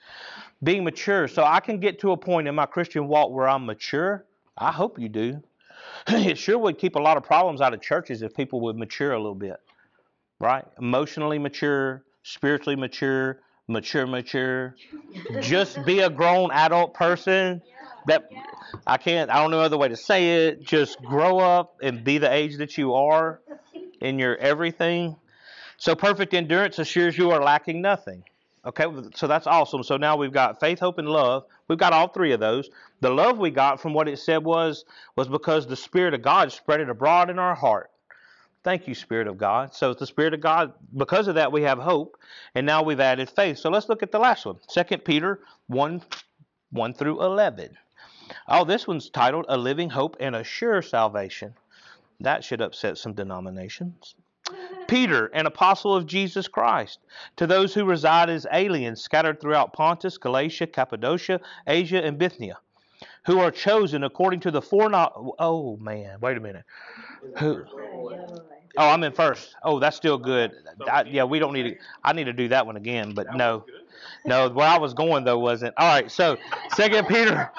Being 0.61 0.83
mature. 0.83 1.27
So 1.27 1.43
I 1.43 1.61
can 1.61 1.79
get 1.79 1.99
to 2.01 2.11
a 2.11 2.17
point 2.17 2.47
in 2.47 2.53
my 2.53 2.67
Christian 2.67 3.07
walk 3.07 3.31
where 3.31 3.49
I'm 3.49 3.65
mature. 3.65 4.25
I 4.55 4.71
hope 4.71 4.99
you 4.99 5.09
do. 5.09 5.41
it 6.07 6.37
sure 6.37 6.59
would 6.59 6.77
keep 6.77 6.95
a 6.95 6.99
lot 6.99 7.17
of 7.17 7.23
problems 7.23 7.59
out 7.59 7.73
of 7.73 7.81
churches 7.81 8.21
if 8.21 8.35
people 8.35 8.61
would 8.61 8.77
mature 8.77 9.13
a 9.13 9.17
little 9.17 9.33
bit, 9.33 9.57
right? 10.39 10.65
Emotionally 10.79 11.39
mature, 11.39 12.03
spiritually 12.21 12.75
mature, 12.75 13.39
mature, 13.67 14.05
mature. 14.05 14.75
Just 15.39 15.83
be 15.85 16.01
a 16.01 16.09
grown 16.09 16.51
adult 16.51 16.93
person. 16.93 17.63
That 18.07 18.29
I 18.87 18.97
can't. 18.97 19.29
I 19.29 19.35
don't 19.35 19.51
know 19.51 19.59
other 19.59 19.77
way 19.77 19.89
to 19.89 19.97
say 19.97 20.47
it. 20.47 20.63
Just 20.63 21.01
grow 21.01 21.39
up 21.39 21.77
and 21.81 22.03
be 22.03 22.17
the 22.17 22.31
age 22.31 22.57
that 22.57 22.77
you 22.77 22.93
are 22.95 23.41
in 24.01 24.17
your 24.19 24.35
everything. 24.37 25.15
So 25.77 25.95
perfect 25.95 26.33
endurance 26.33 26.79
assures 26.79 27.17
you 27.17 27.31
are 27.31 27.41
lacking 27.41 27.81
nothing. 27.81 28.23
Okay, 28.63 28.85
so 29.15 29.25
that's 29.25 29.47
awesome. 29.47 29.81
So 29.81 29.97
now 29.97 30.15
we've 30.15 30.31
got 30.31 30.59
faith, 30.59 30.79
hope, 30.79 30.99
and 30.99 31.09
love. 31.09 31.45
We've 31.67 31.79
got 31.79 31.93
all 31.93 32.07
three 32.09 32.31
of 32.31 32.39
those. 32.39 32.69
The 32.99 33.09
love 33.09 33.39
we 33.39 33.49
got 33.49 33.81
from 33.81 33.93
what 33.93 34.07
it 34.07 34.19
said 34.19 34.43
was 34.43 34.85
was 35.15 35.27
because 35.27 35.65
the 35.65 35.75
Spirit 35.75 36.13
of 36.13 36.21
God 36.21 36.51
spread 36.51 36.79
it 36.79 36.89
abroad 36.89 37.31
in 37.31 37.39
our 37.39 37.55
heart. 37.55 37.89
Thank 38.63 38.87
you, 38.87 38.93
Spirit 38.93 39.27
of 39.27 39.39
God. 39.39 39.73
So 39.73 39.89
it's 39.89 39.99
the 39.99 40.05
Spirit 40.05 40.35
of 40.35 40.41
God, 40.41 40.73
because 40.95 41.27
of 41.27 41.35
that, 41.35 41.51
we 41.51 41.63
have 41.63 41.79
hope, 41.79 42.17
and 42.53 42.63
now 42.63 42.83
we've 42.83 42.99
added 42.99 43.27
faith. 43.31 43.57
So 43.57 43.71
let's 43.71 43.89
look 43.89 44.03
at 44.03 44.11
the 44.11 44.19
last 44.19 44.45
one. 44.45 44.57
2 44.71 44.97
Peter 44.99 45.39
1, 45.65 46.03
1 46.69 46.93
through 46.93 47.23
11. 47.23 47.75
Oh, 48.47 48.65
this 48.65 48.87
one's 48.87 49.09
titled 49.09 49.45
A 49.49 49.57
Living 49.57 49.89
Hope 49.89 50.17
and 50.19 50.35
a 50.35 50.43
Sure 50.43 50.81
Salvation. 50.81 51.53
That 52.19 52.43
should 52.43 52.61
upset 52.61 52.97
some 52.97 53.13
denominations. 53.13 54.15
Peter, 54.87 55.27
an 55.27 55.45
apostle 55.45 55.95
of 55.95 56.05
Jesus 56.05 56.47
Christ, 56.47 56.99
to 57.37 57.47
those 57.47 57.73
who 57.73 57.85
reside 57.85 58.29
as 58.29 58.45
aliens 58.51 59.01
scattered 59.01 59.39
throughout 59.39 59.73
Pontus, 59.73 60.17
Galatia, 60.17 60.67
Cappadocia, 60.67 61.39
Asia, 61.67 62.03
and 62.03 62.17
Bithynia, 62.17 62.57
who 63.25 63.39
are 63.39 63.51
chosen 63.51 64.03
according 64.03 64.41
to 64.41 64.51
the 64.51 64.61
foreknowledge. 64.61 65.33
Oh 65.39 65.77
man, 65.77 66.19
wait 66.19 66.37
a 66.37 66.41
minute. 66.41 66.65
Who? 67.37 67.63
Oh, 68.77 68.87
I'm 68.87 69.03
in 69.03 69.13
first. 69.13 69.55
Oh, 69.63 69.79
that's 69.79 69.97
still 69.97 70.17
good. 70.17 70.51
I, 70.89 71.03
yeah, 71.03 71.23
we 71.23 71.39
don't 71.39 71.53
need 71.53 71.63
to. 71.63 71.75
I 72.03 72.13
need 72.13 72.25
to 72.25 72.33
do 72.33 72.47
that 72.49 72.65
one 72.65 72.77
again, 72.77 73.13
but 73.13 73.35
no, 73.35 73.65
no. 74.25 74.49
Where 74.49 74.67
I 74.67 74.77
was 74.77 74.93
going 74.93 75.23
though 75.23 75.39
wasn't. 75.39 75.73
All 75.77 75.87
right, 75.87 76.11
so 76.11 76.37
Second 76.75 77.07
Peter 77.07 77.51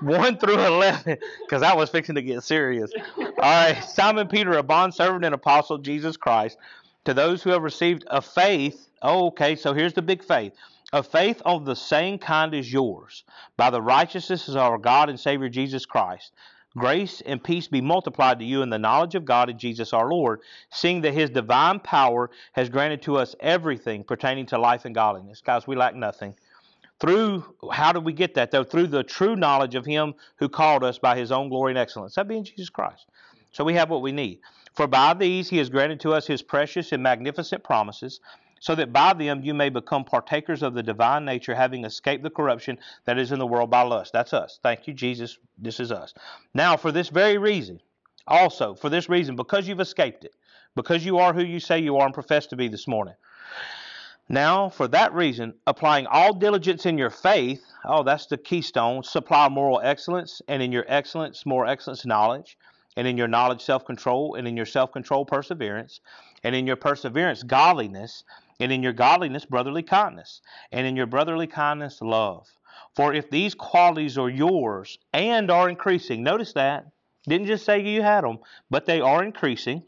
1 0.00 0.38
through 0.38 0.58
11, 0.58 1.18
because 1.44 1.62
I 1.62 1.74
was 1.74 1.90
fixing 1.90 2.14
to 2.14 2.22
get 2.22 2.42
serious. 2.42 2.90
All 3.16 3.24
right, 3.36 3.82
Simon 3.84 4.28
Peter, 4.28 4.52
a 4.52 4.62
bondservant 4.62 5.24
and 5.24 5.34
apostle 5.34 5.76
of 5.76 5.82
Jesus 5.82 6.16
Christ, 6.16 6.56
to 7.04 7.14
those 7.14 7.42
who 7.42 7.50
have 7.50 7.62
received 7.62 8.04
a 8.08 8.20
faith. 8.20 8.88
Oh, 9.02 9.28
okay, 9.28 9.56
so 9.56 9.74
here's 9.74 9.94
the 9.94 10.02
big 10.02 10.24
faith. 10.24 10.52
A 10.92 11.02
faith 11.02 11.42
of 11.44 11.64
the 11.64 11.76
same 11.76 12.18
kind 12.18 12.54
as 12.54 12.72
yours, 12.72 13.24
by 13.56 13.70
the 13.70 13.82
righteousness 13.82 14.48
of 14.48 14.56
our 14.56 14.78
God 14.78 15.10
and 15.10 15.20
Savior 15.20 15.48
Jesus 15.48 15.84
Christ. 15.84 16.32
Grace 16.78 17.20
and 17.22 17.42
peace 17.42 17.66
be 17.66 17.80
multiplied 17.80 18.38
to 18.38 18.44
you 18.44 18.62
in 18.62 18.70
the 18.70 18.78
knowledge 18.78 19.14
of 19.14 19.24
God 19.24 19.50
and 19.50 19.58
Jesus 19.58 19.92
our 19.92 20.08
Lord, 20.08 20.40
seeing 20.70 21.00
that 21.02 21.14
his 21.14 21.30
divine 21.30 21.80
power 21.80 22.30
has 22.52 22.68
granted 22.68 23.02
to 23.02 23.16
us 23.16 23.34
everything 23.40 24.04
pertaining 24.04 24.46
to 24.46 24.58
life 24.58 24.84
and 24.84 24.94
godliness. 24.94 25.40
Guys, 25.40 25.66
we 25.66 25.76
lack 25.76 25.94
nothing. 25.94 26.34
Through, 27.00 27.44
how 27.72 27.92
did 27.92 28.04
we 28.04 28.12
get 28.12 28.34
that 28.34 28.50
though? 28.50 28.64
Through 28.64 28.88
the 28.88 29.04
true 29.04 29.36
knowledge 29.36 29.74
of 29.74 29.86
him 29.86 30.14
who 30.36 30.48
called 30.48 30.84
us 30.84 30.98
by 30.98 31.16
his 31.16 31.30
own 31.32 31.48
glory 31.48 31.72
and 31.72 31.78
excellence. 31.78 32.14
That 32.14 32.28
being 32.28 32.44
Jesus 32.44 32.70
Christ. 32.70 33.06
So 33.52 33.64
we 33.64 33.74
have 33.74 33.90
what 33.90 34.02
we 34.02 34.12
need. 34.12 34.40
For 34.74 34.86
by 34.86 35.14
these 35.14 35.48
he 35.48 35.58
has 35.58 35.70
granted 35.70 36.00
to 36.00 36.12
us 36.12 36.26
his 36.26 36.42
precious 36.42 36.92
and 36.92 37.02
magnificent 37.02 37.64
promises, 37.64 38.20
so 38.60 38.74
that 38.74 38.92
by 38.92 39.12
them 39.12 39.42
you 39.42 39.54
may 39.54 39.68
become 39.68 40.04
partakers 40.04 40.62
of 40.62 40.74
the 40.74 40.82
divine 40.82 41.24
nature, 41.24 41.54
having 41.54 41.84
escaped 41.84 42.22
the 42.22 42.30
corruption 42.30 42.78
that 43.04 43.18
is 43.18 43.32
in 43.32 43.38
the 43.38 43.46
world 43.46 43.70
by 43.70 43.82
lust. 43.82 44.12
That's 44.12 44.32
us. 44.32 44.58
Thank 44.62 44.86
you, 44.86 44.94
Jesus. 44.94 45.38
This 45.58 45.80
is 45.80 45.92
us. 45.92 46.14
Now, 46.54 46.76
for 46.76 46.92
this 46.92 47.08
very 47.08 47.38
reason, 47.38 47.80
also, 48.26 48.74
for 48.74 48.90
this 48.90 49.08
reason, 49.08 49.36
because 49.36 49.66
you've 49.66 49.80
escaped 49.80 50.24
it, 50.24 50.34
because 50.74 51.04
you 51.04 51.18
are 51.18 51.32
who 51.32 51.42
you 51.42 51.60
say 51.60 51.78
you 51.78 51.96
are 51.96 52.04
and 52.04 52.14
profess 52.14 52.46
to 52.48 52.56
be 52.56 52.68
this 52.68 52.86
morning. 52.86 53.14
Now, 54.28 54.68
for 54.68 54.86
that 54.88 55.14
reason, 55.14 55.54
applying 55.66 56.06
all 56.06 56.34
diligence 56.34 56.84
in 56.84 56.98
your 56.98 57.08
faith, 57.08 57.64
oh, 57.86 58.02
that's 58.02 58.26
the 58.26 58.36
keystone, 58.36 59.02
supply 59.02 59.48
moral 59.48 59.80
excellence, 59.82 60.42
and 60.48 60.62
in 60.62 60.70
your 60.70 60.84
excellence, 60.86 61.46
more 61.46 61.66
excellence, 61.66 62.04
knowledge, 62.04 62.58
and 62.98 63.08
in 63.08 63.16
your 63.16 63.28
knowledge, 63.28 63.62
self 63.62 63.86
control, 63.86 64.34
and 64.34 64.46
in 64.46 64.54
your 64.54 64.66
self 64.66 64.92
control, 64.92 65.24
perseverance, 65.24 66.00
and 66.44 66.54
in 66.54 66.66
your 66.66 66.76
perseverance, 66.76 67.42
godliness, 67.42 68.24
and 68.60 68.72
in 68.72 68.82
your 68.82 68.92
godliness, 68.92 69.44
brotherly 69.44 69.82
kindness, 69.82 70.40
and 70.72 70.86
in 70.86 70.96
your 70.96 71.06
brotherly 71.06 71.46
kindness, 71.46 72.00
love. 72.00 72.48
For 72.94 73.12
if 73.12 73.30
these 73.30 73.54
qualities 73.54 74.18
are 74.18 74.30
yours 74.30 74.98
and 75.12 75.50
are 75.50 75.68
increasing, 75.68 76.22
notice 76.22 76.52
that, 76.54 76.86
didn't 77.28 77.46
just 77.46 77.64
say 77.64 77.80
you 77.80 78.02
had 78.02 78.24
them, 78.24 78.38
but 78.70 78.86
they 78.86 79.00
are 79.00 79.22
increasing, 79.22 79.82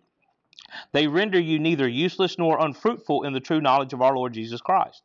they 0.93 1.09
render 1.09 1.41
you 1.41 1.59
neither 1.59 1.89
useless 1.89 2.39
nor 2.39 2.65
unfruitful 2.65 3.25
in 3.25 3.33
the 3.33 3.41
true 3.41 3.61
knowledge 3.61 3.93
of 3.93 4.03
our 4.03 4.15
Lord 4.15 4.33
Jesus 4.33 4.61
Christ. 4.61 5.03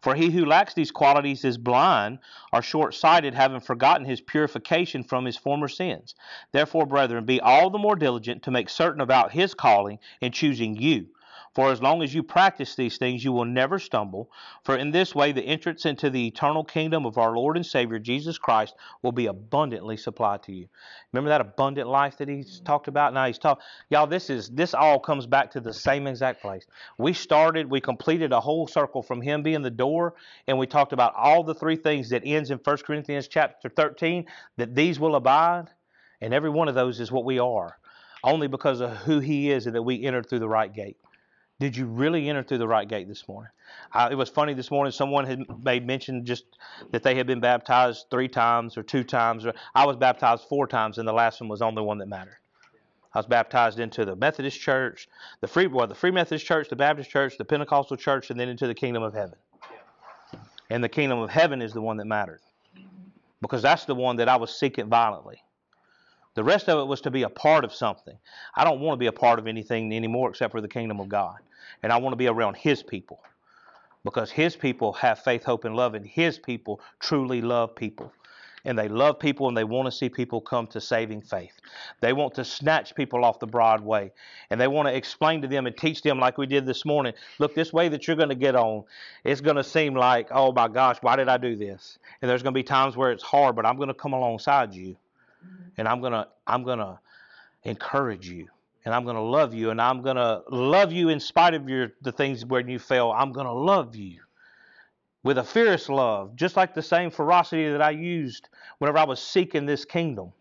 For 0.00 0.14
he 0.14 0.30
who 0.30 0.46
lacks 0.46 0.74
these 0.74 0.90
qualities 0.90 1.44
is 1.44 1.58
blind 1.58 2.18
or 2.52 2.62
short 2.62 2.94
sighted, 2.94 3.34
having 3.34 3.60
forgotten 3.60 4.06
his 4.06 4.20
purification 4.20 5.04
from 5.04 5.24
his 5.24 5.36
former 5.36 5.68
sins. 5.68 6.14
Therefore, 6.50 6.86
brethren, 6.86 7.24
be 7.24 7.40
all 7.40 7.70
the 7.70 7.78
more 7.78 7.94
diligent 7.94 8.42
to 8.44 8.50
make 8.50 8.68
certain 8.68 9.00
about 9.00 9.32
his 9.32 9.54
calling 9.54 9.98
and 10.20 10.32
choosing 10.32 10.76
you. 10.76 11.08
For 11.54 11.70
as 11.70 11.82
long 11.82 12.02
as 12.02 12.14
you 12.14 12.22
practice 12.22 12.74
these 12.74 12.96
things, 12.96 13.22
you 13.22 13.30
will 13.30 13.44
never 13.44 13.78
stumble. 13.78 14.30
For 14.64 14.74
in 14.74 14.90
this 14.90 15.14
way, 15.14 15.32
the 15.32 15.42
entrance 15.42 15.84
into 15.84 16.08
the 16.08 16.26
eternal 16.26 16.64
kingdom 16.64 17.04
of 17.04 17.18
our 17.18 17.36
Lord 17.36 17.56
and 17.56 17.66
Savior 17.66 17.98
Jesus 17.98 18.38
Christ 18.38 18.74
will 19.02 19.12
be 19.12 19.26
abundantly 19.26 19.98
supplied 19.98 20.42
to 20.44 20.52
you. 20.52 20.68
Remember 21.12 21.28
that 21.28 21.42
abundant 21.42 21.88
life 21.88 22.16
that 22.18 22.28
he's 22.28 22.60
talked 22.60 22.88
about? 22.88 23.12
Now 23.12 23.26
he's 23.26 23.38
talking, 23.38 23.62
y'all. 23.90 24.06
This 24.06 24.30
is 24.30 24.48
this 24.48 24.72
all 24.72 24.98
comes 24.98 25.26
back 25.26 25.50
to 25.50 25.60
the 25.60 25.74
same 25.74 26.06
exact 26.06 26.40
place. 26.40 26.66
We 26.96 27.12
started, 27.12 27.70
we 27.70 27.82
completed 27.82 28.32
a 28.32 28.40
whole 28.40 28.66
circle 28.66 29.02
from 29.02 29.20
him 29.20 29.42
being 29.42 29.60
the 29.60 29.70
door, 29.70 30.14
and 30.48 30.58
we 30.58 30.66
talked 30.66 30.94
about 30.94 31.14
all 31.14 31.44
the 31.44 31.54
three 31.54 31.76
things 31.76 32.08
that 32.10 32.22
ends 32.24 32.50
in 32.50 32.60
1 32.64 32.76
Corinthians 32.78 33.28
chapter 33.28 33.68
13. 33.68 34.24
That 34.56 34.74
these 34.74 34.98
will 34.98 35.16
abide, 35.16 35.66
and 36.22 36.32
every 36.32 36.50
one 36.50 36.68
of 36.68 36.74
those 36.74 36.98
is 36.98 37.12
what 37.12 37.26
we 37.26 37.38
are, 37.38 37.76
only 38.24 38.48
because 38.48 38.80
of 38.80 38.96
who 38.96 39.20
he 39.20 39.50
is, 39.50 39.66
and 39.66 39.74
that 39.74 39.82
we 39.82 40.02
entered 40.02 40.30
through 40.30 40.38
the 40.38 40.48
right 40.48 40.72
gate. 40.72 40.96
Did 41.62 41.76
you 41.76 41.86
really 41.86 42.28
enter 42.28 42.42
through 42.42 42.58
the 42.58 42.66
right 42.66 42.88
gate 42.88 43.06
this 43.06 43.28
morning? 43.28 43.52
Uh, 43.92 44.08
it 44.10 44.16
was 44.16 44.28
funny 44.28 44.52
this 44.52 44.72
morning. 44.72 44.90
Someone 44.90 45.24
had 45.24 45.44
made 45.62 45.86
mention 45.86 46.26
just 46.26 46.42
that 46.90 47.04
they 47.04 47.14
had 47.14 47.28
been 47.28 47.38
baptized 47.38 48.06
three 48.10 48.26
times 48.26 48.76
or 48.76 48.82
two 48.82 49.04
times. 49.04 49.46
Or 49.46 49.54
I 49.72 49.86
was 49.86 49.94
baptized 49.94 50.42
four 50.48 50.66
times, 50.66 50.98
and 50.98 51.06
the 51.06 51.12
last 51.12 51.40
one 51.40 51.48
was 51.48 51.60
the 51.60 51.66
only 51.66 51.82
one 51.82 51.98
that 51.98 52.08
mattered. 52.08 52.38
I 53.14 53.20
was 53.20 53.26
baptized 53.26 53.78
into 53.78 54.04
the 54.04 54.16
Methodist 54.16 54.60
Church, 54.60 55.08
the 55.40 55.46
Free 55.46 55.68
well, 55.68 55.86
the 55.86 55.94
Free 55.94 56.10
Methodist 56.10 56.44
Church, 56.44 56.68
the 56.68 56.74
Baptist 56.74 57.10
Church, 57.10 57.38
the 57.38 57.44
Pentecostal 57.44 57.96
Church, 57.96 58.30
and 58.30 58.40
then 58.40 58.48
into 58.48 58.66
the 58.66 58.74
Kingdom 58.74 59.04
of 59.04 59.14
Heaven. 59.14 59.36
And 60.68 60.82
the 60.82 60.88
Kingdom 60.88 61.20
of 61.20 61.30
Heaven 61.30 61.62
is 61.62 61.72
the 61.72 61.80
one 61.80 61.98
that 61.98 62.06
mattered, 62.06 62.40
because 63.40 63.62
that's 63.62 63.84
the 63.84 63.94
one 63.94 64.16
that 64.16 64.28
I 64.28 64.34
was 64.34 64.52
seeking 64.52 64.88
violently. 64.88 65.40
The 66.34 66.44
rest 66.44 66.68
of 66.68 66.78
it 66.78 66.86
was 66.86 67.02
to 67.02 67.10
be 67.10 67.24
a 67.24 67.28
part 67.28 67.64
of 67.64 67.74
something. 67.74 68.16
I 68.54 68.64
don't 68.64 68.80
want 68.80 68.94
to 68.94 69.00
be 69.00 69.06
a 69.06 69.12
part 69.12 69.38
of 69.38 69.46
anything 69.46 69.92
anymore 69.92 70.30
except 70.30 70.52
for 70.52 70.60
the 70.60 70.68
kingdom 70.68 71.00
of 71.00 71.08
God. 71.08 71.36
And 71.82 71.92
I 71.92 71.98
want 71.98 72.12
to 72.12 72.16
be 72.16 72.28
around 72.28 72.56
His 72.56 72.82
people 72.82 73.20
because 74.04 74.30
His 74.30 74.56
people 74.56 74.94
have 74.94 75.18
faith, 75.18 75.44
hope, 75.44 75.64
and 75.64 75.76
love, 75.76 75.94
and 75.94 76.06
His 76.06 76.38
people 76.38 76.80
truly 77.00 77.42
love 77.42 77.74
people. 77.74 78.12
And 78.64 78.78
they 78.78 78.88
love 78.88 79.18
people 79.18 79.48
and 79.48 79.56
they 79.56 79.64
want 79.64 79.86
to 79.86 79.92
see 79.92 80.08
people 80.08 80.40
come 80.40 80.68
to 80.68 80.80
saving 80.80 81.22
faith. 81.22 81.52
They 82.00 82.12
want 82.12 82.34
to 82.34 82.44
snatch 82.44 82.94
people 82.94 83.24
off 83.24 83.40
the 83.40 83.46
broad 83.46 83.80
way. 83.80 84.12
And 84.50 84.60
they 84.60 84.68
want 84.68 84.86
to 84.86 84.94
explain 84.94 85.42
to 85.42 85.48
them 85.48 85.66
and 85.66 85.76
teach 85.76 86.02
them, 86.02 86.20
like 86.20 86.38
we 86.38 86.46
did 86.46 86.64
this 86.64 86.84
morning 86.84 87.12
look, 87.40 87.56
this 87.56 87.72
way 87.72 87.88
that 87.88 88.06
you're 88.06 88.16
going 88.16 88.28
to 88.28 88.36
get 88.36 88.54
on, 88.54 88.84
it's 89.24 89.40
going 89.40 89.56
to 89.56 89.64
seem 89.64 89.96
like, 89.96 90.28
oh 90.30 90.52
my 90.52 90.68
gosh, 90.68 90.98
why 91.00 91.16
did 91.16 91.28
I 91.28 91.38
do 91.38 91.56
this? 91.56 91.98
And 92.22 92.30
there's 92.30 92.44
going 92.44 92.54
to 92.54 92.58
be 92.58 92.62
times 92.62 92.96
where 92.96 93.10
it's 93.10 93.24
hard, 93.24 93.56
but 93.56 93.66
I'm 93.66 93.76
going 93.76 93.88
to 93.88 93.94
come 93.94 94.12
alongside 94.12 94.72
you. 94.72 94.96
Mm-hmm. 95.44 95.62
And 95.78 95.88
I'm 95.88 96.00
going 96.00 96.12
to, 96.12 96.28
I'm 96.46 96.64
to 96.64 96.98
encourage 97.64 98.28
you 98.28 98.48
and 98.84 98.94
I'm 98.94 99.04
going 99.04 99.16
to 99.16 99.22
love 99.22 99.54
you, 99.54 99.70
and 99.70 99.80
I'm 99.80 100.02
going 100.02 100.16
to 100.16 100.42
love 100.50 100.92
you 100.92 101.08
in 101.08 101.20
spite 101.20 101.54
of 101.54 101.68
your 101.68 101.92
the 102.02 102.12
things 102.12 102.44
where 102.44 102.60
you 102.68 102.78
fail. 102.78 103.12
I'm 103.16 103.32
going 103.32 103.46
to 103.46 103.52
love 103.52 103.94
you 103.94 104.20
with 105.22 105.38
a 105.38 105.44
fierce 105.44 105.88
love, 105.88 106.34
just 106.34 106.56
like 106.56 106.74
the 106.74 106.82
same 106.82 107.10
ferocity 107.10 107.70
that 107.70 107.80
I 107.80 107.90
used 107.90 108.48
whenever 108.78 108.98
I 108.98 109.04
was 109.04 109.20
seeking 109.20 109.66
this 109.66 109.84
kingdom. 109.84 110.32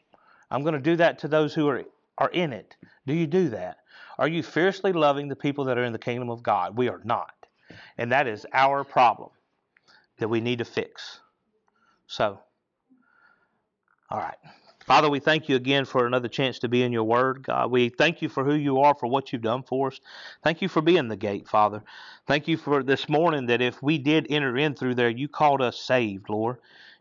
I'm 0.50 0.64
going 0.64 0.74
to 0.74 0.80
do 0.80 0.96
that 0.98 1.20
to 1.20 1.28
those 1.28 1.54
who 1.54 1.68
are 1.68 1.84
are 2.18 2.30
in 2.30 2.52
it. 2.52 2.76
Do 3.06 3.14
you 3.14 3.28
do 3.28 3.50
that? 3.50 3.78
Are 4.18 4.28
you 4.28 4.44
fiercely 4.44 4.92
loving 4.92 5.28
the 5.28 5.36
people 5.36 5.66
that 5.66 5.78
are 5.78 5.84
in 5.84 5.94
the 5.94 6.00
kingdom 6.00 6.30
of 6.30 6.44
God? 6.44 6.78
We 6.78 6.90
are 6.90 7.02
not. 7.04 7.34
And 7.98 8.12
that 8.12 8.28
is 8.28 8.46
our 8.54 8.84
problem 8.84 9.30
that 10.18 10.28
we 10.28 10.42
need 10.42 10.60
to 10.60 10.66
fix. 10.66 11.20
So, 12.08 12.40
all 14.10 14.20
right. 14.20 14.38
Father, 14.86 15.10
we 15.10 15.20
thank 15.20 15.48
you 15.48 15.56
again 15.56 15.86
for 15.86 16.06
another 16.06 16.28
chance 16.28 16.60
to 16.60 16.68
be 16.68 16.82
in 16.84 16.92
your 16.92 17.04
word, 17.04 17.44
God. 17.44 17.70
We 17.70 17.90
thank 17.90 18.22
you 18.22 18.30
for 18.30 18.44
who 18.44 18.56
you 18.56 18.80
are, 18.80 18.96
for 18.96 19.08
what 19.08 19.32
you've 19.32 19.44
done 19.44 19.64
for 19.64 19.88
us. 19.88 20.00
Thank 20.44 20.62
you 20.62 20.68
for 20.68 20.82
being 20.82 21.08
the 21.08 21.16
gate, 21.16 21.48
Father. 21.48 21.84
Thank 22.26 22.48
you 22.48 22.58
for 22.58 22.82
this 22.82 23.08
morning 23.08 23.46
that 23.48 23.62
if 23.62 23.82
we 23.84 24.00
did 24.00 24.28
enter 24.30 24.58
in 24.58 24.74
through 24.74 24.96
there, 24.96 25.10
you 25.10 25.28
called 25.28 25.62
us 25.62 25.80
saved, 25.80 26.30
Lord. 26.30 26.58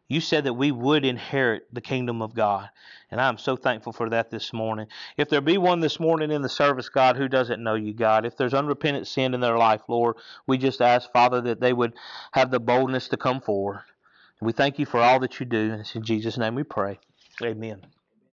You 0.08 0.20
said 0.20 0.44
that 0.44 0.54
we 0.54 0.72
would 0.72 1.04
inherit 1.04 1.72
the 1.72 1.80
kingdom 1.80 2.20
of 2.20 2.34
God. 2.34 2.68
And 3.10 3.20
I'm 3.20 3.38
so 3.38 3.56
thankful 3.56 3.92
for 3.92 4.10
that 4.10 4.30
this 4.30 4.52
morning. 4.52 4.88
If 5.16 5.28
there 5.28 5.40
be 5.40 5.56
one 5.56 5.80
this 5.80 6.00
morning 6.00 6.32
in 6.32 6.42
the 6.42 6.48
service, 6.48 6.88
God, 6.88 7.16
who 7.16 7.28
doesn't 7.28 7.62
know 7.62 7.76
you, 7.76 7.94
God, 7.94 8.26
if 8.26 8.36
there's 8.36 8.54
unrepentant 8.54 9.06
sin 9.06 9.34
in 9.34 9.40
their 9.40 9.56
life, 9.56 9.82
Lord, 9.88 10.16
we 10.46 10.58
just 10.58 10.82
ask, 10.82 11.10
Father, 11.12 11.40
that 11.42 11.60
they 11.60 11.72
would 11.72 11.94
have 12.32 12.50
the 12.50 12.60
boldness 12.60 13.08
to 13.08 13.16
come 13.16 13.40
forward. 13.40 13.82
We 14.40 14.52
thank 14.52 14.78
you 14.78 14.86
for 14.86 15.00
all 15.00 15.20
that 15.20 15.38
you 15.38 15.46
do. 15.46 15.76
It's 15.78 15.94
in 15.94 16.02
Jesus' 16.02 16.38
name 16.38 16.54
we 16.54 16.64
pray. 16.64 16.98
Amen 17.42 17.80